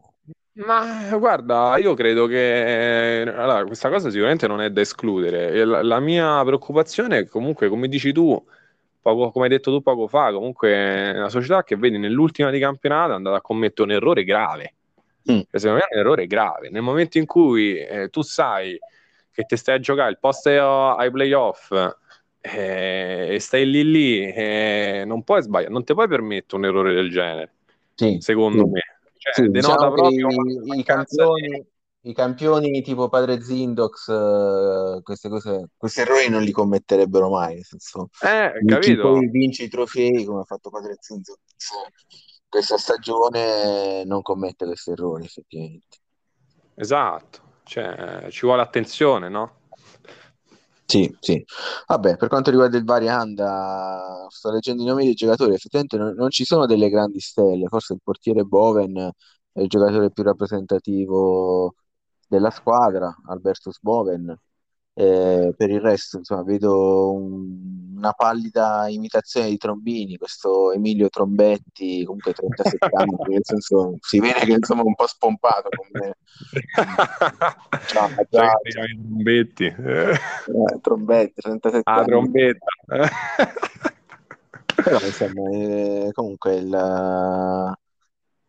Ma 0.58 1.16
guarda, 1.16 1.76
io 1.78 1.94
credo 1.94 2.26
che 2.26 3.24
allora, 3.26 3.64
questa 3.64 3.88
cosa 3.90 4.10
sicuramente 4.10 4.46
non 4.46 4.60
è 4.60 4.70
da 4.70 4.80
escludere. 4.80 5.64
La, 5.64 5.82
la 5.82 6.00
mia 6.00 6.42
preoccupazione 6.44 7.18
è 7.18 7.26
comunque, 7.26 7.68
come 7.68 7.88
dici 7.88 8.12
tu, 8.12 8.44
poco, 9.00 9.30
come 9.30 9.44
hai 9.44 9.50
detto 9.50 9.70
tu 9.70 9.80
poco 9.82 10.08
fa, 10.08 10.32
comunque 10.32 10.70
è 10.70 11.16
una 11.16 11.28
società 11.28 11.62
che 11.62 11.76
vedi 11.76 11.98
nell'ultima 11.98 12.50
di 12.50 12.58
campionato 12.58 13.12
è 13.12 13.14
andata 13.14 13.36
a 13.36 13.40
commettere 13.40 13.88
un 13.88 13.94
errore 13.94 14.24
grave 14.24 14.74
Mm. 15.30 15.40
Secondo 15.50 15.76
me 15.76 15.86
è 15.88 15.94
un 15.94 16.00
errore 16.00 16.26
grave. 16.26 16.70
Nel 16.70 16.82
momento 16.82 17.18
in 17.18 17.26
cui 17.26 17.76
eh, 17.76 18.08
tu 18.08 18.22
sai 18.22 18.78
che 19.30 19.44
ti 19.44 19.56
stai 19.56 19.76
a 19.76 19.80
giocare 19.80 20.10
il 20.10 20.18
post 20.18 20.46
ai 20.46 21.10
playoff 21.10 21.70
eh, 22.40 23.28
e 23.30 23.38
stai 23.38 23.68
lì 23.68 23.84
lì, 23.84 24.32
eh, 24.32 25.04
non 25.06 25.22
puoi 25.22 25.42
sbagliare, 25.42 25.72
non 25.72 25.84
ti 25.84 25.92
puoi 25.92 26.08
permettere 26.08 26.56
un 26.56 26.64
errore 26.64 26.94
del 26.94 27.10
genere. 27.10 27.52
Sì, 27.94 28.16
secondo 28.20 28.64
sì. 28.64 28.70
me. 28.70 28.80
Cioè, 29.18 29.32
sì, 29.34 29.50
denota 29.50 29.74
diciamo 29.74 29.92
proprio 29.92 30.28
i, 30.28 30.78
i, 30.78 30.82
campioni, 30.84 31.48
di... 32.00 32.10
i, 32.10 32.14
campioni, 32.14 32.82
tipo 32.82 33.08
Padre 33.08 33.42
Zindox, 33.42 34.06
uh, 34.08 35.02
queste 35.02 35.28
cose, 35.28 35.70
questi 35.76 36.00
errori 36.00 36.28
non 36.28 36.42
li 36.42 36.52
commetterebbero 36.52 37.28
mai. 37.28 37.54
Nel 37.54 37.64
senso, 37.64 38.10
eh, 38.22 38.52
capito? 38.64 39.02
Poi 39.02 39.28
vinci 39.28 39.64
i 39.64 39.68
trofei 39.68 40.24
come 40.24 40.40
ha 40.40 40.44
fatto 40.44 40.70
Padre 40.70 40.96
Zindox 40.98 41.36
questa 42.48 42.78
stagione 42.78 44.04
non 44.04 44.22
commette 44.22 44.64
questi 44.64 44.90
errori 44.90 45.24
effettivamente. 45.24 45.98
Esatto, 46.74 47.40
cioè, 47.64 48.26
ci 48.30 48.46
vuole 48.46 48.62
attenzione, 48.62 49.28
no? 49.28 49.56
Sì, 50.90 51.14
sì. 51.20 51.44
Vabbè, 51.86 52.16
per 52.16 52.28
quanto 52.28 52.50
riguarda 52.50 52.78
il 52.78 52.84
Varianda, 52.84 54.26
sto 54.30 54.50
leggendo 54.50 54.82
i 54.82 54.86
nomi 54.86 55.04
dei 55.04 55.12
giocatori, 55.14 55.52
effettivamente 55.52 55.98
non, 55.98 56.14
non 56.14 56.30
ci 56.30 56.44
sono 56.46 56.64
delle 56.64 56.88
grandi 56.88 57.20
stelle, 57.20 57.66
forse 57.68 57.92
il 57.92 58.00
portiere 58.02 58.42
Boven 58.44 58.96
è 59.52 59.60
il 59.60 59.68
giocatore 59.68 60.10
più 60.10 60.22
rappresentativo 60.22 61.74
della 62.26 62.48
squadra, 62.50 63.14
Albertus 63.26 63.78
Boven, 63.82 64.34
eh, 64.94 65.52
per 65.54 65.68
il 65.70 65.80
resto, 65.80 66.16
insomma, 66.18 66.42
vedo 66.42 67.12
un, 67.12 67.87
una 67.98 68.12
pallida 68.12 68.86
imitazione 68.88 69.48
di 69.48 69.56
Trombini, 69.56 70.16
questo 70.16 70.72
Emilio 70.72 71.08
Trombetti, 71.08 72.04
comunque 72.04 72.32
37 72.32 72.88
anni, 72.92 73.16
nel 73.28 73.40
senso 73.42 73.96
si 74.00 74.20
vede 74.20 74.40
che 74.40 74.52
insomma 74.52 74.82
è 74.82 74.86
un 74.86 74.94
po' 74.94 75.06
spompato 75.06 75.68
come 75.68 76.14
ciao, 77.86 78.08
ciao. 78.30 78.60
Trombetti. 78.62 79.64
Eh, 79.64 80.18
Trombetti, 80.80 81.40
37 81.40 81.82
ah, 81.84 81.94
anni. 81.94 82.06
trombetta. 82.06 82.66
Però 84.82 85.00
insomma, 85.00 85.50
eh, 85.50 86.10
comunque 86.12 86.54
il 86.54 87.76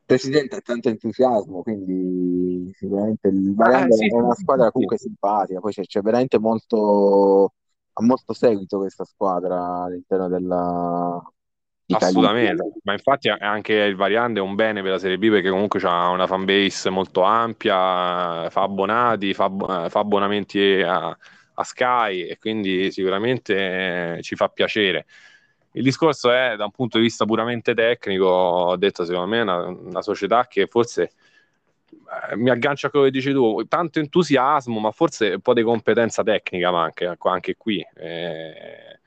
presidente 0.05 0.55
ha 0.55 0.61
tanto 0.61 0.89
entusiasmo, 0.89 1.61
quindi 1.61 2.71
sicuramente 2.75 3.27
il 3.27 3.53
Varese 3.53 3.85
ah, 3.85 3.91
sì, 3.91 4.07
è 4.07 4.13
una 4.13 4.33
squadra 4.33 4.65
sì, 4.65 4.71
comunque 4.71 4.97
simpatica, 4.97 5.59
poi 5.59 5.71
c'è, 5.71 5.83
c'è, 5.83 6.01
veramente 6.01 6.39
molto, 6.39 7.53
ha 7.93 8.03
molto 8.03 8.33
seguito 8.33 8.77
questa 8.77 9.05
squadra 9.05 9.83
all'interno 9.83 10.27
della... 10.27 11.31
Assolutamente, 11.91 12.73
ma 12.83 12.93
infatti 12.93 13.29
anche 13.29 13.73
il 13.73 13.95
Variante 13.95 14.39
è 14.39 14.43
un 14.43 14.53
bene 14.53 14.83
per 14.83 14.91
la 14.91 14.99
Serie 14.99 15.17
B 15.17 15.27
perché 15.31 15.49
comunque 15.49 15.79
ha 15.81 16.09
una 16.09 16.27
fanbase 16.27 16.91
molto 16.91 17.23
ampia, 17.23 18.47
fa 18.51 18.61
abbonati, 18.61 19.33
fa, 19.33 19.49
fa 19.89 19.99
abbonamenti 19.99 20.83
a, 20.83 21.07
a 21.07 21.63
Sky 21.63 22.27
e 22.27 22.37
quindi 22.37 22.91
sicuramente 22.91 24.19
ci 24.21 24.35
fa 24.35 24.49
piacere. 24.49 25.07
Il 25.71 25.81
discorso 25.81 26.31
è 26.31 26.55
da 26.55 26.65
un 26.65 26.71
punto 26.71 26.97
di 26.97 27.05
vista 27.05 27.25
puramente 27.25 27.73
tecnico, 27.73 28.25
ho 28.25 28.75
detto 28.75 29.03
secondo 29.03 29.27
me 29.27 29.39
è 29.39 29.41
una, 29.41 29.65
una 29.65 30.01
società 30.03 30.45
che 30.47 30.67
forse 30.67 31.03
eh, 31.03 31.11
mi 32.35 32.49
aggancia 32.49 32.87
a 32.87 32.89
quello 32.89 33.05
che 33.05 33.11
dici 33.11 33.31
tu, 33.31 33.65
tanto 33.67 33.99
entusiasmo, 33.99 34.79
ma 34.79 34.91
forse 34.91 35.33
un 35.33 35.41
po' 35.41 35.53
di 35.53 35.63
competenza 35.63 36.23
tecnica 36.23 36.71
manca 36.71 37.11
ecco, 37.11 37.29
anche 37.29 37.55
qui. 37.55 37.85
Eh, 37.95 38.99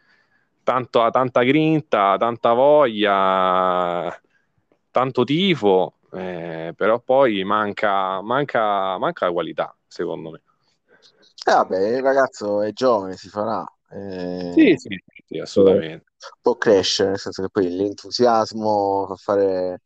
tanto, 0.62 1.08
tanta 1.10 1.42
grinta, 1.42 2.16
tanta 2.18 2.52
voglia, 2.52 4.20
tanto 4.90 5.24
tifo, 5.24 5.94
eh, 6.12 6.72
però 6.76 7.00
poi 7.00 7.42
manca, 7.44 8.20
manca, 8.22 8.98
manca 8.98 9.26
la 9.26 9.32
qualità, 9.32 9.76
secondo 9.86 10.30
me. 10.30 10.42
Eh 11.44 11.52
vabbè, 11.52 11.96
il 11.96 12.02
ragazzo 12.02 12.62
è 12.62 12.72
giovane, 12.72 13.16
si 13.16 13.28
farà. 13.28 13.64
Eh... 13.90 14.52
Sì, 14.54 14.74
sì, 14.76 15.02
sì, 15.26 15.38
assolutamente 15.38 16.10
può 16.40 16.56
crescere, 16.56 17.10
nel 17.10 17.18
senso 17.18 17.42
che 17.42 17.48
poi 17.50 17.74
l'entusiasmo 17.74 19.06
fa 19.08 19.16
fare 19.16 19.80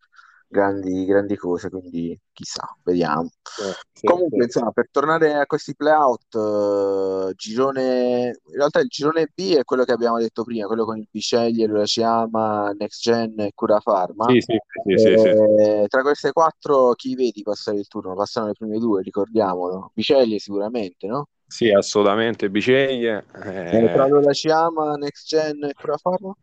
grandi, 0.49 1.05
grandi 1.05 1.37
cose, 1.37 1.69
quindi 1.69 2.19
chissà, 2.33 2.63
vediamo. 2.83 3.31
Eh, 3.63 4.07
Comunque, 4.07 4.39
sì. 4.39 4.45
insomma, 4.45 4.71
per 4.71 4.89
tornare 4.91 5.35
a 5.35 5.47
questi 5.47 5.75
playout, 5.75 6.35
uh, 6.35 7.33
girone, 7.35 8.39
in 8.45 8.55
realtà 8.55 8.81
il 8.81 8.89
girone 8.89 9.31
B 9.35 9.55
è 9.55 9.65
quello 9.65 9.85
che 9.85 9.93
abbiamo 9.93 10.19
detto 10.19 10.45
prima, 10.45 10.67
quello 10.67 10.85
con 10.85 10.99
il 10.99 11.09
Biceglie, 11.11 11.67
Luraciyama, 11.67 12.73
Next 12.79 13.01
Gen 13.01 13.35
e 13.41 13.53
Cura 13.55 13.81
Pharma. 13.83 14.27
Sì, 14.29 14.41
sì, 14.41 14.59
sì, 14.97 15.09
eh, 15.09 15.87
tra 15.89 16.03
queste 16.03 16.33
quattro, 16.33 16.93
chi 16.93 17.15
vedi 17.15 17.43
passare 17.43 17.79
il 17.79 17.89
turno? 17.89 18.15
Passano 18.15 18.49
le 18.49 18.53
prime 18.53 18.79
due, 18.79 19.03
ricordiamolo. 19.03 19.91
Biceglie 19.95 20.39
sicuramente, 20.39 21.07
no? 21.07 21.29
Sì, 21.47 21.71
assolutamente, 21.71 22.51
Biceglie. 22.51 23.25
Eh... 23.45 23.85
Eh, 23.85 23.93
tra 23.93 24.09
la 24.09 24.33
Ciama, 24.33 24.95
Next 24.95 25.27
Gen 25.27 25.65
e 25.65 25.73
Curafarma? 25.73 26.35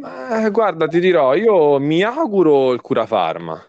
Eh, 0.00 0.50
guarda, 0.50 0.86
ti 0.86 1.00
dirò, 1.00 1.34
io 1.34 1.78
mi 1.78 2.02
auguro 2.02 2.72
il 2.72 2.80
Curafarma. 2.80 3.62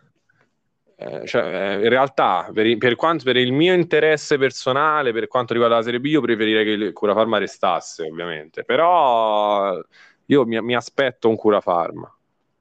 Eh, 0.96 1.26
cioè, 1.26 1.44
eh, 1.44 1.84
in 1.84 1.90
realtà, 1.90 2.50
per, 2.54 2.78
per, 2.78 2.96
quanto, 2.96 3.26
per 3.26 3.36
il 3.36 3.52
mio 3.52 3.74
interesse 3.74 4.38
personale, 4.38 5.12
per 5.12 5.28
quanto 5.28 5.52
riguarda 5.52 5.78
la 5.78 5.84
Serie 5.84 6.00
B, 6.00 6.06
io 6.06 6.22
preferirei 6.22 6.64
che 6.64 6.72
il 6.72 6.94
Curafarma 6.94 7.38
restasse, 7.38 8.04
ovviamente. 8.04 8.64
Però 8.64 9.78
io 10.26 10.46
mi, 10.46 10.62
mi 10.62 10.76
aspetto 10.76 11.28
un 11.28 11.36
Curafarma, 11.36 12.16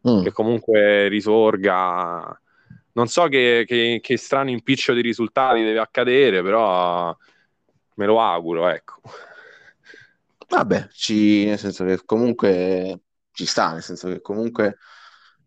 mm. 0.08 0.22
che 0.22 0.32
comunque 0.32 1.08
risorga 1.08 2.36
non 2.94 3.06
so 3.06 3.26
che, 3.28 3.64
che, 3.66 4.00
che, 4.02 4.16
strano 4.18 4.50
impiccio 4.50 4.92
di 4.92 5.00
risultati 5.00 5.62
deve 5.62 5.78
accadere, 5.78 6.42
però 6.42 7.16
me 7.94 8.06
lo 8.06 8.20
auguro, 8.20 8.68
ecco. 8.68 9.00
Vabbè, 10.48 10.88
ci, 10.92 11.46
nel 11.46 11.58
senso 11.58 11.84
che 11.84 12.00
comunque 12.04 13.00
ci 13.32 13.46
sta, 13.46 13.72
nel 13.72 13.82
senso 13.82 14.08
che 14.08 14.20
comunque, 14.20 14.78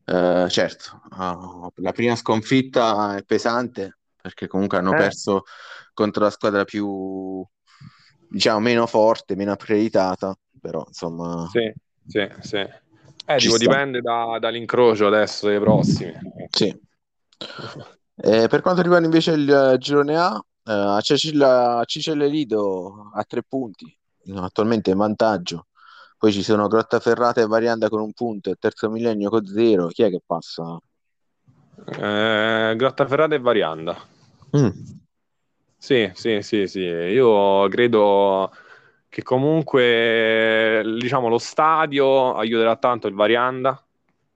eh, 0.06 0.48
certo, 0.50 1.02
uh, 1.18 1.72
la 1.76 1.92
prima 1.92 2.16
sconfitta 2.16 3.16
è 3.16 3.24
pesante 3.24 3.98
perché 4.22 4.48
comunque 4.48 4.80
hanno 4.80 4.94
eh. 4.94 4.98
perso 4.98 5.44
contro 5.94 6.24
la 6.24 6.32
squadra 6.32 6.64
più, 6.64 7.46
diciamo, 8.28 8.60
meno 8.60 8.88
forte, 8.88 9.36
meno 9.36 9.52
accreditata, 9.52 10.36
però 10.60 10.84
insomma... 10.88 11.48
Sì, 11.52 11.72
sì, 12.08 12.28
sì. 12.42 12.58
Eh, 13.28 13.38
tipo, 13.38 13.58
dipende 13.58 14.02
da, 14.02 14.38
dall'incrocio 14.40 15.08
adesso 15.08 15.48
dei 15.48 15.60
prossimi. 15.60 16.14
Sì. 16.50 16.76
Eh, 18.16 18.48
per 18.48 18.62
quanto 18.62 18.82
riguarda 18.82 19.06
invece 19.06 19.32
il 19.32 19.76
girone 19.78 20.18
A, 20.18 20.44
eh, 20.64 21.02
Cicel 21.02 22.18
Lido 22.28 23.12
a 23.14 23.24
tre 23.24 23.44
punti, 23.44 23.96
attualmente 24.36 24.90
in 24.90 24.98
vantaggio, 24.98 25.68
poi 26.18 26.32
ci 26.32 26.44
sono 26.44 26.68
Grottaferrata 26.68 27.42
e 27.42 27.48
Varianda 27.48 27.90
con 27.90 28.02
un 28.02 28.14
punto 28.14 28.50
e 28.50 28.56
Terzo 28.56 28.90
Millennio 28.90 29.30
con 29.30 29.46
zero. 29.46 29.88
Chi 29.88 30.04
è 30.04 30.10
che 30.10 30.22
passa? 30.26 30.80
Eh, 31.86 32.74
Grottaferrata 32.76 33.36
e 33.36 33.40
Varianda. 33.40 33.98
Mm. 34.58 34.70
Sì, 35.78 36.10
sì, 36.14 36.42
sì, 36.42 36.68
sì. 36.68 36.80
Io 36.80 37.68
credo 37.68 38.52
che 39.10 39.22
comunque 39.24 40.82
diciamo, 41.00 41.28
lo 41.28 41.38
stadio 41.38 42.34
aiuterà 42.36 42.76
tanto 42.78 43.08
il 43.08 43.14
Varianda. 43.14 43.80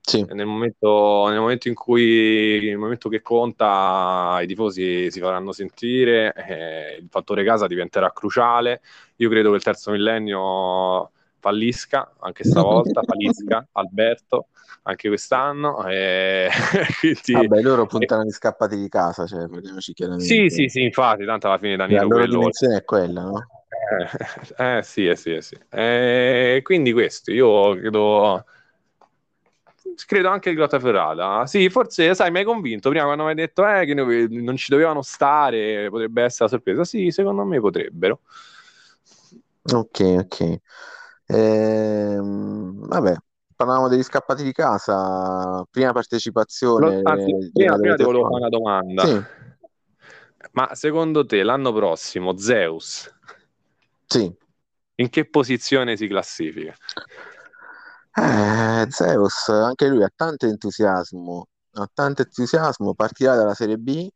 Sì. 0.02 0.26
Nel, 0.30 0.46
momento, 0.46 1.28
nel 1.28 1.40
momento 1.40 1.68
in 1.68 1.76
cui 1.76 2.60
nel 2.64 2.78
momento 2.78 3.10
che 3.10 3.22
conta 3.22 4.40
i 4.42 4.48
tifosi 4.48 5.12
si 5.12 5.20
faranno 5.20 5.52
sentire, 5.52 6.34
eh, 6.36 6.98
il 7.00 7.08
fattore 7.10 7.44
casa 7.44 7.68
diventerà 7.68 8.12
cruciale. 8.12 8.82
Io 9.18 9.30
credo 9.30 9.50
che 9.52 9.58
il 9.58 9.64
terzo 9.64 9.92
millennio 9.92 11.12
fallisca 11.40 12.16
anche 12.20 12.44
stavolta, 12.44 13.02
fallisca 13.04 13.68
Alberto 13.74 14.48
anche 14.84 15.08
quest'anno. 15.08 15.86
E 15.88 16.50
quindi, 17.00 17.48
Vabbè, 17.48 17.62
loro 17.62 17.86
puntano 17.86 18.24
gli 18.24 18.32
scappati 18.32 18.78
di 18.78 18.90
casa, 18.90 19.26
cioè, 19.26 19.48
parliamoci 19.48 19.94
chiaramente. 19.94 20.26
Sì, 20.28 20.50
sì, 20.50 20.68
sì, 20.68 20.82
infatti, 20.84 21.26
tanto 21.26 21.48
alla 21.48 21.58
fine 21.58 21.76
Danilo... 21.76 22.02
La 22.02 22.08
loro 22.08 22.26
dimensione 22.26 22.78
è 22.78 22.84
quella, 22.84 23.22
no? 23.22 23.48
Eh, 24.58 24.78
eh 24.78 24.84
sì, 24.84 25.08
eh, 25.08 25.16
sì, 25.16 25.34
eh, 25.34 25.42
sì. 25.42 25.58
Eh, 25.70 26.60
quindi 26.64 26.92
questo, 26.94 27.32
io 27.32 27.76
credo... 27.76 28.46
Credo 30.06 30.30
anche 30.30 30.50
il 30.50 30.56
Grottaferrata. 30.56 31.46
Sì, 31.46 31.70
forse, 31.70 32.16
sai, 32.16 32.32
mi 32.32 32.40
hai 32.40 32.46
convinto 32.46 32.90
prima 32.90 33.04
quando 33.04 33.24
mi 33.24 33.30
hai 33.30 33.36
detto 33.36 33.68
eh, 33.68 33.86
che 33.86 33.94
non 33.94 34.56
ci 34.56 34.72
dovevano 34.72 35.02
stare, 35.02 35.90
potrebbe 35.90 36.24
essere 36.24 36.46
la 36.46 36.50
sorpresa. 36.52 36.84
Sì, 36.86 37.12
secondo 37.12 37.44
me 37.44 37.60
potrebbero. 37.60 38.22
Ok, 39.74 40.00
ok. 40.00 40.60
Ehm, 41.32 42.88
vabbè, 42.88 43.14
parlavamo 43.56 43.88
degli 43.88 44.02
scappati 44.02 44.42
di 44.44 44.52
casa, 44.52 45.64
prima 45.70 45.92
partecipazione. 45.92 47.02
Anzi, 47.04 47.52
prima, 47.54 47.76
prima 47.76 47.96
ti 47.96 48.04
volevo 48.04 48.24
fare 48.24 48.36
una 48.36 48.50
domanda. 48.50 49.06
Sì. 49.06 49.24
Ma 50.54 50.74
secondo 50.74 51.26
te 51.26 51.44
l'anno 51.44 51.72
prossimo 51.72 52.38
Zeus 52.38 53.14
sì. 54.06 54.34
in 54.96 55.10
che 55.10 55.30
posizione 55.30 55.96
si 55.98 56.08
classifica? 56.08 56.74
Eh, 58.14 58.88
Zeus, 58.90 59.50
anche 59.50 59.88
lui 59.88 60.04
ha 60.04 60.12
tanto 60.16 60.48
entusiasmo, 60.48 61.46
ha 61.74 61.88
tanto 61.94 62.24
entusiasmo, 62.24 62.96
partirà 62.96 63.36
dalla 63.36 63.54
Serie 63.54 63.78
B 63.78 64.10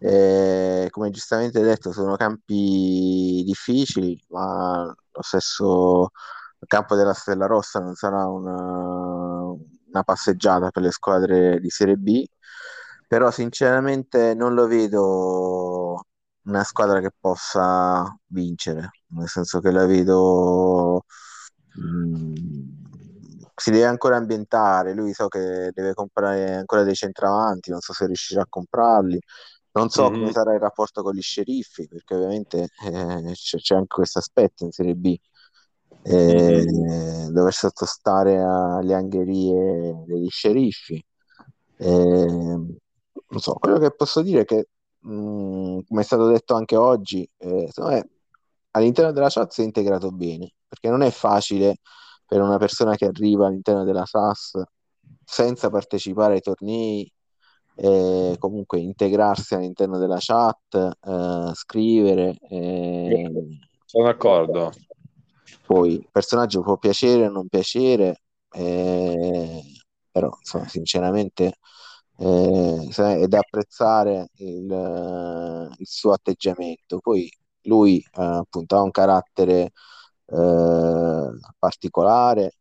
eh, 0.00 0.88
come 0.90 1.10
giustamente 1.10 1.60
detto, 1.60 1.92
sono 1.92 2.16
campi 2.16 3.42
difficili, 3.44 4.20
ma 4.28 4.84
lo 4.84 5.22
stesso 5.22 6.10
campo 6.66 6.94
della 6.96 7.14
Stella 7.14 7.46
Rossa 7.46 7.80
non 7.80 7.94
sarà 7.94 8.26
una, 8.26 9.40
una 9.88 10.02
passeggiata 10.04 10.70
per 10.70 10.82
le 10.82 10.90
squadre 10.90 11.60
di 11.60 11.70
Serie 11.70 11.96
B, 11.96 12.24
però 13.06 13.30
sinceramente 13.30 14.34
non 14.34 14.54
lo 14.54 14.66
vedo 14.66 16.04
una 16.44 16.64
squadra 16.64 17.00
che 17.00 17.10
possa 17.18 18.04
vincere, 18.26 18.90
nel 19.08 19.28
senso 19.28 19.60
che 19.60 19.70
la 19.70 19.86
vedo... 19.86 21.04
Mh, 21.74 21.82
mm, 21.82 22.88
si 23.58 23.70
deve 23.72 23.86
ancora 23.86 24.16
ambientare, 24.16 24.94
lui 24.94 25.12
so 25.12 25.26
che 25.28 25.70
deve 25.74 25.92
comprare 25.94 26.54
ancora 26.54 26.84
dei 26.84 26.94
centravanti, 26.94 27.70
non 27.70 27.80
so 27.80 27.92
se 27.92 28.06
riuscirà 28.06 28.42
a 28.42 28.46
comprarli, 28.48 29.18
non 29.78 29.88
so 29.90 30.10
mm-hmm. 30.10 30.20
come 30.20 30.32
sarà 30.32 30.54
il 30.54 30.60
rapporto 30.60 31.02
con 31.02 31.14
gli 31.14 31.20
sceriffi, 31.20 31.86
perché 31.88 32.14
ovviamente 32.14 32.68
eh, 32.84 33.32
c'è, 33.32 33.58
c'è, 33.58 33.74
anche 33.74 33.94
questo 33.94 34.18
aspetto 34.18 34.64
in 34.64 34.72
Serie 34.72 34.94
B. 34.94 35.16
Eh, 36.02 36.64
mm-hmm. 36.64 37.32
dover 37.32 37.52
sottostare 37.52 38.38
alle 38.38 38.94
angherie 38.94 40.04
degli 40.06 40.28
sceriffi. 40.28 41.04
Eh, 41.76 42.26
non 43.30 43.40
so, 43.40 43.54
quello 43.54 43.78
che 43.78 43.94
posso 43.94 44.22
dire 44.22 44.42
è 44.42 44.44
che, 44.44 44.68
mh, 45.00 45.12
mm, 45.12 45.78
come 45.86 46.00
è 46.00 46.04
stato 46.04 46.26
detto 46.28 46.54
anche 46.54 46.76
oggi, 46.76 47.28
eh, 47.38 47.70
me, 47.76 48.08
all'interno 48.72 49.12
della 49.12 49.28
chat 49.28 49.52
si 49.52 49.62
è 49.62 49.64
integrato 49.64 50.10
bene, 50.10 50.52
perché 50.66 50.88
non 50.88 51.02
è 51.02 51.10
facile 51.10 51.76
per 52.26 52.40
una 52.40 52.58
persona 52.58 52.96
che 52.96 53.06
arriva 53.06 53.46
all'interno 53.46 53.84
della 53.84 54.04
SAS 54.04 54.62
senza 55.24 55.70
partecipare 55.70 56.34
ai 56.34 56.40
tornei 56.40 57.10
eh, 57.80 58.34
comunque 58.40 58.80
integrarsi 58.80 59.54
all'interno 59.54 59.98
della 59.98 60.18
chat, 60.18 60.74
eh, 60.74 61.50
scrivere. 61.54 62.36
Eh, 62.48 63.30
Sono 63.84 64.04
d'accordo. 64.04 64.72
Poi 65.64 65.92
il 65.92 66.08
personaggio 66.10 66.62
può 66.62 66.76
piacere 66.76 67.26
o 67.26 67.30
non 67.30 67.46
piacere, 67.46 68.22
eh, 68.50 69.62
però 70.10 70.30
insomma, 70.38 70.66
sinceramente 70.66 71.58
eh, 72.18 72.88
è 72.88 73.26
da 73.28 73.38
apprezzare 73.38 74.28
il, 74.38 75.70
il, 75.78 75.86
suo 75.86 76.12
atteggiamento. 76.12 76.98
Poi 76.98 77.30
lui 77.62 77.98
eh, 77.98 78.22
appunto 78.22 78.76
ha 78.76 78.82
un 78.82 78.90
carattere 78.90 79.70
particolare, 81.58 82.56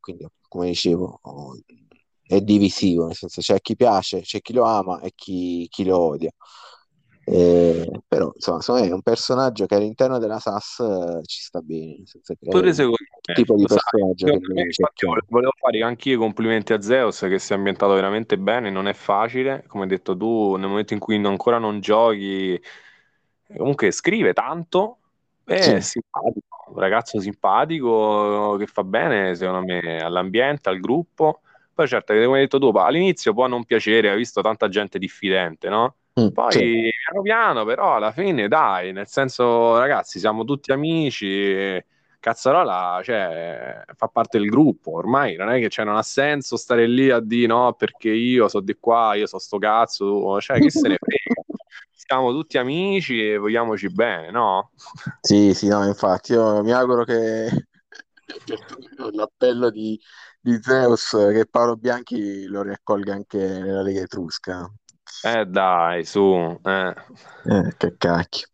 quindi 0.00 0.26
come 0.48 0.66
dicevo 0.66 1.20
è 2.30 2.40
divisivo, 2.42 3.06
nel 3.06 3.16
senso 3.16 3.40
c'è 3.40 3.60
chi 3.60 3.74
piace, 3.74 4.20
c'è 4.20 4.40
chi 4.40 4.52
lo 4.52 4.62
ama 4.62 5.00
e 5.00 5.10
chi, 5.16 5.66
chi 5.68 5.84
lo 5.84 5.98
odia. 5.98 6.30
Eh, 7.24 7.90
però 8.06 8.30
insomma, 8.32 8.60
secondo 8.60 8.84
me 8.84 8.90
è 8.90 8.94
un 8.94 9.02
personaggio 9.02 9.66
che 9.66 9.74
all'interno 9.74 10.18
della 10.18 10.38
SAS 10.38 10.78
eh, 10.78 11.24
ci 11.24 11.40
sta 11.40 11.60
bene. 11.60 12.04
Pure 12.38 12.72
secondo 12.72 12.98
me, 13.00 13.34
tipo 13.34 13.56
di 13.56 13.66
personaggio 13.66 14.28
sai, 14.28 14.38
che 14.38 14.62
infatti, 14.62 15.06
volevo 15.26 15.52
fare 15.58 15.82
anche 15.82 16.10
io 16.10 16.14
i 16.14 16.18
complimenti 16.18 16.72
a 16.72 16.80
Zeus 16.80 17.18
che 17.18 17.40
si 17.40 17.52
è 17.52 17.56
ambientato 17.56 17.94
veramente 17.94 18.38
bene, 18.38 18.70
non 18.70 18.86
è 18.86 18.94
facile, 18.94 19.64
come 19.66 19.82
hai 19.82 19.88
detto 19.88 20.16
tu, 20.16 20.54
nel 20.54 20.68
momento 20.68 20.94
in 20.94 21.00
cui 21.00 21.16
ancora 21.16 21.58
non 21.58 21.80
giochi, 21.80 22.60
comunque 23.56 23.90
scrive 23.90 24.34
tanto, 24.34 24.98
è 25.42 25.80
sì. 25.80 25.80
simpatico, 25.80 26.46
un 26.68 26.78
ragazzo 26.78 27.18
simpatico 27.18 28.54
che 28.56 28.66
fa 28.66 28.84
bene 28.84 29.34
secondo 29.34 29.64
me 29.64 29.98
all'ambiente, 29.98 30.68
al 30.68 30.78
gruppo 30.78 31.40
poi 31.80 31.88
certo, 31.88 32.12
come 32.12 32.24
hai 32.36 32.40
detto 32.42 32.58
tu, 32.58 32.68
all'inizio 32.76 33.32
può 33.32 33.46
non 33.46 33.64
piacere, 33.64 34.10
hai 34.10 34.16
visto 34.18 34.42
tanta 34.42 34.68
gente 34.68 34.98
diffidente, 34.98 35.70
no? 35.70 35.96
Mm, 36.20 36.28
Poi 36.30 36.52
sì. 36.52 36.88
piano 37.06 37.22
piano, 37.22 37.64
però 37.64 37.94
alla 37.96 38.12
fine 38.12 38.48
dai, 38.48 38.92
nel 38.92 39.06
senso, 39.08 39.78
ragazzi, 39.78 40.18
siamo 40.18 40.44
tutti 40.44 40.72
amici, 40.72 41.82
Cazzarola 42.20 43.00
cioè, 43.02 43.82
fa 43.96 44.08
parte 44.08 44.38
del 44.38 44.48
gruppo, 44.50 44.92
ormai 44.92 45.36
non 45.36 45.48
è 45.48 45.58
che 45.58 45.70
cioè, 45.70 45.86
non 45.86 45.96
ha 45.96 46.02
senso 46.02 46.58
stare 46.58 46.86
lì 46.86 47.08
a 47.10 47.18
dire 47.18 47.46
no, 47.46 47.72
perché 47.72 48.10
io 48.10 48.46
so 48.48 48.60
di 48.60 48.76
qua, 48.78 49.14
io 49.14 49.26
so 49.26 49.38
sto 49.38 49.56
cazzo, 49.56 50.38
cioè 50.40 50.60
che 50.60 50.70
se 50.70 50.86
ne 50.88 50.98
frega. 51.00 51.42
Siamo 51.92 52.30
tutti 52.32 52.58
amici 52.58 53.26
e 53.26 53.38
vogliamoci 53.38 53.88
bene, 53.88 54.30
no? 54.30 54.72
Sì, 55.20 55.54
sì, 55.54 55.68
no, 55.68 55.86
infatti 55.86 56.32
io 56.32 56.62
mi 56.62 56.72
auguro 56.72 57.04
che 57.04 57.48
l'appello 59.12 59.70
di 59.70 59.98
di 60.40 60.58
Zeus 60.62 61.10
che 61.32 61.46
Paolo 61.46 61.76
Bianchi 61.76 62.46
lo 62.46 62.62
riaccolga 62.62 63.12
anche 63.12 63.38
nella 63.38 63.82
Lega 63.82 64.00
Etrusca. 64.00 64.70
Eh 65.22 65.44
dai, 65.46 66.04
su. 66.04 66.58
Eh. 66.62 66.94
Eh, 67.44 67.74
che 67.76 67.96
cacchio. 67.96 68.46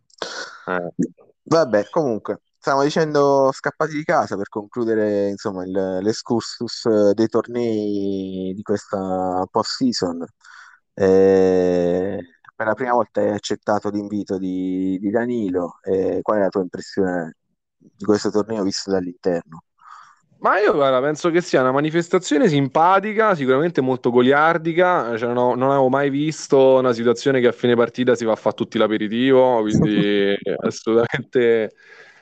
Eh. 0.66 0.92
Vabbè, 1.42 1.88
comunque, 1.90 2.40
stiamo 2.58 2.82
dicendo 2.82 3.50
scappati 3.52 3.92
di 3.92 4.02
casa 4.02 4.36
per 4.36 4.48
concludere 4.48 5.28
insomma 5.28 5.64
il, 5.64 5.98
l'escursus 6.02 7.12
dei 7.12 7.28
tornei 7.28 8.52
di 8.54 8.62
questa 8.62 9.46
post-season. 9.48 10.24
Eh, 10.94 12.18
per 12.54 12.66
la 12.66 12.74
prima 12.74 12.92
volta 12.92 13.20
hai 13.20 13.30
accettato 13.30 13.90
l'invito 13.90 14.38
di, 14.38 14.98
di 14.98 15.10
Danilo. 15.10 15.78
Eh, 15.82 16.20
qual 16.22 16.38
è 16.38 16.42
la 16.42 16.48
tua 16.48 16.62
impressione 16.62 17.36
di 17.78 18.04
questo 18.04 18.30
torneo 18.30 18.62
visto 18.64 18.90
dall'interno? 18.90 19.62
Ma 20.38 20.60
io 20.60 20.74
guarda, 20.74 21.00
penso 21.00 21.30
che 21.30 21.40
sia 21.40 21.60
una 21.60 21.72
manifestazione 21.72 22.46
simpatica, 22.46 23.34
sicuramente 23.34 23.80
molto 23.80 24.10
goliardica. 24.10 25.16
Cioè, 25.16 25.32
non, 25.32 25.58
non, 25.58 25.70
avevo 25.70 25.88
mai 25.88 26.10
visto 26.10 26.76
una 26.76 26.92
situazione 26.92 27.40
che 27.40 27.48
a 27.48 27.52
fine 27.52 27.74
partita 27.74 28.14
si 28.14 28.24
va 28.24 28.32
a 28.32 28.36
fare 28.36 28.54
tutti 28.54 28.76
l'aperitivo, 28.78 29.62
quindi 29.62 30.36
assolutamente, 30.60 31.72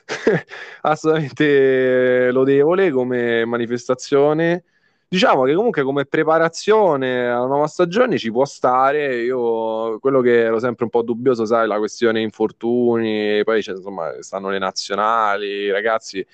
assolutamente 0.81 2.31
lodevole 2.31 2.89
come 2.91 3.45
manifestazione. 3.45 4.63
Diciamo 5.07 5.43
che 5.43 5.53
comunque 5.53 5.83
come 5.83 6.05
preparazione 6.05 7.27
alla 7.29 7.45
nuova 7.45 7.67
stagione 7.67 8.17
ci 8.17 8.31
può 8.31 8.45
stare. 8.45 9.17
Io 9.23 9.99
quello 9.99 10.21
che 10.21 10.41
ero 10.41 10.59
sempre 10.59 10.85
un 10.85 10.89
po' 10.89 11.03
dubbioso, 11.03 11.45
sai, 11.45 11.67
la 11.67 11.77
questione 11.77 12.21
infortuni, 12.21 13.43
poi 13.43 13.61
cioè, 13.61 13.75
insomma, 13.75 14.21
stanno 14.21 14.49
le 14.49 14.57
nazionali, 14.57 15.69
ragazzi 15.69 16.25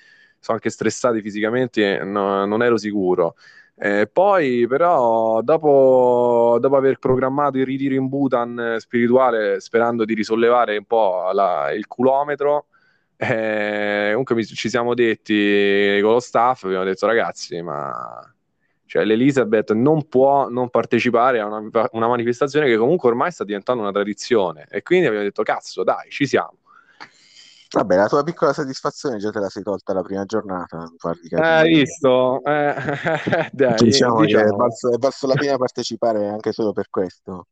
sono 0.41 0.57
anche 0.57 0.69
stressati 0.69 1.21
fisicamente, 1.21 2.03
no, 2.03 2.45
non 2.45 2.63
ero 2.63 2.77
sicuro. 2.77 3.35
Eh, 3.75 4.07
poi, 4.11 4.67
però, 4.67 5.41
dopo, 5.41 6.57
dopo, 6.59 6.75
aver 6.75 6.99
programmato 6.99 7.57
il 7.57 7.65
ritiro 7.65 7.95
in 7.95 8.09
Bhutan 8.09 8.75
spirituale, 8.79 9.59
sperando 9.59 10.05
di 10.05 10.13
risollevare 10.13 10.77
un 10.77 10.85
po' 10.85 11.31
la, 11.33 11.71
il 11.71 11.87
culometro, 11.87 12.67
Eh, 13.23 14.09
comunque 14.11 14.33
mi, 14.33 14.43
ci 14.43 14.67
siamo 14.67 14.95
detti 14.95 15.99
con 16.01 16.13
lo 16.13 16.19
staff, 16.19 16.63
abbiamo 16.63 16.83
detto 16.83 17.05
ragazzi, 17.05 17.61
ma 17.61 17.91
cioè, 18.91 19.05
l'Elizabeth 19.05 19.71
non 19.73 20.07
può 20.09 20.49
non 20.49 20.69
partecipare 20.69 21.39
a 21.39 21.45
una, 21.45 21.87
una, 21.91 22.07
manifestazione 22.07 22.65
che 22.67 22.75
comunque 22.77 23.09
ormai 23.09 23.31
sta 23.31 23.43
diventando 23.43 23.83
una 23.83 23.91
tradizione 23.91 24.65
e 24.69 24.81
quindi 24.81 25.05
abbiamo 25.05 25.23
detto 25.23 25.43
cazzo 25.43 25.83
dai 25.83 26.09
ci 26.09 26.25
siamo 26.25 26.57
Vabbè, 27.74 27.95
la 27.95 28.07
tua 28.07 28.22
piccola 28.24 28.51
soddisfazione 28.51 29.17
già 29.17 29.30
te 29.30 29.39
la 29.39 29.47
sei 29.47 29.63
tolta 29.63 29.93
la 29.93 30.01
prima 30.01 30.26
giornata. 30.26 30.91
Hai 31.36 31.74
eh, 31.74 31.78
visto? 31.78 32.43
Eh, 32.43 32.76
dai, 33.53 33.76
diciamo, 33.78 34.22
diciamo. 34.22 34.26
che 34.26 34.41
è 34.41 34.47
valso, 34.47 34.93
è 34.93 34.97
valso 34.97 35.28
la 35.28 35.36
pena 35.36 35.57
partecipare 35.57 36.28
anche 36.28 36.51
solo 36.51 36.74
per 36.74 36.89
questo. 36.89 37.47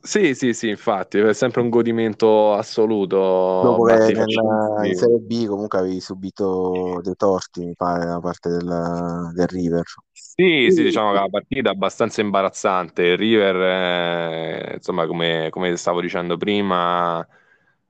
Sì, 0.00 0.34
sì, 0.34 0.52
sì, 0.52 0.68
infatti, 0.68 1.18
è 1.18 1.32
sempre 1.32 1.60
un 1.60 1.70
godimento 1.70 2.52
assoluto. 2.54 3.16
Dopo 3.16 3.84
che 3.84 4.12
nella, 4.12 4.86
in 4.86 4.94
Serie 4.94 5.18
B 5.18 5.46
comunque 5.46 5.78
avevi 5.78 6.00
subito 6.00 7.00
dei 7.02 7.14
torti, 7.16 7.64
mi 7.64 7.74
pare, 7.74 8.04
da 8.04 8.20
parte 8.20 8.48
del, 8.48 9.30
del 9.32 9.46
River. 9.46 9.84
Sì, 10.12 10.68
sì, 10.70 10.82
diciamo 10.82 11.12
che 11.12 11.18
la 11.18 11.28
partita 11.28 11.70
è 11.70 11.72
abbastanza 11.72 12.20
imbarazzante. 12.20 13.02
Il 13.02 13.16
River, 13.16 13.56
eh, 13.56 14.72
insomma, 14.74 15.06
come, 15.06 15.48
come 15.50 15.76
stavo 15.76 16.00
dicendo 16.00 16.36
prima, 16.36 17.26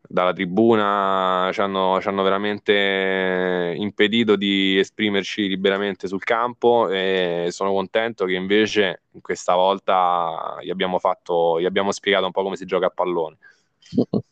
dalla 0.08 0.32
tribuna 0.32 1.50
ci 1.52 1.60
hanno, 1.60 2.00
ci 2.00 2.08
hanno, 2.08 2.22
veramente 2.22 3.74
impedito 3.76 4.36
di 4.36 4.78
esprimerci 4.78 5.48
liberamente 5.48 6.08
sul 6.08 6.22
campo 6.22 6.88
e 6.88 7.48
sono 7.50 7.72
contento 7.72 8.24
che 8.24 8.34
invece 8.34 9.02
questa 9.20 9.54
volta 9.54 10.58
gli 10.62 10.70
abbiamo, 10.70 10.98
fatto, 10.98 11.60
gli 11.60 11.64
abbiamo 11.64 11.92
spiegato 11.92 12.26
un 12.26 12.32
po' 12.32 12.42
come 12.42 12.56
si 12.56 12.66
gioca 12.66 12.86
a 12.86 12.90
pallone. 12.90 13.38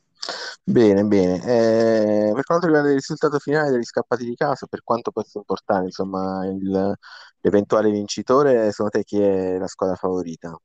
Bene, 0.62 1.02
bene. 1.04 1.36
Eh, 1.36 2.32
per 2.34 2.44
quanto 2.44 2.66
riguarda 2.66 2.90
il 2.90 2.96
risultato 2.96 3.38
finale 3.38 3.70
degli 3.70 3.82
scappati 3.82 4.24
di 4.24 4.34
casa, 4.34 4.66
per 4.66 4.82
quanto 4.84 5.10
possa 5.10 5.38
importare, 5.38 5.86
insomma, 5.86 6.46
il, 6.46 6.94
l'eventuale 7.40 7.90
vincitore, 7.90 8.70
secondo 8.70 8.90
te 8.90 9.04
chi 9.04 9.20
è 9.20 9.58
la 9.58 9.66
squadra 9.66 9.96
favorita? 9.96 10.56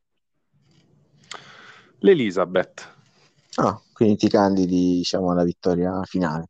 L'Elisabeth. 1.99 2.94
Ah, 3.55 3.81
quindi 3.93 4.17
ti 4.17 4.27
candidi, 4.27 4.97
diciamo, 4.97 5.31
alla 5.31 5.43
vittoria 5.43 6.01
finale. 6.03 6.49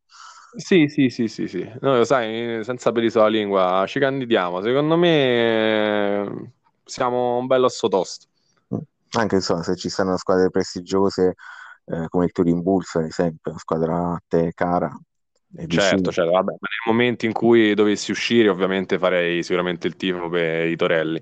Sì, 0.56 0.88
sì, 0.88 1.10
sì, 1.10 1.28
sì, 1.28 1.47
sì. 1.47 1.60
Noi, 1.82 1.97
lo 1.97 2.03
sai, 2.06 2.64
senza 2.64 2.91
peli 2.91 3.10
sulla 3.10 3.28
lingua, 3.28 3.84
ci 3.88 3.99
candidiamo. 3.99 4.62
Secondo 4.62 4.97
me 4.97 6.53
siamo 6.84 7.38
un 7.38 7.45
bello 7.45 7.68
sottosto. 7.68 8.28
Mm. 8.74 8.80
Anche 9.12 9.36
insomma, 9.36 9.64
se 9.64 9.76
ci 9.76 9.89
stanno 9.89 10.18
squadre 10.18 10.49
prestigiose 10.49 11.36
eh, 11.86 12.08
come 12.08 12.26
il 12.26 12.32
Turin 12.32 12.62
Bulls, 12.62 12.91
per 12.93 13.03
esempio, 13.03 13.51
una 13.51 13.60
squadra 13.60 13.95
a 14.14 14.22
te 14.28 14.51
cara. 14.53 14.97
Certo, 15.68 16.12
certo, 16.12 16.32
vabbè, 16.32 16.51
nei 16.51 16.93
momenti 16.93 17.26
in 17.26 17.32
cui 17.32 17.74
dovessi 17.76 18.12
uscire, 18.12 18.49
ovviamente 18.49 18.97
farei 18.97 19.41
sicuramente 19.41 19.88
il 19.88 19.95
tifo 19.95 20.28
per 20.28 20.68
i 20.68 20.76
Torelli. 20.76 21.22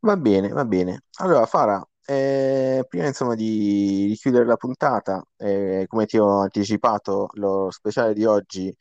Va 0.00 0.16
bene, 0.16 0.48
va 0.48 0.64
bene. 0.64 1.02
Allora, 1.18 1.44
Fara, 1.44 1.86
eh, 2.10 2.84
prima 2.88 3.06
insomma 3.06 3.34
di, 3.36 4.06
di, 4.08 4.16
chiudere 4.16 4.44
la 4.44 4.56
puntata, 4.56 5.22
eh, 5.36 5.84
come 5.86 6.06
ti 6.06 6.18
ho 6.18 6.40
anticipato, 6.40 7.28
lo 7.34 7.70
speciale 7.70 8.14
di 8.14 8.24
oggi 8.24 8.74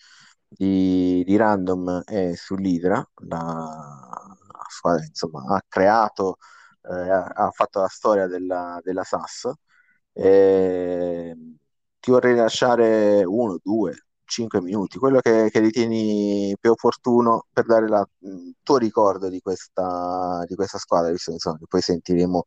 di, 0.48 1.24
di 1.24 1.36
Random 1.38 2.02
è 2.06 2.34
sull'Idra, 2.34 3.08
la 3.28 4.36
squadra 4.68 5.06
insomma 5.06 5.44
ha 5.56 5.64
creato, 5.68 6.38
eh, 6.82 7.10
ha, 7.12 7.52
fatto 7.52 7.82
la 7.82 7.88
storia 7.88 8.26
della, 8.28 8.80
della 8.84 9.04
SAS. 9.04 9.52
Eh, 10.14 11.36
ti 12.00 12.12
vorrei 12.12 12.36
lasciare 12.36 13.24
uno, 13.24 13.60
due, 13.62 13.96
5 14.30 14.62
minuti, 14.62 14.98
quello 15.00 15.20
che, 15.20 15.50
che, 15.52 15.60
ritieni 15.60 16.56
più 16.60 16.72
opportuno 16.72 17.48
per 17.52 17.66
dare 17.66 17.86
il 17.86 18.56
tuo 18.64 18.78
ricordo 18.78 19.28
di 19.28 19.42
questa, 19.42 20.44
di 20.48 20.56
questa 20.56 20.78
squadra, 20.78 21.12
visto 21.12 21.32
insomma, 21.32 21.58
che 21.58 21.66
poi 21.68 21.82
sentiremo 21.82 22.44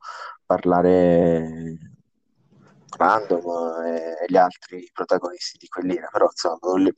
parlare 0.46 1.78
random 2.96 3.84
e 3.84 4.24
gli 4.28 4.36
altri 4.36 4.88
protagonisti 4.92 5.58
di 5.58 5.66
quell'ira, 5.68 6.08
però 6.10 6.26
insomma 6.26 6.58
volevo, 6.60 6.96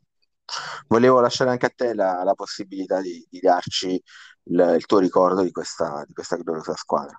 volevo 0.89 1.21
lasciare 1.21 1.51
anche 1.51 1.67
a 1.67 1.73
te 1.75 1.95
la, 1.95 2.23
la 2.23 2.35
possibilità 2.35 3.01
di, 3.01 3.27
di 3.29 3.41
darci 3.41 4.01
il, 4.45 4.75
il, 4.77 4.87
tuo 4.87 4.99
ricordo 4.99 5.43
di 5.43 5.51
questa, 5.51 6.05
di 6.07 6.13
questa 6.13 6.37
gloriosa 6.37 6.75
squadra. 6.75 7.19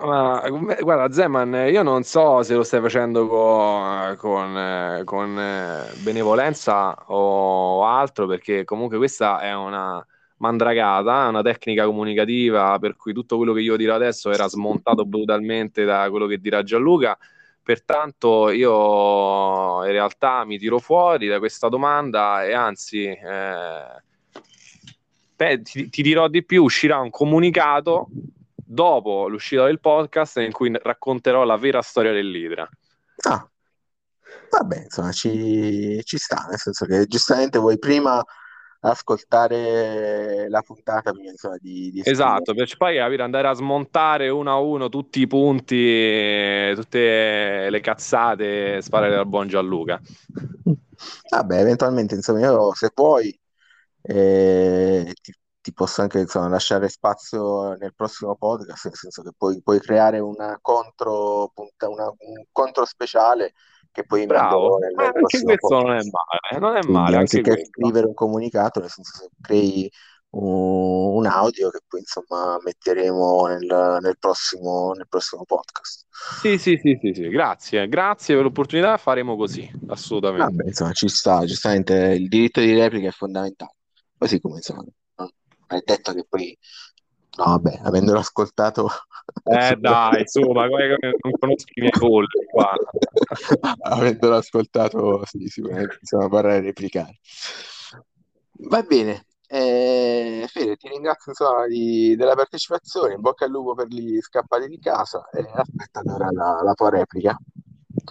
Ma, 0.00 0.48
guarda, 0.48 1.12
Zeman, 1.12 1.52
io 1.72 1.82
non 1.82 2.04
so 2.04 2.44
se 2.44 2.54
lo 2.54 2.62
stai 2.62 2.80
facendo 2.80 3.26
con, 3.26 4.14
con, 4.16 5.02
con 5.04 5.34
benevolenza 6.02 6.94
o 7.08 7.84
altro, 7.84 8.26
perché 8.28 8.62
comunque 8.64 8.96
questa 8.96 9.40
è 9.40 9.52
una 9.52 10.04
mandragata, 10.36 11.26
una 11.26 11.42
tecnica 11.42 11.84
comunicativa 11.84 12.78
per 12.78 12.94
cui 12.94 13.12
tutto 13.12 13.36
quello 13.38 13.52
che 13.52 13.60
io 13.60 13.76
dirò 13.76 13.96
adesso 13.96 14.30
era 14.30 14.48
smontato 14.48 15.04
brutalmente 15.04 15.84
da 15.84 16.08
quello 16.10 16.26
che 16.26 16.38
dirà 16.38 16.62
Gianluca. 16.62 17.18
Pertanto 17.60 18.50
io 18.50 19.84
in 19.84 19.90
realtà 19.90 20.44
mi 20.44 20.58
tiro 20.58 20.78
fuori 20.78 21.26
da 21.26 21.40
questa 21.40 21.68
domanda 21.68 22.44
e 22.44 22.54
anzi 22.54 23.04
eh, 23.04 24.02
beh, 25.34 25.62
ti, 25.62 25.88
ti 25.88 26.02
dirò 26.02 26.28
di 26.28 26.44
più, 26.44 26.62
uscirà 26.62 26.98
un 27.00 27.10
comunicato 27.10 28.08
dopo 28.68 29.28
l'uscita 29.28 29.64
del 29.64 29.80
podcast 29.80 30.36
in 30.38 30.52
cui 30.52 30.70
racconterò 30.80 31.44
la 31.44 31.56
vera 31.56 31.80
storia 31.80 32.12
dell'Idra. 32.12 32.68
Ah, 33.26 33.48
vabbè, 34.50 34.82
insomma, 34.84 35.10
ci, 35.12 36.00
ci 36.04 36.18
sta, 36.18 36.46
nel 36.48 36.58
senso 36.58 36.84
che 36.84 37.06
giustamente 37.06 37.58
voi 37.58 37.78
prima 37.78 38.22
ascoltare 38.80 40.48
la 40.48 40.62
puntata 40.62 41.10
prima 41.10 41.30
insomma, 41.30 41.56
di, 41.58 41.90
di 41.90 42.00
esatto 42.04 42.54
per 42.54 42.72
poi 42.76 42.96
capire, 42.96 43.24
andare 43.24 43.48
a 43.48 43.52
smontare 43.52 44.28
uno 44.28 44.52
a 44.52 44.60
uno 44.60 44.88
tutti 44.88 45.20
i 45.20 45.26
punti 45.26 46.72
tutte 46.76 47.68
le 47.70 47.80
cazzate 47.80 48.80
sparare 48.80 49.16
dal 49.16 49.26
buon 49.26 49.48
Gianluca 49.48 50.00
vabbè 51.28 51.58
eventualmente 51.58 52.14
insomma 52.14 52.38
io 52.38 52.72
se 52.72 52.92
puoi 52.94 53.36
eh, 54.00 55.12
ti, 55.22 55.34
ti 55.68 55.74
posso 55.74 56.00
anche 56.00 56.20
insomma, 56.20 56.48
lasciare 56.48 56.88
spazio 56.88 57.74
nel 57.74 57.94
prossimo 57.94 58.34
podcast, 58.36 58.86
nel 58.86 58.94
senso 58.94 59.22
che 59.22 59.30
puoi, 59.36 59.60
puoi 59.62 59.80
creare 59.80 60.18
una 60.18 60.58
contro, 60.62 61.52
una, 61.54 62.06
un 62.06 62.44
contro 62.50 62.86
speciale 62.86 63.52
che 63.92 64.04
poi 64.04 64.24
Bravo, 64.24 64.78
nel, 64.78 64.94
nel 64.94 65.06
anche 65.06 65.20
questo 65.20 65.56
podcast. 65.58 65.84
non 65.84 65.92
è 65.92 66.00
male, 66.00 66.58
non 66.58 66.76
è 66.76 66.80
Quindi, 66.80 66.98
male 66.98 67.16
anziché 67.16 67.64
scrivere 67.66 68.06
un 68.06 68.14
comunicato, 68.14 68.80
nel 68.80 68.88
senso 68.88 69.26
che 69.26 69.28
crei 69.42 69.90
un, 70.30 71.16
un 71.16 71.26
audio 71.26 71.68
che 71.68 71.80
poi 71.86 72.00
insomma 72.00 72.56
metteremo 72.62 73.46
nel, 73.46 73.98
nel, 74.00 74.16
prossimo, 74.18 74.92
nel 74.92 75.06
prossimo 75.06 75.44
podcast. 75.44 76.06
Sì, 76.40 76.56
sì, 76.56 76.78
sì, 76.82 76.98
sì, 76.98 77.12
sì, 77.12 77.28
grazie, 77.28 77.88
grazie 77.88 78.34
per 78.34 78.44
l'opportunità, 78.44 78.96
faremo 78.96 79.36
così, 79.36 79.70
assolutamente. 79.88 80.44
Vabbè, 80.44 80.68
insomma, 80.68 80.92
ci 80.92 81.08
sta, 81.08 81.44
giustamente 81.44 81.94
il 81.94 82.28
diritto 82.28 82.60
di 82.60 82.72
replica 82.72 83.08
è 83.08 83.12
fondamentale, 83.12 83.74
così 84.16 84.40
come 84.40 84.56
insomma 84.56 84.84
hai 85.68 85.82
detto 85.84 86.12
che 86.12 86.26
poi 86.28 86.56
no 87.36 87.44
vabbè 87.44 87.80
avendolo 87.84 88.18
ascoltato 88.18 88.88
eh 89.44 89.76
dai 89.76 90.20
insomma 90.20 90.66
non 90.66 91.32
conosco 91.38 91.70
i 91.74 91.80
miei 91.80 91.92
colpi 91.92 92.44
qua. 92.50 92.72
Avendolo 93.82 94.36
ascoltato 94.36 95.22
sì, 95.24 95.46
sicuramente 95.46 95.98
insomma 96.00 96.26
vorrei 96.28 96.60
replicare. 96.60 97.18
Va 98.60 98.82
bene 98.82 99.26
eh, 99.50 100.44
Fede 100.46 100.76
ti 100.76 100.88
ringrazio 100.88 101.32
insomma 101.32 101.66
di, 101.66 102.14
della 102.16 102.34
partecipazione 102.34 103.14
in 103.14 103.20
bocca 103.20 103.46
al 103.46 103.50
lupo 103.50 103.74
per 103.74 103.86
gli 103.86 104.20
scappati 104.20 104.68
di 104.68 104.78
casa 104.78 105.26
e 105.30 105.40
aspetta 105.54 106.00
allora 106.00 106.30
la, 106.30 106.60
la 106.62 106.74
tua 106.74 106.90
replica. 106.90 107.36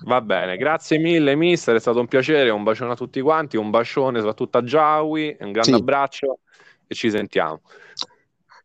Va 0.05 0.21
bene, 0.21 0.57
grazie 0.57 0.97
mille 0.97 1.35
mister, 1.35 1.75
è 1.75 1.79
stato 1.79 1.99
un 1.99 2.07
piacere, 2.07 2.49
un 2.49 2.63
bacione 2.63 2.91
a 2.91 2.95
tutti 2.95 3.21
quanti, 3.21 3.57
un 3.57 3.69
bacione 3.69 4.19
soprattutto 4.19 4.57
a 4.57 4.63
Giaui, 4.63 5.37
un 5.39 5.51
grande 5.51 5.71
sì. 5.71 5.73
abbraccio 5.73 6.39
e 6.87 6.95
ci 6.95 7.09
sentiamo. 7.09 7.61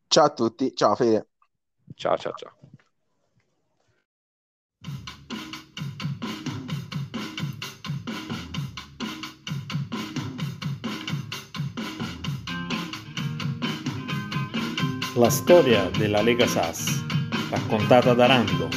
Ciao 0.07 0.25
a 0.25 0.31
tutti, 0.31 0.75
ciao 0.75 0.95
Fede. 0.95 1.27
Ciao 1.95 2.17
ciao 2.17 2.33
ciao. 2.35 2.63
La 15.17 15.29
storia 15.29 15.91
della 15.91 16.23
Lega 16.23 16.47
Sass, 16.47 16.87
raccontata 17.51 18.15
da 18.15 18.27
Rando. 18.27 18.69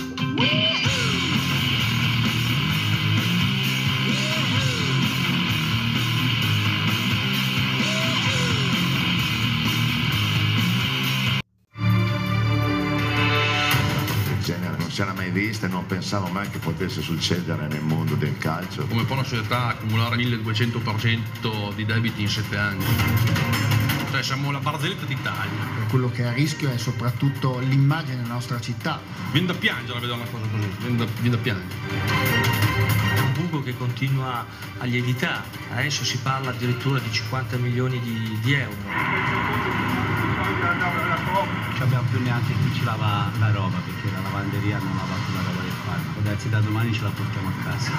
Si 14.95 15.01
era 15.01 15.11
mai 15.11 15.29
vista 15.29 15.65
e 15.65 15.69
non 15.69 15.85
pensavo 15.85 16.27
mai 16.27 16.49
che 16.49 16.57
potesse 16.57 17.01
succedere 17.01 17.67
nel 17.67 17.81
mondo 17.81 18.15
del 18.15 18.37
calcio. 18.37 18.87
Come 18.87 19.03
può 19.03 19.15
una 19.15 19.25
società 19.25 19.67
accumulare 19.67 20.15
1200% 20.15 21.73
di 21.75 21.83
debiti 21.85 22.21
in 22.21 22.29
sette 22.29 22.55
anni? 22.55 22.85
Cioè 24.09 24.23
siamo 24.23 24.51
la 24.51 24.59
barzelletta 24.59 25.03
d'Italia. 25.03 25.51
Quello 25.89 26.09
che 26.09 26.23
è 26.23 26.27
a 26.27 26.31
rischio 26.31 26.71
è 26.71 26.77
soprattutto 26.77 27.59
l'immagine 27.59 28.21
della 28.21 28.35
nostra 28.35 28.61
città. 28.61 29.01
Viene 29.33 29.47
da 29.47 29.53
piangere 29.53 29.97
a 29.97 29.99
vedere 29.99 30.17
una 30.17 30.29
cosa 30.29 30.45
così, 30.49 30.69
viene 30.79 30.95
da, 30.95 31.05
viene 31.19 31.35
da 31.35 31.41
piangere 31.41 32.75
buco 33.37 33.61
che 33.61 33.75
continua 33.75 34.45
a 34.77 34.85
lievitare, 34.85 35.43
adesso 35.71 36.05
si 36.05 36.17
parla 36.19 36.51
addirittura 36.51 36.99
di 36.99 37.11
50 37.11 37.57
milioni 37.57 37.99
di, 37.99 38.39
di 38.41 38.53
euro. 38.53 38.75
Non 41.75 41.83
abbiamo 41.83 42.07
più 42.09 42.21
neanche 42.21 42.53
chi 42.53 42.73
ci 42.73 42.85
lava 42.85 43.29
la 43.37 43.51
roba 43.51 43.77
perché 43.79 44.09
la 44.09 44.21
lavanderia 44.21 44.77
non 44.77 44.95
lava 44.95 45.15
più 45.25 45.33
la 45.35 45.41
roba 45.41 45.61
del. 45.61 45.73
Può 46.13 46.21
darsi 46.21 46.47
da 46.49 46.61
domani 46.61 46.93
ce 46.93 47.03
la 47.03 47.09
portiamo 47.09 47.49
a 47.49 47.53
casa. 47.63 47.91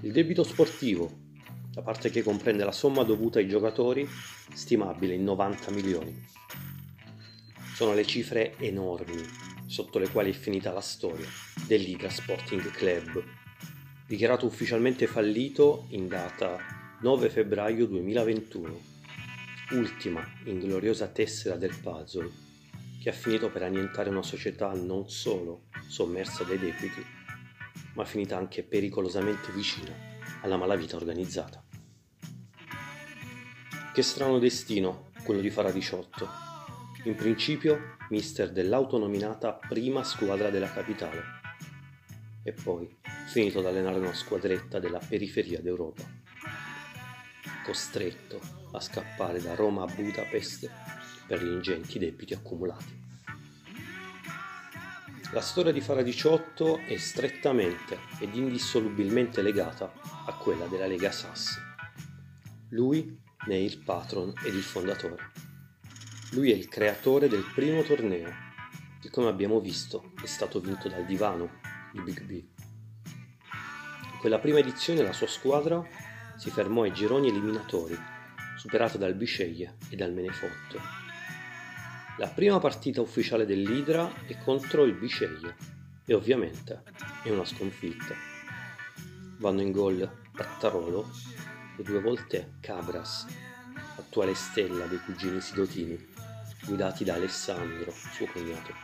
Il 0.00 0.12
debito 0.12 0.42
sportivo, 0.42 1.10
la 1.74 1.82
parte 1.82 2.10
che 2.10 2.22
comprende 2.22 2.64
la 2.64 2.72
somma 2.72 3.04
dovuta 3.04 3.38
ai 3.38 3.48
giocatori, 3.48 4.08
stimabile 4.52 5.14
in 5.14 5.22
90 5.24 5.70
milioni. 5.72 6.39
Sono 7.80 7.94
le 7.94 8.04
cifre 8.04 8.58
enormi 8.58 9.26
sotto 9.64 9.98
le 9.98 10.10
quali 10.10 10.32
è 10.32 10.34
finita 10.34 10.70
la 10.70 10.82
storia 10.82 11.26
dell'Iga 11.66 12.10
Sporting 12.10 12.70
Club, 12.72 13.24
dichiarato 14.06 14.44
ufficialmente 14.44 15.06
fallito 15.06 15.86
in 15.88 16.06
data 16.06 16.58
9 17.00 17.30
febbraio 17.30 17.86
2021, 17.86 18.80
ultima 19.70 20.22
ingloriosa 20.44 21.06
tessera 21.06 21.56
del 21.56 21.74
puzzle 21.82 22.30
che 23.00 23.08
ha 23.08 23.14
finito 23.14 23.50
per 23.50 23.62
annientare 23.62 24.10
una 24.10 24.22
società 24.22 24.74
non 24.74 25.08
solo 25.08 25.68
sommersa 25.88 26.44
dai 26.44 26.58
debiti, 26.58 27.02
ma 27.94 28.04
finita 28.04 28.36
anche 28.36 28.62
pericolosamente 28.62 29.50
vicina 29.52 29.96
alla 30.42 30.58
malavita 30.58 30.96
organizzata. 30.96 31.64
Che 33.94 34.02
strano 34.02 34.38
destino 34.38 35.12
quello 35.24 35.40
di 35.40 35.48
Fara 35.48 35.72
18. 35.72 36.49
In 37.04 37.14
principio, 37.14 37.96
mister 38.10 38.52
dell'autonominata 38.52 39.54
prima 39.54 40.04
squadra 40.04 40.50
della 40.50 40.70
capitale. 40.70 41.22
E 42.42 42.52
poi, 42.52 42.94
finito 43.28 43.60
ad 43.60 43.66
allenare 43.66 43.98
una 43.98 44.12
squadretta 44.12 44.78
della 44.78 44.98
periferia 44.98 45.62
d'Europa. 45.62 46.02
Costretto 47.64 48.38
a 48.72 48.80
scappare 48.80 49.40
da 49.40 49.54
Roma 49.54 49.84
a 49.84 49.94
Budapest 49.94 50.70
per 51.26 51.42
gli 51.42 51.50
ingenti 51.50 51.98
debiti 51.98 52.34
accumulati. 52.34 53.08
La 55.32 55.40
storia 55.40 55.72
di 55.72 55.80
Fara 55.80 56.02
18 56.02 56.80
è 56.86 56.96
strettamente 56.98 57.98
ed 58.18 58.34
indissolubilmente 58.34 59.40
legata 59.40 59.90
a 60.26 60.34
quella 60.34 60.66
della 60.66 60.86
Lega 60.86 61.10
Sass. 61.10 61.56
Lui 62.70 63.18
ne 63.46 63.54
è 63.54 63.58
il 63.58 63.78
patron 63.78 64.34
ed 64.44 64.54
il 64.54 64.62
fondatore. 64.62 65.48
Lui 66.30 66.52
è 66.52 66.54
il 66.54 66.68
creatore 66.68 67.28
del 67.28 67.44
primo 67.54 67.82
torneo, 67.82 68.32
che 69.00 69.10
come 69.10 69.28
abbiamo 69.28 69.60
visto 69.60 70.12
è 70.22 70.26
stato 70.26 70.60
vinto 70.60 70.88
dal 70.88 71.04
divano, 71.04 71.58
il 71.94 72.02
Big 72.02 72.22
B. 72.22 72.30
In 72.32 74.18
quella 74.20 74.38
prima 74.38 74.58
edizione 74.58 75.02
la 75.02 75.12
sua 75.12 75.26
squadra 75.26 75.82
si 76.36 76.50
fermò 76.50 76.82
ai 76.82 76.92
gironi 76.92 77.28
eliminatori, 77.28 77.98
superato 78.56 78.98
dal 78.98 79.14
Bisceglie 79.14 79.76
e 79.88 79.96
dal 79.96 80.12
Menefotto 80.12 81.08
la 82.20 82.28
prima 82.28 82.58
partita 82.58 83.00
ufficiale 83.00 83.46
dell'Idra 83.46 84.26
è 84.26 84.36
contro 84.44 84.84
il 84.84 84.92
Bisceglie 84.92 85.56
e 86.04 86.12
ovviamente 86.12 86.82
è 87.22 87.30
una 87.30 87.46
sconfitta. 87.46 88.14
Vanno 89.38 89.62
in 89.62 89.72
gol 89.72 90.06
Tattarolo 90.36 91.08
e 91.78 91.82
due 91.82 92.02
volte 92.02 92.56
Cabras, 92.60 93.26
attuale 93.96 94.34
stella 94.34 94.84
dei 94.84 94.98
cugini 94.98 95.40
Sidotini, 95.40 96.08
guidati 96.64 97.04
da 97.04 97.14
Alessandro, 97.14 97.90
suo 97.90 98.26
cognato, 98.26 98.74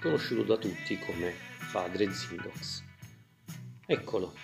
conosciuto 0.00 0.42
da 0.42 0.56
tutti 0.56 0.98
come 0.98 1.34
padre 1.72 2.12
Zindox. 2.12 2.82
Eccolo, 3.86 4.34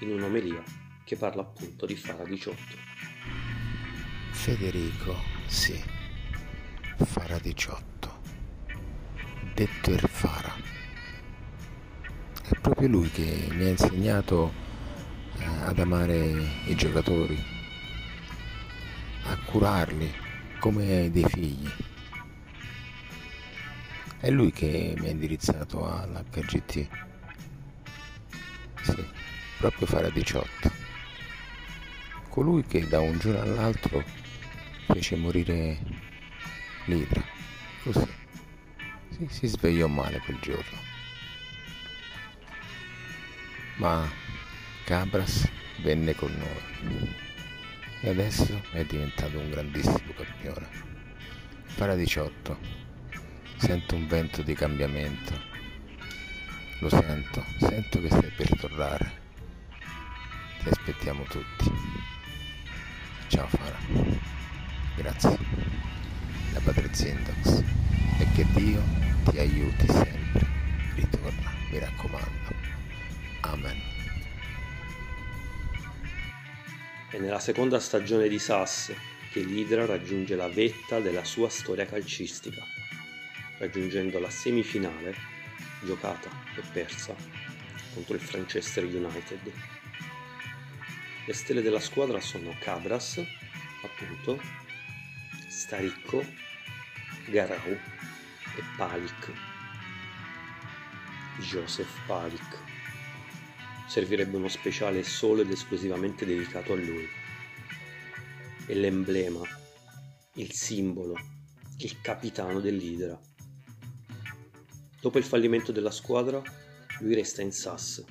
in 0.00 0.12
un'omelia 0.12 0.62
che 1.04 1.16
parla 1.16 1.42
appunto 1.42 1.86
di 1.86 1.96
Fara 1.96 2.24
18. 2.24 2.56
Federico, 4.30 5.14
sì 5.46 5.96
Fara 7.04 7.38
18, 7.38 8.20
detto 9.54 9.90
il 9.90 10.00
Fara. 10.00 10.54
È 12.42 12.54
proprio 12.60 12.88
lui 12.88 13.10
che 13.10 13.48
mi 13.50 13.64
ha 13.66 13.68
insegnato 13.68 14.52
eh, 15.38 15.44
ad 15.44 15.78
amare 15.78 16.16
i 16.66 16.74
giocatori, 16.74 17.42
a 19.24 19.38
curarli 19.44 20.26
come 20.58 21.10
dei 21.10 21.24
figli. 21.28 21.68
È 24.20 24.30
lui 24.30 24.50
che 24.50 24.94
mi 24.98 25.06
ha 25.06 25.10
indirizzato 25.10 25.88
all'HGT. 25.88 26.88
Sì, 28.82 29.04
proprio 29.58 29.86
Fara 29.86 30.10
18. 30.10 30.72
Colui 32.28 32.64
che 32.64 32.86
da 32.88 33.00
un 33.00 33.18
giorno 33.18 33.40
all'altro 33.40 34.02
fece 34.86 35.16
morire 35.16 35.78
Libra. 36.86 37.22
Così. 37.82 38.06
Si, 39.10 39.26
si 39.28 39.46
svegliò 39.46 39.86
male 39.86 40.18
quel 40.20 40.38
giorno. 40.40 40.86
Ma 43.76 44.08
Cabras 44.84 45.48
venne 45.82 46.14
con 46.14 46.32
noi 46.32 47.27
e 48.00 48.10
adesso 48.10 48.62
è 48.72 48.84
diventato 48.84 49.38
un 49.38 49.50
grandissimo 49.50 50.12
campione. 50.16 50.68
Para 51.74 51.94
18. 51.94 52.58
Sento 53.56 53.96
un 53.96 54.06
vento 54.06 54.42
di 54.42 54.54
cambiamento. 54.54 55.32
Lo 56.80 56.88
sento, 56.88 57.44
sento 57.58 58.00
che 58.00 58.08
stai 58.08 58.30
per 58.30 58.56
tornare. 58.56 59.12
Ti 60.62 60.68
aspettiamo 60.68 61.24
tutti. 61.24 61.70
Ciao 63.26 63.48
Fara. 63.48 63.78
Grazie 64.96 65.38
da 66.52 66.60
Padre 66.60 66.88
Zindox 66.92 67.62
e 68.18 68.26
che 68.34 68.46
Dio 68.54 68.82
ti 69.30 69.38
aiuti 69.38 69.86
sempre. 69.86 70.46
Ritorna, 70.94 71.52
mi 71.70 71.78
raccomando. 71.78 72.54
Amen. 73.40 73.97
È 77.10 77.16
nella 77.16 77.40
seconda 77.40 77.80
stagione 77.80 78.28
di 78.28 78.38
Sass 78.38 78.92
che 79.32 79.40
l'Idra 79.40 79.86
raggiunge 79.86 80.36
la 80.36 80.48
vetta 80.48 81.00
della 81.00 81.24
sua 81.24 81.48
storia 81.48 81.86
calcistica, 81.86 82.62
raggiungendo 83.56 84.18
la 84.18 84.28
semifinale 84.28 85.14
giocata 85.82 86.28
e 86.54 86.62
persa 86.70 87.16
contro 87.94 88.14
il 88.14 88.28
Manchester 88.30 88.84
United. 88.84 89.52
Le 91.24 91.32
stelle 91.32 91.62
della 91.62 91.80
squadra 91.80 92.20
sono 92.20 92.54
Cabras, 92.58 93.24
appunto, 93.82 94.38
Staricco, 95.48 96.22
Garau 97.30 97.70
e 97.70 98.62
Palik. 98.76 99.32
Joseph 101.38 102.04
Palik. 102.06 102.67
Servirebbe 103.88 104.36
uno 104.36 104.48
speciale 104.48 105.02
solo 105.02 105.40
ed 105.40 105.50
esclusivamente 105.50 106.26
dedicato 106.26 106.74
a 106.74 106.76
lui. 106.76 107.08
È 108.66 108.74
l'emblema, 108.74 109.40
il 110.34 110.52
simbolo, 110.52 111.14
il 111.78 112.00
capitano 112.02 112.60
dell'Idra. 112.60 113.18
Dopo 115.00 115.16
il 115.16 115.24
fallimento 115.24 115.72
della 115.72 115.90
squadra, 115.90 116.42
lui 117.00 117.14
resta 117.14 117.40
in 117.40 117.50
Sass, 117.50 118.04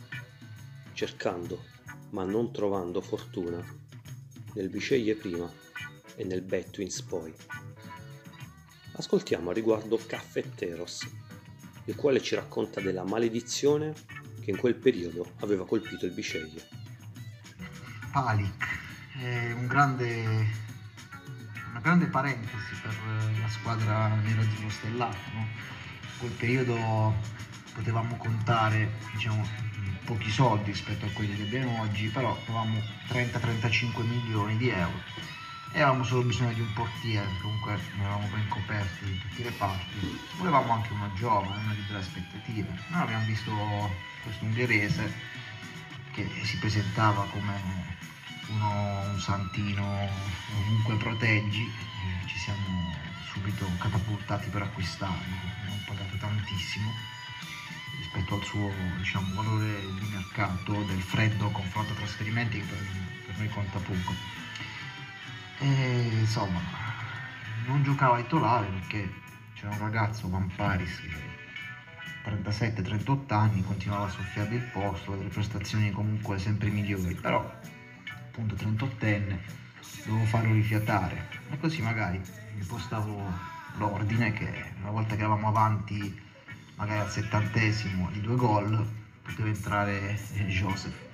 cercando, 0.94 1.64
ma 2.10 2.24
non 2.24 2.52
trovando 2.52 3.00
fortuna, 3.00 3.64
nel 4.56 4.70
Biceglie 4.70 5.16
prima 5.16 5.50
e 6.16 6.24
nel 6.24 6.42
Betwins 6.42 7.04
poi. 7.04 7.32
Ascoltiamo 8.94 9.52
a 9.52 9.54
riguardo 9.54 10.00
Caffetteros, 10.04 11.08
il 11.86 11.96
quale 11.96 12.20
ci 12.20 12.34
racconta 12.34 12.82
della 12.82 13.04
maledizione 13.04 13.94
che 14.48 14.52
in 14.52 14.60
quel 14.60 14.76
periodo 14.76 15.34
aveva 15.42 15.66
colpito 15.66 16.06
il 16.06 16.14
Bisceglie. 16.14 16.66
Palik 18.14 18.66
è 19.20 19.52
un 19.52 19.68
grande, 19.68 20.48
una 21.72 21.82
grande 21.82 22.06
parentesi 22.06 22.76
per 22.82 22.96
la 23.42 23.50
squadra 23.50 24.08
nerazzurro 24.08 24.70
stellato, 24.70 25.18
no? 25.34 25.48
quel 26.20 26.32
periodo 26.32 27.14
potevamo 27.74 28.16
contare 28.16 28.90
diciamo, 29.12 29.46
pochi 30.06 30.32
soldi 30.32 30.72
rispetto 30.72 31.06
a 31.06 31.10
quelli 31.10 31.36
che 31.36 31.44
abbiamo 31.44 31.82
oggi, 31.82 32.08
però 32.08 32.32
avevamo 32.48 32.80
30-35 33.10 34.02
milioni 34.06 34.56
di 34.56 34.70
euro 34.70 35.04
e 35.74 35.82
avevamo 35.82 36.06
solo 36.06 36.24
bisogno 36.24 36.54
di 36.54 36.62
un 36.62 36.72
portiere, 36.72 37.28
comunque 37.42 37.78
ne 37.98 38.06
avevamo 38.06 38.28
ben 38.28 38.48
coperti 38.48 39.12
in 39.12 39.20
tutte 39.20 39.44
le 39.44 39.52
parti. 39.52 40.20
Volevamo 40.38 40.72
anche 40.72 40.94
una 40.94 41.12
giovane, 41.16 41.64
una 41.64 41.74
di 41.74 41.82
belle 41.82 42.00
aspettative. 42.00 42.70
Noi 42.88 43.02
abbiamo 43.02 43.26
visto 43.26 44.16
questo 44.28 44.44
ungherese 44.44 45.14
che 46.12 46.28
si 46.44 46.58
presentava 46.58 47.24
come 47.32 47.54
uno, 48.48 49.12
un 49.12 49.20
santino 49.20 50.10
ovunque 50.56 50.96
proteggi, 50.98 51.72
ci 52.26 52.38
siamo 52.38 52.94
subito 53.32 53.66
catapultati 53.78 54.50
per 54.50 54.64
acquistarlo, 54.64 55.36
abbiamo 55.62 55.82
pagato 55.86 56.18
tantissimo 56.18 56.92
rispetto 58.00 58.36
al 58.36 58.44
suo 58.44 58.72
diciamo, 58.98 59.34
valore 59.34 59.80
di 60.00 60.08
mercato 60.12 60.84
del 60.84 61.02
freddo 61.02 61.50
confronto 61.50 61.94
a 61.94 61.96
trasferimenti 61.96 62.60
che 62.60 62.66
per, 62.66 62.80
per 63.26 63.38
noi 63.38 63.50
conta 63.50 63.80
poco. 63.80 64.14
E 65.60 66.10
insomma, 66.20 66.60
non 67.66 67.82
giocava 67.84 68.18
titolare 68.18 68.68
perché 68.68 69.12
c'era 69.54 69.72
un 69.72 69.80
ragazzo, 69.80 70.30
Van 70.30 70.54
Paris, 70.56 71.00
che 71.00 71.27
37-38 72.28 73.34
anni, 73.34 73.64
continuava 73.64 74.06
a 74.06 74.10
soffiare 74.10 74.56
il 74.56 74.62
posto, 74.62 75.16
delle 75.16 75.30
prestazioni 75.30 75.92
comunque 75.92 76.38
sempre 76.38 76.70
migliori, 76.70 77.14
però 77.16 77.40
appunto 78.28 78.56
38enne, 78.56 79.38
dovevo 80.06 80.26
farlo 80.26 80.54
rifiatare 80.54 81.28
e 81.50 81.58
così 81.58 81.82
magari 81.82 82.22
impostavo 82.58 83.56
l'ordine 83.78 84.34
che 84.34 84.74
una 84.82 84.92
volta 84.92 85.16
che 85.16 85.22
eravamo 85.22 85.48
avanti 85.48 86.26
magari 86.76 87.00
al 87.00 87.10
settantesimo 87.10 88.10
di 88.12 88.22
due 88.22 88.36
gol 88.36 88.86
poteva 89.22 89.48
entrare 89.48 90.20
Joseph. 90.48 91.06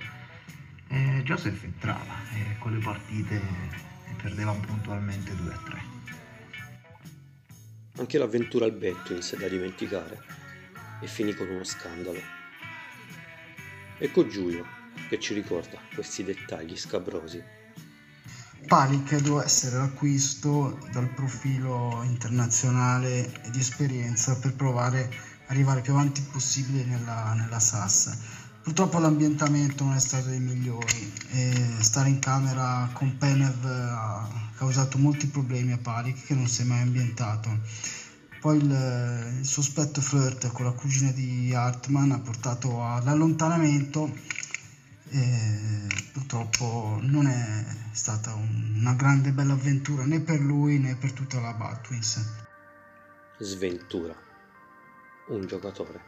E 0.88 1.22
Joseph 1.24 1.64
entrava 1.64 2.14
e 2.34 2.58
con 2.60 2.74
le 2.74 2.80
partite 2.80 3.42
perdevamo 4.22 4.60
puntualmente 4.60 5.36
2 5.36 5.54
a 5.54 5.58
3. 5.58 5.82
Anche 7.98 8.18
l'avventura 8.18 8.66
al 8.66 8.72
Betwins 8.72 9.34
è 9.34 9.38
da 9.38 9.48
dimenticare 9.48 10.43
e 11.04 11.08
finì 11.08 11.34
con 11.34 11.50
uno 11.50 11.64
scandalo. 11.66 12.20
Ecco 13.98 14.26
Giulio 14.28 14.66
che 15.10 15.20
ci 15.20 15.34
ricorda 15.34 15.78
questi 15.94 16.24
dettagli 16.24 16.76
scabrosi. 16.78 17.44
Pali 18.66 19.04
credo 19.04 19.44
essere 19.44 19.78
l'acquisto 19.78 20.80
dal 20.92 21.10
profilo 21.10 22.02
internazionale 22.04 23.44
e 23.44 23.50
di 23.50 23.60
esperienza 23.60 24.38
per 24.38 24.56
provare 24.56 25.10
a 25.48 25.52
arrivare 25.52 25.82
più 25.82 25.92
avanti 25.92 26.22
possibile 26.32 26.86
nella, 26.86 27.34
nella 27.34 27.60
SAS. 27.60 28.18
Purtroppo 28.64 28.98
l'ambientamento 29.00 29.84
non 29.84 29.96
è 29.96 30.00
stato 30.00 30.30
dei 30.30 30.40
migliori 30.40 31.14
e 31.32 31.76
stare 31.80 32.08
in 32.08 32.20
camera 32.20 32.90
con 32.94 33.18
Penev 33.18 33.66
ha 33.66 34.30
causato 34.56 34.98
molti 34.98 35.28
problemi 35.28 35.74
a 35.74 35.78
Palic 35.78 36.26
che 36.26 36.34
non 36.34 36.48
si 36.48 36.62
è 36.62 36.66
mai 36.66 36.82
ambientato. 36.82 37.60
Poi 38.44 38.58
il, 38.58 39.38
il 39.40 39.46
sospetto 39.46 40.02
flirt 40.02 40.52
con 40.52 40.66
la 40.66 40.74
cugina 40.74 41.12
di 41.12 41.54
Hartman 41.56 42.12
ha 42.12 42.20
portato 42.20 42.84
all'allontanamento 42.84 44.14
e 45.12 45.88
purtroppo 46.12 47.00
non 47.04 47.28
è 47.28 47.66
stata 47.94 48.34
una 48.34 48.96
grande 48.96 49.32
bella 49.32 49.54
avventura 49.54 50.04
né 50.04 50.20
per 50.20 50.42
lui 50.42 50.78
né 50.78 50.98
per 50.98 51.14
tutta 51.14 51.40
la 51.40 51.54
Batwins. 51.54 52.22
Sventura. 53.40 54.14
Un 55.30 55.48
giocatore 55.48 56.02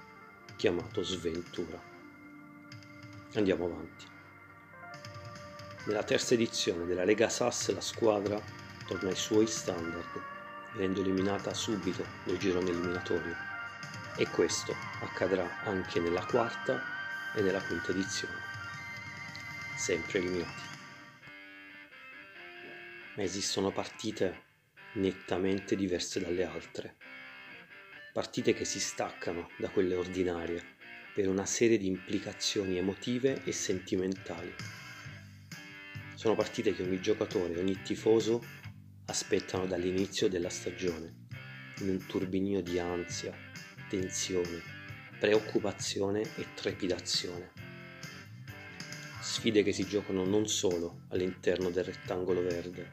chiamato 0.57 1.03
Sventura. 1.03 1.81
Andiamo 3.36 3.63
avanti. 3.63 4.05
Nella 5.86 6.03
terza 6.03 6.33
edizione 6.33 6.86
della 6.86 7.05
Lega 7.05 7.29
SAS 7.29 7.73
la 7.73 7.79
squadra 7.79 8.41
torna 8.88 9.07
ai 9.07 9.15
suoi 9.15 9.47
standard, 9.47 10.33
venendo 10.76 11.01
eliminata 11.01 11.53
subito 11.53 12.05
nel 12.26 12.38
girone 12.38 12.69
eliminatorio. 12.69 13.36
E 14.17 14.28
questo 14.28 14.76
accadrà 15.01 15.61
anche 15.63 15.99
nella 15.99 16.26
quarta 16.26 16.82
e 17.36 17.41
nella 17.41 17.61
quinta 17.61 17.91
edizione 17.91 18.53
sempre 19.76 20.19
eliminati. 20.19 20.61
Ma 23.15 23.23
esistono 23.23 23.71
partite 23.71 24.43
nettamente 24.93 25.76
diverse 25.76 26.19
dalle 26.19 26.43
altre, 26.43 26.95
partite 28.13 28.53
che 28.53 28.65
si 28.65 28.80
staccano 28.80 29.51
da 29.57 29.69
quelle 29.69 29.95
ordinarie 29.95 30.63
per 31.13 31.28
una 31.30 31.45
serie 31.45 31.78
di 31.78 31.88
implicazioni 31.88 32.78
emotive 32.78 33.43
e 33.43 33.51
sentimentali. 33.51 34.53
Sono 36.15 36.36
partite 36.36 36.73
che 36.73 36.82
ogni 36.82 36.99
giocatore 36.99 37.59
ogni 37.59 37.82
tifoso 37.84 38.43
aspettano 39.05 39.65
dall'inizio 39.65 40.27
della 40.29 40.49
stagione, 40.49 41.27
in 41.79 41.89
un 41.89 42.05
turbinio 42.05 42.61
di 42.61 42.79
ansia, 42.79 43.33
tensione, 43.89 44.61
preoccupazione 45.19 46.21
e 46.21 46.53
trepidazione 46.53 47.65
sfide 49.25 49.63
che 49.63 49.73
si 49.73 49.85
giocano 49.85 50.23
non 50.23 50.47
solo 50.47 51.01
all'interno 51.09 51.69
del 51.69 51.83
rettangolo 51.83 52.41
verde, 52.41 52.89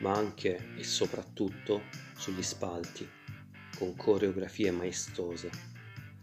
ma 0.00 0.14
anche 0.14 0.74
e 0.76 0.82
soprattutto 0.82 1.84
sugli 2.16 2.42
spalti, 2.42 3.08
con 3.76 3.94
coreografie 3.94 4.72
maestose, 4.72 5.48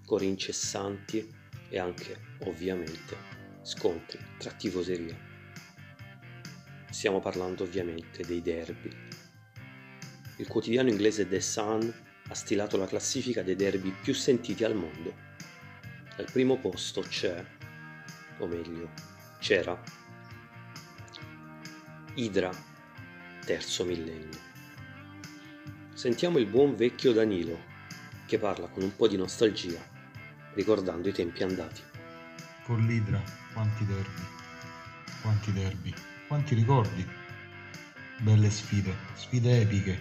cori 0.06 0.28
incessanti 0.28 1.28
e 1.70 1.80
anche, 1.80 2.36
ovviamente, 2.40 3.16
scontri 3.62 4.20
tra 4.38 4.52
tifoserie. 4.52 5.29
Stiamo 6.90 7.20
parlando 7.20 7.64
ovviamente 7.64 8.24
dei 8.26 8.42
derby. 8.42 8.90
Il 10.38 10.48
quotidiano 10.48 10.90
inglese 10.90 11.28
The 11.28 11.40
Sun 11.40 11.94
ha 12.28 12.34
stilato 12.34 12.78
la 12.78 12.88
classifica 12.88 13.44
dei 13.44 13.56
derby 13.56 13.92
più 13.92 14.14
sentiti 14.14 14.64
al 14.64 14.76
mondo. 14.76 15.14
Al 16.18 16.28
primo 16.32 16.58
posto 16.58 17.02
c'è 17.02 17.46
o 18.40 18.48
meglio, 18.48 18.90
c'era 19.40 19.82
Idra, 22.16 22.52
terzo 23.46 23.86
millennio. 23.86 24.40
Sentiamo 25.94 26.38
il 26.38 26.48
buon 26.48 26.76
vecchio 26.76 27.14
Danilo 27.14 27.58
che 28.26 28.38
parla 28.40 28.68
con 28.68 28.84
un 28.84 28.96
po' 28.96 29.08
di 29.08 29.16
nostalgia, 29.16 29.80
ricordando 30.54 31.08
i 31.08 31.14
tempi 31.14 31.44
andati. 31.44 31.82
Con 32.64 32.86
l'Idra, 32.86 33.22
quanti 33.54 33.86
derby, 33.86 34.22
quanti 35.22 35.54
derby, 35.54 35.94
quanti 36.30 36.54
ricordi. 36.54 37.04
Belle 38.20 38.52
sfide, 38.52 38.96
sfide 39.16 39.62
epiche. 39.62 40.00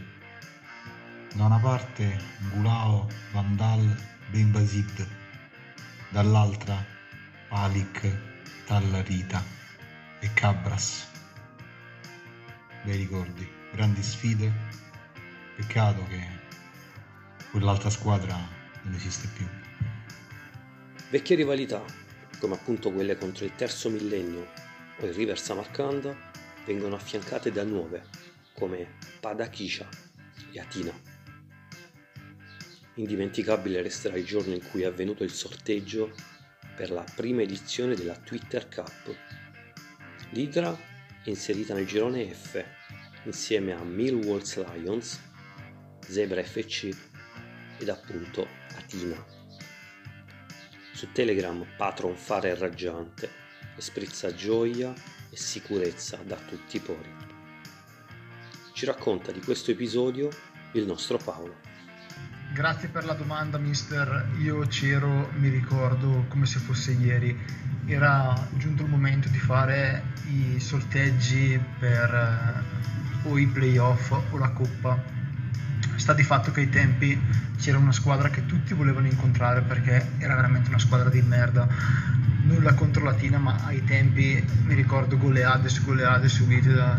Da 1.34 1.46
una 1.46 1.58
parte 1.58 2.20
Gulao, 2.52 3.08
Vandal, 3.32 3.96
Ben 4.30 4.52
Basid, 4.52 5.08
dall'altra 6.10 6.84
Palik, 7.48 8.14
Tallarita 8.66 9.42
e 10.20 10.30
Cabras. 10.34 11.08
Bei 12.82 12.96
ricordi, 12.98 13.48
grandi 13.72 14.02
sfide. 14.02 14.52
Peccato 15.56 16.04
che 16.08 16.26
quell'altra 17.50 17.88
squadra 17.88 18.36
non 18.82 18.92
esiste 18.92 19.28
più. 19.34 19.46
Vecchie 21.08 21.36
rivalità, 21.36 21.82
come 22.38 22.54
appunto 22.54 22.92
quelle 22.92 23.16
contro 23.16 23.46
il 23.46 23.54
terzo 23.56 23.88
millennio 23.88 24.67
o 25.00 25.06
il 25.06 25.14
River 25.14 25.38
Samarcanda, 25.38 26.16
vengono 26.64 26.96
affiancate 26.96 27.52
da 27.52 27.62
nuove, 27.62 28.04
come 28.52 28.98
Padakisha 29.20 29.88
e 30.52 30.60
Atina. 30.60 30.92
Indimenticabile 32.94 33.80
resterà 33.80 34.16
il 34.16 34.24
giorno 34.24 34.54
in 34.54 34.68
cui 34.70 34.82
è 34.82 34.86
avvenuto 34.86 35.22
il 35.22 35.30
sorteggio 35.30 36.12
per 36.74 36.90
la 36.90 37.04
prima 37.14 37.42
edizione 37.42 37.94
della 37.94 38.16
Twitter 38.16 38.68
Cup. 38.68 39.14
L'Hydra 40.30 40.76
è 41.22 41.28
inserita 41.28 41.74
nel 41.74 41.86
girone 41.86 42.32
F 42.32 42.64
insieme 43.24 43.72
a 43.72 43.82
Millwall's 43.84 44.56
Lions, 44.72 45.20
Zebra 46.00 46.42
FC 46.42 46.88
ed 47.78 47.88
appunto 47.88 48.46
Atina. 48.76 49.24
Su 50.92 51.12
Telegram 51.12 51.64
Patron 51.76 52.16
Fare 52.16 52.54
raggiante 52.56 53.46
e 53.78 53.80
sprizza 53.80 54.34
gioia 54.34 54.92
e 55.30 55.36
sicurezza 55.36 56.18
da 56.26 56.34
tutti 56.34 56.76
i 56.76 56.80
pori. 56.80 57.14
Ci 58.72 58.84
racconta 58.84 59.30
di 59.30 59.40
questo 59.40 59.70
episodio 59.70 60.28
il 60.72 60.84
nostro 60.84 61.16
Paolo. 61.18 61.54
Grazie 62.52 62.88
per 62.88 63.04
la 63.04 63.12
domanda, 63.12 63.56
mister. 63.58 64.30
Io 64.40 64.66
c'ero, 64.66 65.30
mi 65.36 65.48
ricordo 65.48 66.24
come 66.28 66.46
se 66.46 66.58
fosse 66.58 66.92
ieri. 66.92 67.36
Era 67.86 68.48
giunto 68.54 68.82
il 68.82 68.88
momento 68.88 69.28
di 69.28 69.38
fare 69.38 70.02
i 70.28 70.58
sorteggi 70.58 71.60
per 71.78 72.12
eh, 73.24 73.28
o 73.28 73.38
i 73.38 73.46
playoff 73.46 74.10
o 74.10 74.38
la 74.38 74.50
coppa. 74.50 75.00
sta 75.96 76.14
di 76.14 76.22
fatto 76.22 76.50
che 76.50 76.60
ai 76.60 76.68
tempi 76.68 77.20
c'era 77.58 77.78
una 77.78 77.92
squadra 77.92 78.28
che 78.28 78.46
tutti 78.46 78.74
volevano 78.74 79.06
incontrare 79.06 79.62
perché 79.62 80.12
era 80.18 80.34
veramente 80.34 80.68
una 80.68 80.78
squadra 80.78 81.10
di 81.10 81.22
merda. 81.22 81.68
Nulla 82.48 82.72
contro 82.72 83.04
Latina, 83.04 83.36
ma 83.36 83.58
ai 83.64 83.84
tempi 83.84 84.42
mi 84.64 84.74
ricordo 84.74 85.18
goleade 85.18 85.68
su 85.68 85.84
goleade 85.84 86.28
subite 86.30 86.72
da, 86.72 86.98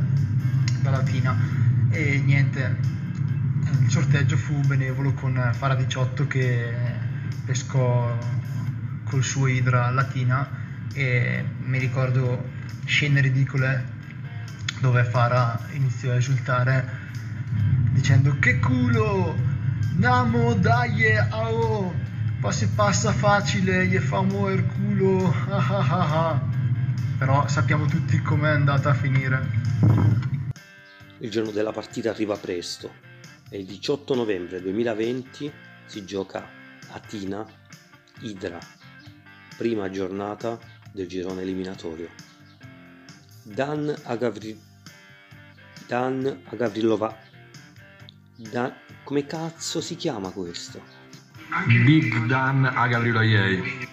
da 0.82 0.92
Latina. 0.92 1.36
E 1.90 2.22
niente, 2.24 2.78
il 3.82 3.90
sorteggio 3.90 4.38
fu 4.38 4.60
benevolo 4.68 5.12
con 5.14 5.50
Fara 5.54 5.74
18 5.74 6.28
che 6.28 6.72
pescò 7.46 8.16
col 9.06 9.24
suo 9.24 9.48
Idra 9.48 9.90
Latina. 9.90 10.48
E 10.94 11.44
mi 11.64 11.80
ricordo 11.80 12.48
scene 12.86 13.20
ridicole 13.20 13.84
dove 14.82 15.04
Fara 15.04 15.60
iniziò 15.72 16.12
a 16.12 16.16
esultare 16.16 16.88
dicendo 17.90 18.38
che 18.38 18.60
culo, 18.60 19.36
namo 19.96 20.54
dai, 20.54 21.18
ao, 21.18 21.92
poi 22.40 22.70
passa 22.74 23.12
facile, 23.12 23.86
gli 23.88 23.98
fa 23.98 24.22
muovere 24.22 24.62
il 24.62 24.66
culo, 24.66 25.34
però 27.18 27.46
sappiamo 27.48 27.86
tutti 27.86 28.22
com'è 28.22 28.50
andata 28.50 28.92
a 28.92 28.94
finire. 28.94 29.46
Il 31.18 31.30
giorno 31.30 31.52
della 31.52 31.74
partita 31.74 32.12
arriva 32.12 32.38
presto 32.38 32.94
e 33.50 33.60
il 33.60 33.66
18 33.66 34.16
novembre 34.16 34.62
2020 34.62 35.52
si 35.86 36.06
gioca 36.06 36.48
a 36.92 37.00
Tina 37.00 37.46
Idra, 38.22 38.60
prima 39.58 39.90
giornata 39.90 40.58
del 40.94 41.08
girone 41.08 41.42
eliminatorio. 41.42 42.10
Dan 43.44 43.94
Agavri... 44.04 44.58
Dan 45.88 46.44
Agavrilova 46.46 47.18
da... 48.36 48.74
come 49.04 49.26
cazzo 49.26 49.82
si 49.82 49.98
chiama 49.98 50.32
questo? 50.32 50.99
Big 51.66 52.28
Dan 52.28 52.64
a 52.64 52.88
Gabriele 52.88 53.26
Iei. 53.26 53.88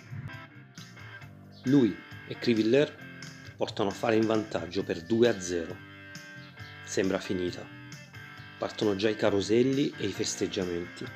Lui 1.64 1.96
e 2.28 2.38
Criviller 2.38 2.94
portano 3.56 3.88
a 3.88 3.92
fare 3.92 4.16
in 4.16 4.26
vantaggio 4.26 4.84
per 4.84 5.02
2 5.02 5.28
a 5.28 5.40
0. 5.40 5.76
Sembra 6.84 7.18
finita. 7.18 7.66
Partono 8.58 8.94
già 8.94 9.08
i 9.08 9.16
caroselli 9.16 9.90
e 9.96 10.06
i 10.06 10.12
festeggiamenti. 10.12 11.06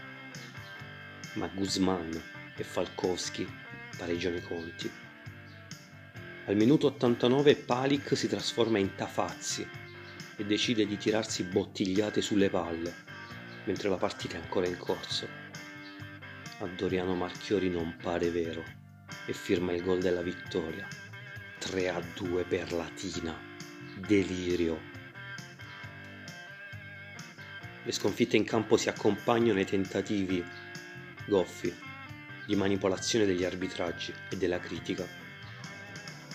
Ma 1.35 1.47
Guzman 1.49 2.11
e 2.57 2.65
Falkowski 2.65 3.47
pareggiano 3.99 4.37
i 4.37 4.43
conti. 4.43 4.91
Al 6.47 6.57
minuto 6.57 6.87
89 6.87 7.55
Palik 7.57 8.17
si 8.17 8.29
trasforma 8.29 8.79
in 8.79 8.95
Tafazzi 8.95 9.69
e 10.37 10.45
decide 10.47 10.87
di 10.87 10.97
tirarsi 10.97 11.45
bottigliate 11.45 12.23
sulle 12.23 12.49
palle 12.49 13.09
mentre 13.65 13.91
la 13.91 13.97
partita 13.97 14.37
è 14.37 14.41
ancora 14.41 14.67
in 14.67 14.79
corso. 14.79 15.40
A 16.63 16.67
Doriano 16.67 17.15
Marchiori 17.15 17.71
non 17.71 17.97
pare 17.97 18.31
vero 18.31 18.63
e 19.25 19.33
firma 19.33 19.73
il 19.73 19.83
gol 19.83 19.99
della 19.99 20.21
vittoria. 20.21 20.87
3 21.59 21.89
a 21.89 22.03
2 22.15 22.45
per 22.45 22.73
Latina. 22.73 23.35
Delirio. 23.97 24.79
Le 27.83 27.93
sconfitte 27.93 28.37
in 28.37 28.45
campo 28.45 28.77
si 28.77 28.91
accompagnano 28.91 29.59
ai 29.59 29.65
tentativi 29.65 30.45
goffi 31.27 31.75
di 32.45 32.55
manipolazione 32.57 33.25
degli 33.25 33.45
arbitraggi 33.45 34.13
e 34.29 34.37
della 34.37 34.59
critica. 34.59 35.07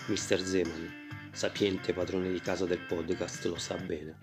Mr. 0.06 0.40
Zeman, 0.40 1.30
sapiente 1.30 1.92
padrone 1.92 2.32
di 2.32 2.40
casa 2.40 2.66
del 2.66 2.80
podcast, 2.80 3.44
lo 3.44 3.58
sa 3.58 3.76
bene 3.76 4.18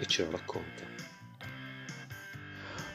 e 0.00 0.06
ce 0.06 0.24
lo 0.24 0.32
racconta. 0.32 1.11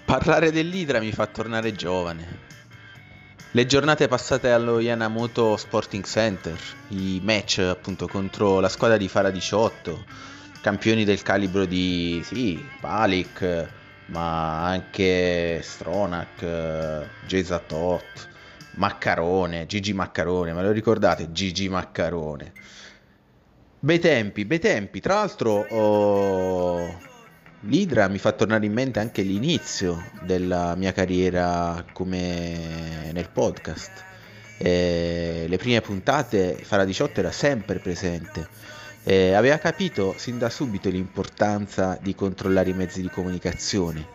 Parlare 0.08 0.53
dell'Idra 0.53 1.01
mi 1.01 1.12
fa 1.12 1.28
tornare 1.28 1.74
giovane. 1.74 2.39
Le 3.51 3.66
giornate 3.66 4.08
passate 4.08 4.51
allo 4.51 4.80
Yanamoto 4.80 5.58
Sporting 5.58 6.05
Center, 6.05 6.58
i 6.91 7.20
match 7.22 7.58
appunto 7.58 8.08
contro 8.08 8.62
la 8.62 8.70
squadra 8.70 8.95
di 8.95 9.10
Fara 9.10 9.32
18, 9.32 10.05
campioni 10.62 11.03
del 11.03 11.22
calibro 11.24 11.66
di 11.66 12.22
sì, 12.24 12.58
Palik, 12.80 13.68
ma 14.05 14.64
anche 14.64 15.60
Stronach, 15.62 16.39
Tot, 17.68 18.30
Maccarone, 18.76 19.66
Gigi 19.66 19.91
Maccarone, 19.91 20.53
me 20.53 20.64
lo 20.64 20.72
ricordate? 20.72 21.34
Gigi 21.34 21.68
Maccarone. 21.68 22.53
Bei 23.78 23.99
tempi, 23.99 24.45
bei 24.45 24.60
tempi. 24.60 25.01
Tra 25.01 25.16
l'altro 25.16 25.68
oh, 25.70 26.97
L'Idra 27.62 28.08
mi 28.08 28.20
fa 28.20 28.34
tornare 28.34 28.68
in 28.68 28.72
mente 28.72 28.99
anche 28.99 29.24
l'inizio 29.24 30.12
della 30.22 30.76
mia 30.76 30.91
carriera 30.91 31.84
come 31.91 33.10
nel 33.12 33.30
podcast. 33.34 34.05
E 34.60 35.45
le 35.47 35.58
prime 35.58 35.82
puntate 35.82 36.60
Fara 36.62 36.86
18 36.86 37.20
era 37.20 37.32
sempre 37.32 37.80
presente. 37.80 38.47
E 39.03 39.34
aveva 39.34 39.58
capito 39.58 40.14
sin 40.18 40.38
da 40.38 40.51
subito 40.51 40.89
l'importanza 40.89 41.97
di 41.99 42.14
controllare 42.14 42.70
i 42.70 42.74
mezzi 42.74 43.01
di 43.01 43.10
comunicazione, 43.10 44.05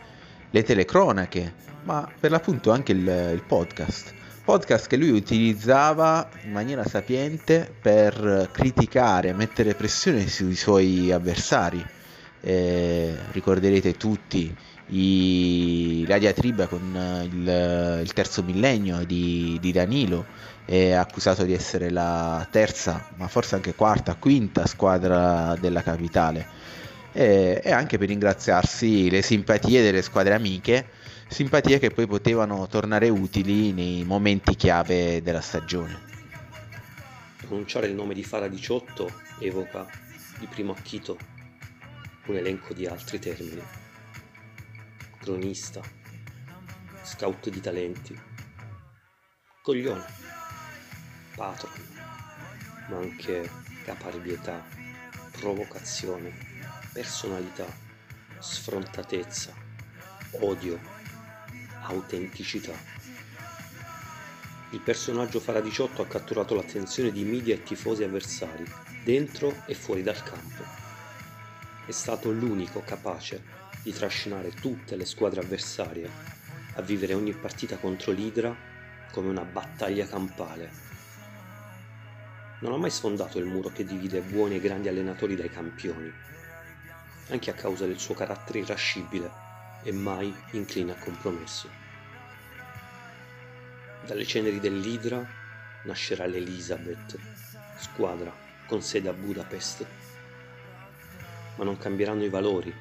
le 0.51 0.62
telecronache, 0.62 1.53
ma 1.82 2.09
per 2.20 2.30
l'appunto 2.30 2.70
anche 2.70 2.93
il, 2.93 3.01
il 3.01 3.43
podcast. 3.45 4.14
Podcast 4.45 4.86
che 4.86 4.97
lui 4.97 5.11
utilizzava 5.11 6.28
in 6.45 6.53
maniera 6.53 6.84
sapiente 6.84 7.74
per 7.80 8.51
criticare, 8.53 9.32
mettere 9.32 9.74
pressione 9.74 10.28
sui 10.28 10.55
suoi 10.55 11.11
avversari 11.11 12.01
eh, 12.43 13.16
ricorderete 13.30 13.97
tutti 13.97 14.55
i, 14.88 16.05
la 16.07 16.18
diatriba 16.18 16.66
con 16.66 16.95
eh, 16.95 17.24
il, 17.24 18.01
il 18.03 18.12
terzo 18.12 18.43
millennio 18.43 19.05
di, 19.05 19.57
di, 19.61 19.72
Danilo, 19.72 20.26
è 20.64 20.90
accusato 20.90 21.45
di 21.45 21.53
essere 21.53 21.90
la 21.90 22.47
terza, 22.51 23.09
ma 23.16 23.28
forse 23.28 23.55
anche 23.55 23.74
quarta, 23.74 24.16
quinta 24.16 24.66
squadra 24.66 25.57
della 25.59 25.82
capitale. 25.82 26.61
E, 27.12 27.61
e 27.62 27.70
anche 27.70 27.99
per 27.99 28.09
ringraziarsi 28.09 29.11
le 29.11 29.22
simpatie 29.22 29.82
delle 29.82 30.03
squadre 30.03 30.34
amiche, 30.34 30.86
simpatie 31.28 31.78
che 31.78 31.90
poi 31.90 32.07
potevano 32.07 32.66
tornare 32.66 33.09
utili 33.09 33.72
nei 33.72 34.05
momenti 34.05 34.57
chiave 34.57 35.22
della 35.22 35.40
stagione. 35.40 36.11
Pronunciare 37.47 37.86
il 37.86 37.95
nome 37.95 38.14
di 38.14 38.24
Fara 38.24 38.49
18 38.49 39.11
evoca 39.40 39.86
di 40.38 40.47
primo 40.47 40.72
acchito 40.72 41.18
un 42.27 42.37
elenco 42.37 42.73
di 42.73 42.87
altri 42.87 43.18
termini. 43.18 43.62
Cronista, 45.18 45.81
scout 47.03 47.49
di 47.49 47.61
talenti, 47.61 48.18
coglione, 49.61 50.05
patron, 51.35 51.73
ma 52.89 52.97
anche 52.99 53.51
caparbietà, 53.85 54.64
provocazione, 55.33 56.33
personalità, 56.93 57.66
sfrontatezza, 58.39 59.53
odio, 60.41 60.79
autenticità. 61.83 62.75
Il 64.70 64.81
personaggio 64.81 65.41
Fara 65.41 65.61
18 65.61 66.03
ha 66.03 66.07
catturato 66.07 66.55
l'attenzione 66.55 67.11
di 67.11 67.25
media 67.25 67.55
e 67.55 67.62
tifosi 67.62 68.05
avversari, 68.05 68.64
dentro 69.05 69.64
e 69.66 69.75
fuori 69.75 70.03
dal 70.03 70.23
campo 70.23 70.82
è 71.85 71.91
stato 71.91 72.30
l'unico 72.30 72.83
capace 72.83 73.43
di 73.83 73.93
trascinare 73.93 74.51
tutte 74.51 74.95
le 74.95 75.05
squadre 75.05 75.41
avversarie 75.41 76.09
a 76.74 76.83
vivere 76.83 77.14
ogni 77.14 77.33
partita 77.33 77.76
contro 77.76 78.12
l'Idra 78.12 78.57
come 79.11 79.28
una 79.28 79.45
battaglia 79.45 80.07
campale. 80.07 80.70
Non 82.61 82.72
ha 82.72 82.76
mai 82.76 82.91
sfondato 82.91 83.39
il 83.39 83.47
muro 83.47 83.70
che 83.70 83.85
divide 83.85 84.20
buoni 84.20 84.57
e 84.57 84.61
grandi 84.61 84.87
allenatori 84.87 85.35
dai 85.35 85.51
campioni, 85.51 86.12
anche 87.28 87.51
a 87.51 87.55
causa 87.55 87.87
del 87.87 87.99
suo 87.99 88.14
carattere 88.14 88.61
irascibile 88.61 89.30
e 89.83 89.91
mai 89.91 90.33
incline 90.53 90.93
a 90.93 90.97
compromesso. 90.97 91.68
Dalle 94.07 94.24
ceneri 94.24 94.61
dell'Idra 94.61 95.26
nascerà 95.85 96.26
l'Elizabeth, 96.26 97.18
squadra 97.76 98.33
con 98.66 98.80
sede 98.80 99.09
a 99.09 99.12
Budapest 99.12 100.01
ma 101.57 101.64
non 101.64 101.76
cambieranno 101.76 102.24
i 102.24 102.28
valori, 102.28 102.74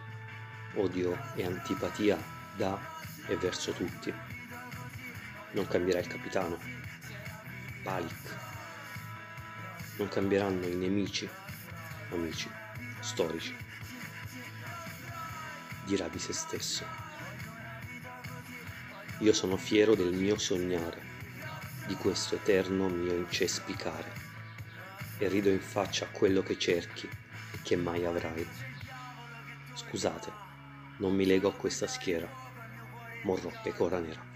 odio 0.76 1.18
e 1.36 1.46
antipatia 1.46 2.18
da 2.56 2.80
e 3.28 3.36
verso 3.36 3.72
tutti. 3.72 4.14
Non 5.52 5.68
cambierà 5.68 6.00
il 6.00 6.08
capitano, 6.08 6.58
Palik. 7.84 8.40
Non 9.98 10.08
cambieranno 10.08 10.66
i 10.66 10.76
nemici, 10.76 11.30
amici, 12.12 12.50
storici. 13.00 13.56
Dirà 15.86 16.08
di 16.08 16.20
se 16.20 16.34
stesso. 16.34 16.86
Io 19.20 19.34
sono 19.34 19.58
fiero 19.58 19.94
del 19.94 20.14
mio 20.14 20.38
sognare, 20.38 21.02
di 21.86 21.96
questo 21.96 22.36
eterno 22.36 22.88
mio 22.88 23.14
incespicare, 23.14 24.12
e 25.18 25.28
rido 25.28 25.50
in 25.50 25.60
faccia 25.60 26.06
a 26.06 26.10
quello 26.10 26.42
che 26.42 26.58
cerchi 26.58 27.08
che 27.64 27.76
mai 27.76 28.06
avrai. 28.06 28.46
Scusate, 29.74 30.32
non 30.98 31.14
mi 31.16 31.26
lego 31.26 31.50
a 31.50 31.54
questa 31.54 31.88
schiera. 31.88 32.28
Morrò 33.24 33.52
Pecora 33.62 34.00
Nera. 34.00 34.30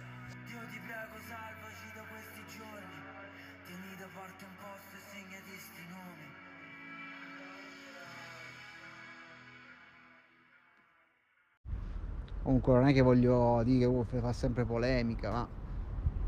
Comunque 12.44 12.74
non 12.74 12.88
è 12.88 12.94
che 12.94 13.02
voglio 13.02 13.64
dire 13.64 13.80
che 13.80 13.86
Wolf 13.86 14.20
fa 14.20 14.32
sempre 14.32 14.66
polemica, 14.66 15.32
ma 15.32 15.48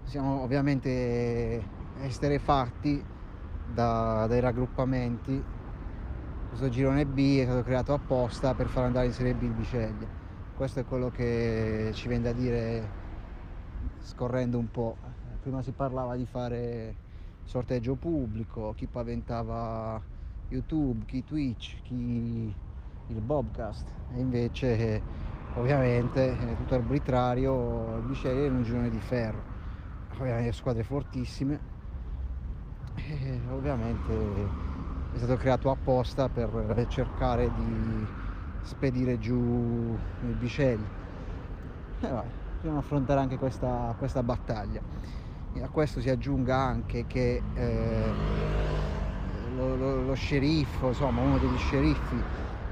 siamo 0.05 0.41
ovviamente 0.41 1.63
esterefatti 2.01 3.03
da, 3.71 4.25
dai 4.27 4.39
raggruppamenti. 4.39 5.56
Questo 6.57 6.75
girone 6.75 7.05
B 7.05 7.37
è 7.37 7.43
stato 7.43 7.61
creato 7.61 7.93
apposta 7.93 8.55
per 8.55 8.65
far 8.65 8.85
andare 8.85 9.05
in 9.05 9.13
Serie 9.13 9.35
B 9.35 9.43
il 9.43 9.51
Biceglie. 9.51 10.07
Questo 10.55 10.79
è 10.79 10.85
quello 10.85 11.11
che 11.11 11.91
ci 11.93 12.07
viene 12.07 12.23
da 12.23 12.31
dire 12.31 12.89
scorrendo 13.99 14.57
un 14.57 14.71
po'. 14.71 14.97
Prima 15.43 15.61
si 15.61 15.71
parlava 15.71 16.15
di 16.15 16.25
fare 16.25 16.95
sorteggio 17.43 17.93
pubblico, 17.93 18.73
chi 18.75 18.87
paventava 18.87 20.01
YouTube, 20.49 21.05
chi 21.05 21.23
Twitch, 21.23 21.83
chi 21.83 22.51
il 23.05 23.21
Bobcast 23.21 23.87
e 24.15 24.19
invece 24.19 25.01
ovviamente 25.57 26.35
è 26.35 26.55
tutto 26.55 26.73
arbitrario, 26.73 27.97
il 27.97 28.05
Biceglie 28.07 28.47
è 28.47 28.49
un 28.49 28.63
girone 28.63 28.89
di 28.89 28.99
ferro, 28.99 29.43
ovviamente 30.17 30.53
squadre 30.53 30.81
fortissime, 30.81 31.59
e 32.95 33.39
ovviamente 33.51 34.66
è 35.17 35.19
stato 35.19 35.37
creato 35.37 35.71
apposta 35.71 36.29
per 36.29 36.85
cercare 36.89 37.49
di 37.55 38.05
spedire 38.61 39.17
giù 39.17 39.97
il 40.21 40.35
Biceglie. 40.35 41.05
E 42.01 42.07
vai, 42.07 42.27
dobbiamo 42.55 42.77
affrontare 42.77 43.19
anche 43.19 43.37
questa, 43.37 43.95
questa 43.97 44.21
battaglia. 44.21 44.79
E 45.53 45.63
a 45.63 45.69
questo 45.69 46.01
si 46.01 46.09
aggiunga 46.09 46.55
anche 46.55 47.07
che 47.07 47.41
eh, 47.55 48.13
lo, 49.55 49.75
lo, 49.75 50.01
lo, 50.03 50.13
sceriffo, 50.13 50.89
insomma 50.89 51.21
uno 51.21 51.39
degli 51.39 51.57
sceriffi, 51.57 52.21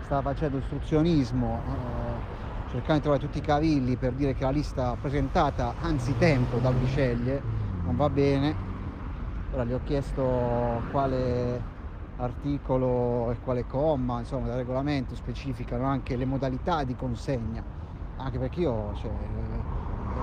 stava 0.03 0.33
facendo 0.33 0.57
ostruzionismo. 0.57 1.61
Eh, 1.67 2.33
cercando 2.69 2.93
di 2.93 3.01
trovare 3.01 3.21
tutti 3.21 3.37
i 3.39 3.41
cavilli 3.41 3.95
per 3.95 4.13
dire 4.13 4.35
che 4.35 4.43
la 4.43 4.51
lista 4.51 4.95
presentata 4.99 5.75
anzitempo 5.79 6.57
dal 6.57 6.73
Biceglie 6.75 7.41
non 7.85 7.95
va 7.95 8.09
bene 8.09 8.73
ora 9.53 9.63
gli 9.63 9.71
ho 9.71 9.79
chiesto 9.85 10.81
quale 10.91 11.74
articolo 12.18 13.32
e 13.32 13.39
quale 13.39 13.66
comma 13.66 14.20
insomma 14.20 14.47
del 14.47 14.55
regolamento 14.57 15.16
specificano 15.16 15.86
anche 15.86 16.16
le 16.16 16.26
modalità 16.26 16.84
di 16.84 16.95
consegna 16.95 17.66
anche 18.18 18.39
perché 18.39 18.61
io 18.61 18.93
cioè, 18.95 19.63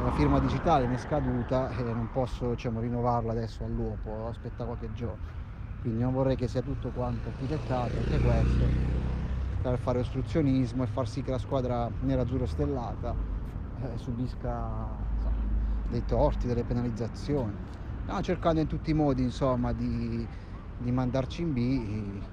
la 0.03 0.11
firma 0.11 0.39
digitale 0.39 0.87
mi 0.87 0.95
è 0.95 0.99
scaduta 0.99 1.69
e 1.71 1.93
non 1.93 2.09
posso 2.09 2.51
diciamo, 2.51 2.81
rinnovarla 2.81 3.33
adesso 3.33 3.65
all'uopo 3.65 4.27
aspetta 4.29 4.65
qualche 4.65 4.91
giorno 4.93 5.25
quindi 5.79 6.01
non 6.01 6.13
vorrei 6.13 6.37
che 6.37 6.49
sia 6.49 6.63
tutto 6.63 6.93
quanto 6.93 7.29
architettato 7.29 7.99
anche 7.99 8.19
questo 8.21 8.75
per 9.61 9.79
fare 9.79 10.01
ostruzionismo 10.01 10.83
e 10.83 10.87
far 10.87 11.09
sì 11.09 11.23
che 11.23 11.31
la 11.31 11.39
squadra 11.39 11.91
nerazzurro 12.01 12.47
stellata 12.47 13.17
eh, 13.77 13.99
subisca 13.99 15.09
insomma, 15.15 15.45
dei 15.87 16.05
torti, 16.05 16.47
delle 16.47 16.65
penalizzazioni. 16.65 17.61
Stiamo 18.01 18.23
cercando 18.23 18.61
in 18.61 18.67
tutti 18.67 18.91
i 18.91 18.95
modi 18.95 19.23
insomma 19.23 19.73
di, 19.73 20.29
di 20.83 20.93
mandarci 20.93 21.43
in 21.43 21.53
B 21.53 22.29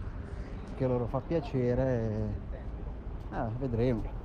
che 0.73 0.87
loro 0.87 1.07
fa 1.07 1.21
piacere, 1.21 2.43
eh, 3.31 3.49
vedremo. 3.57 4.18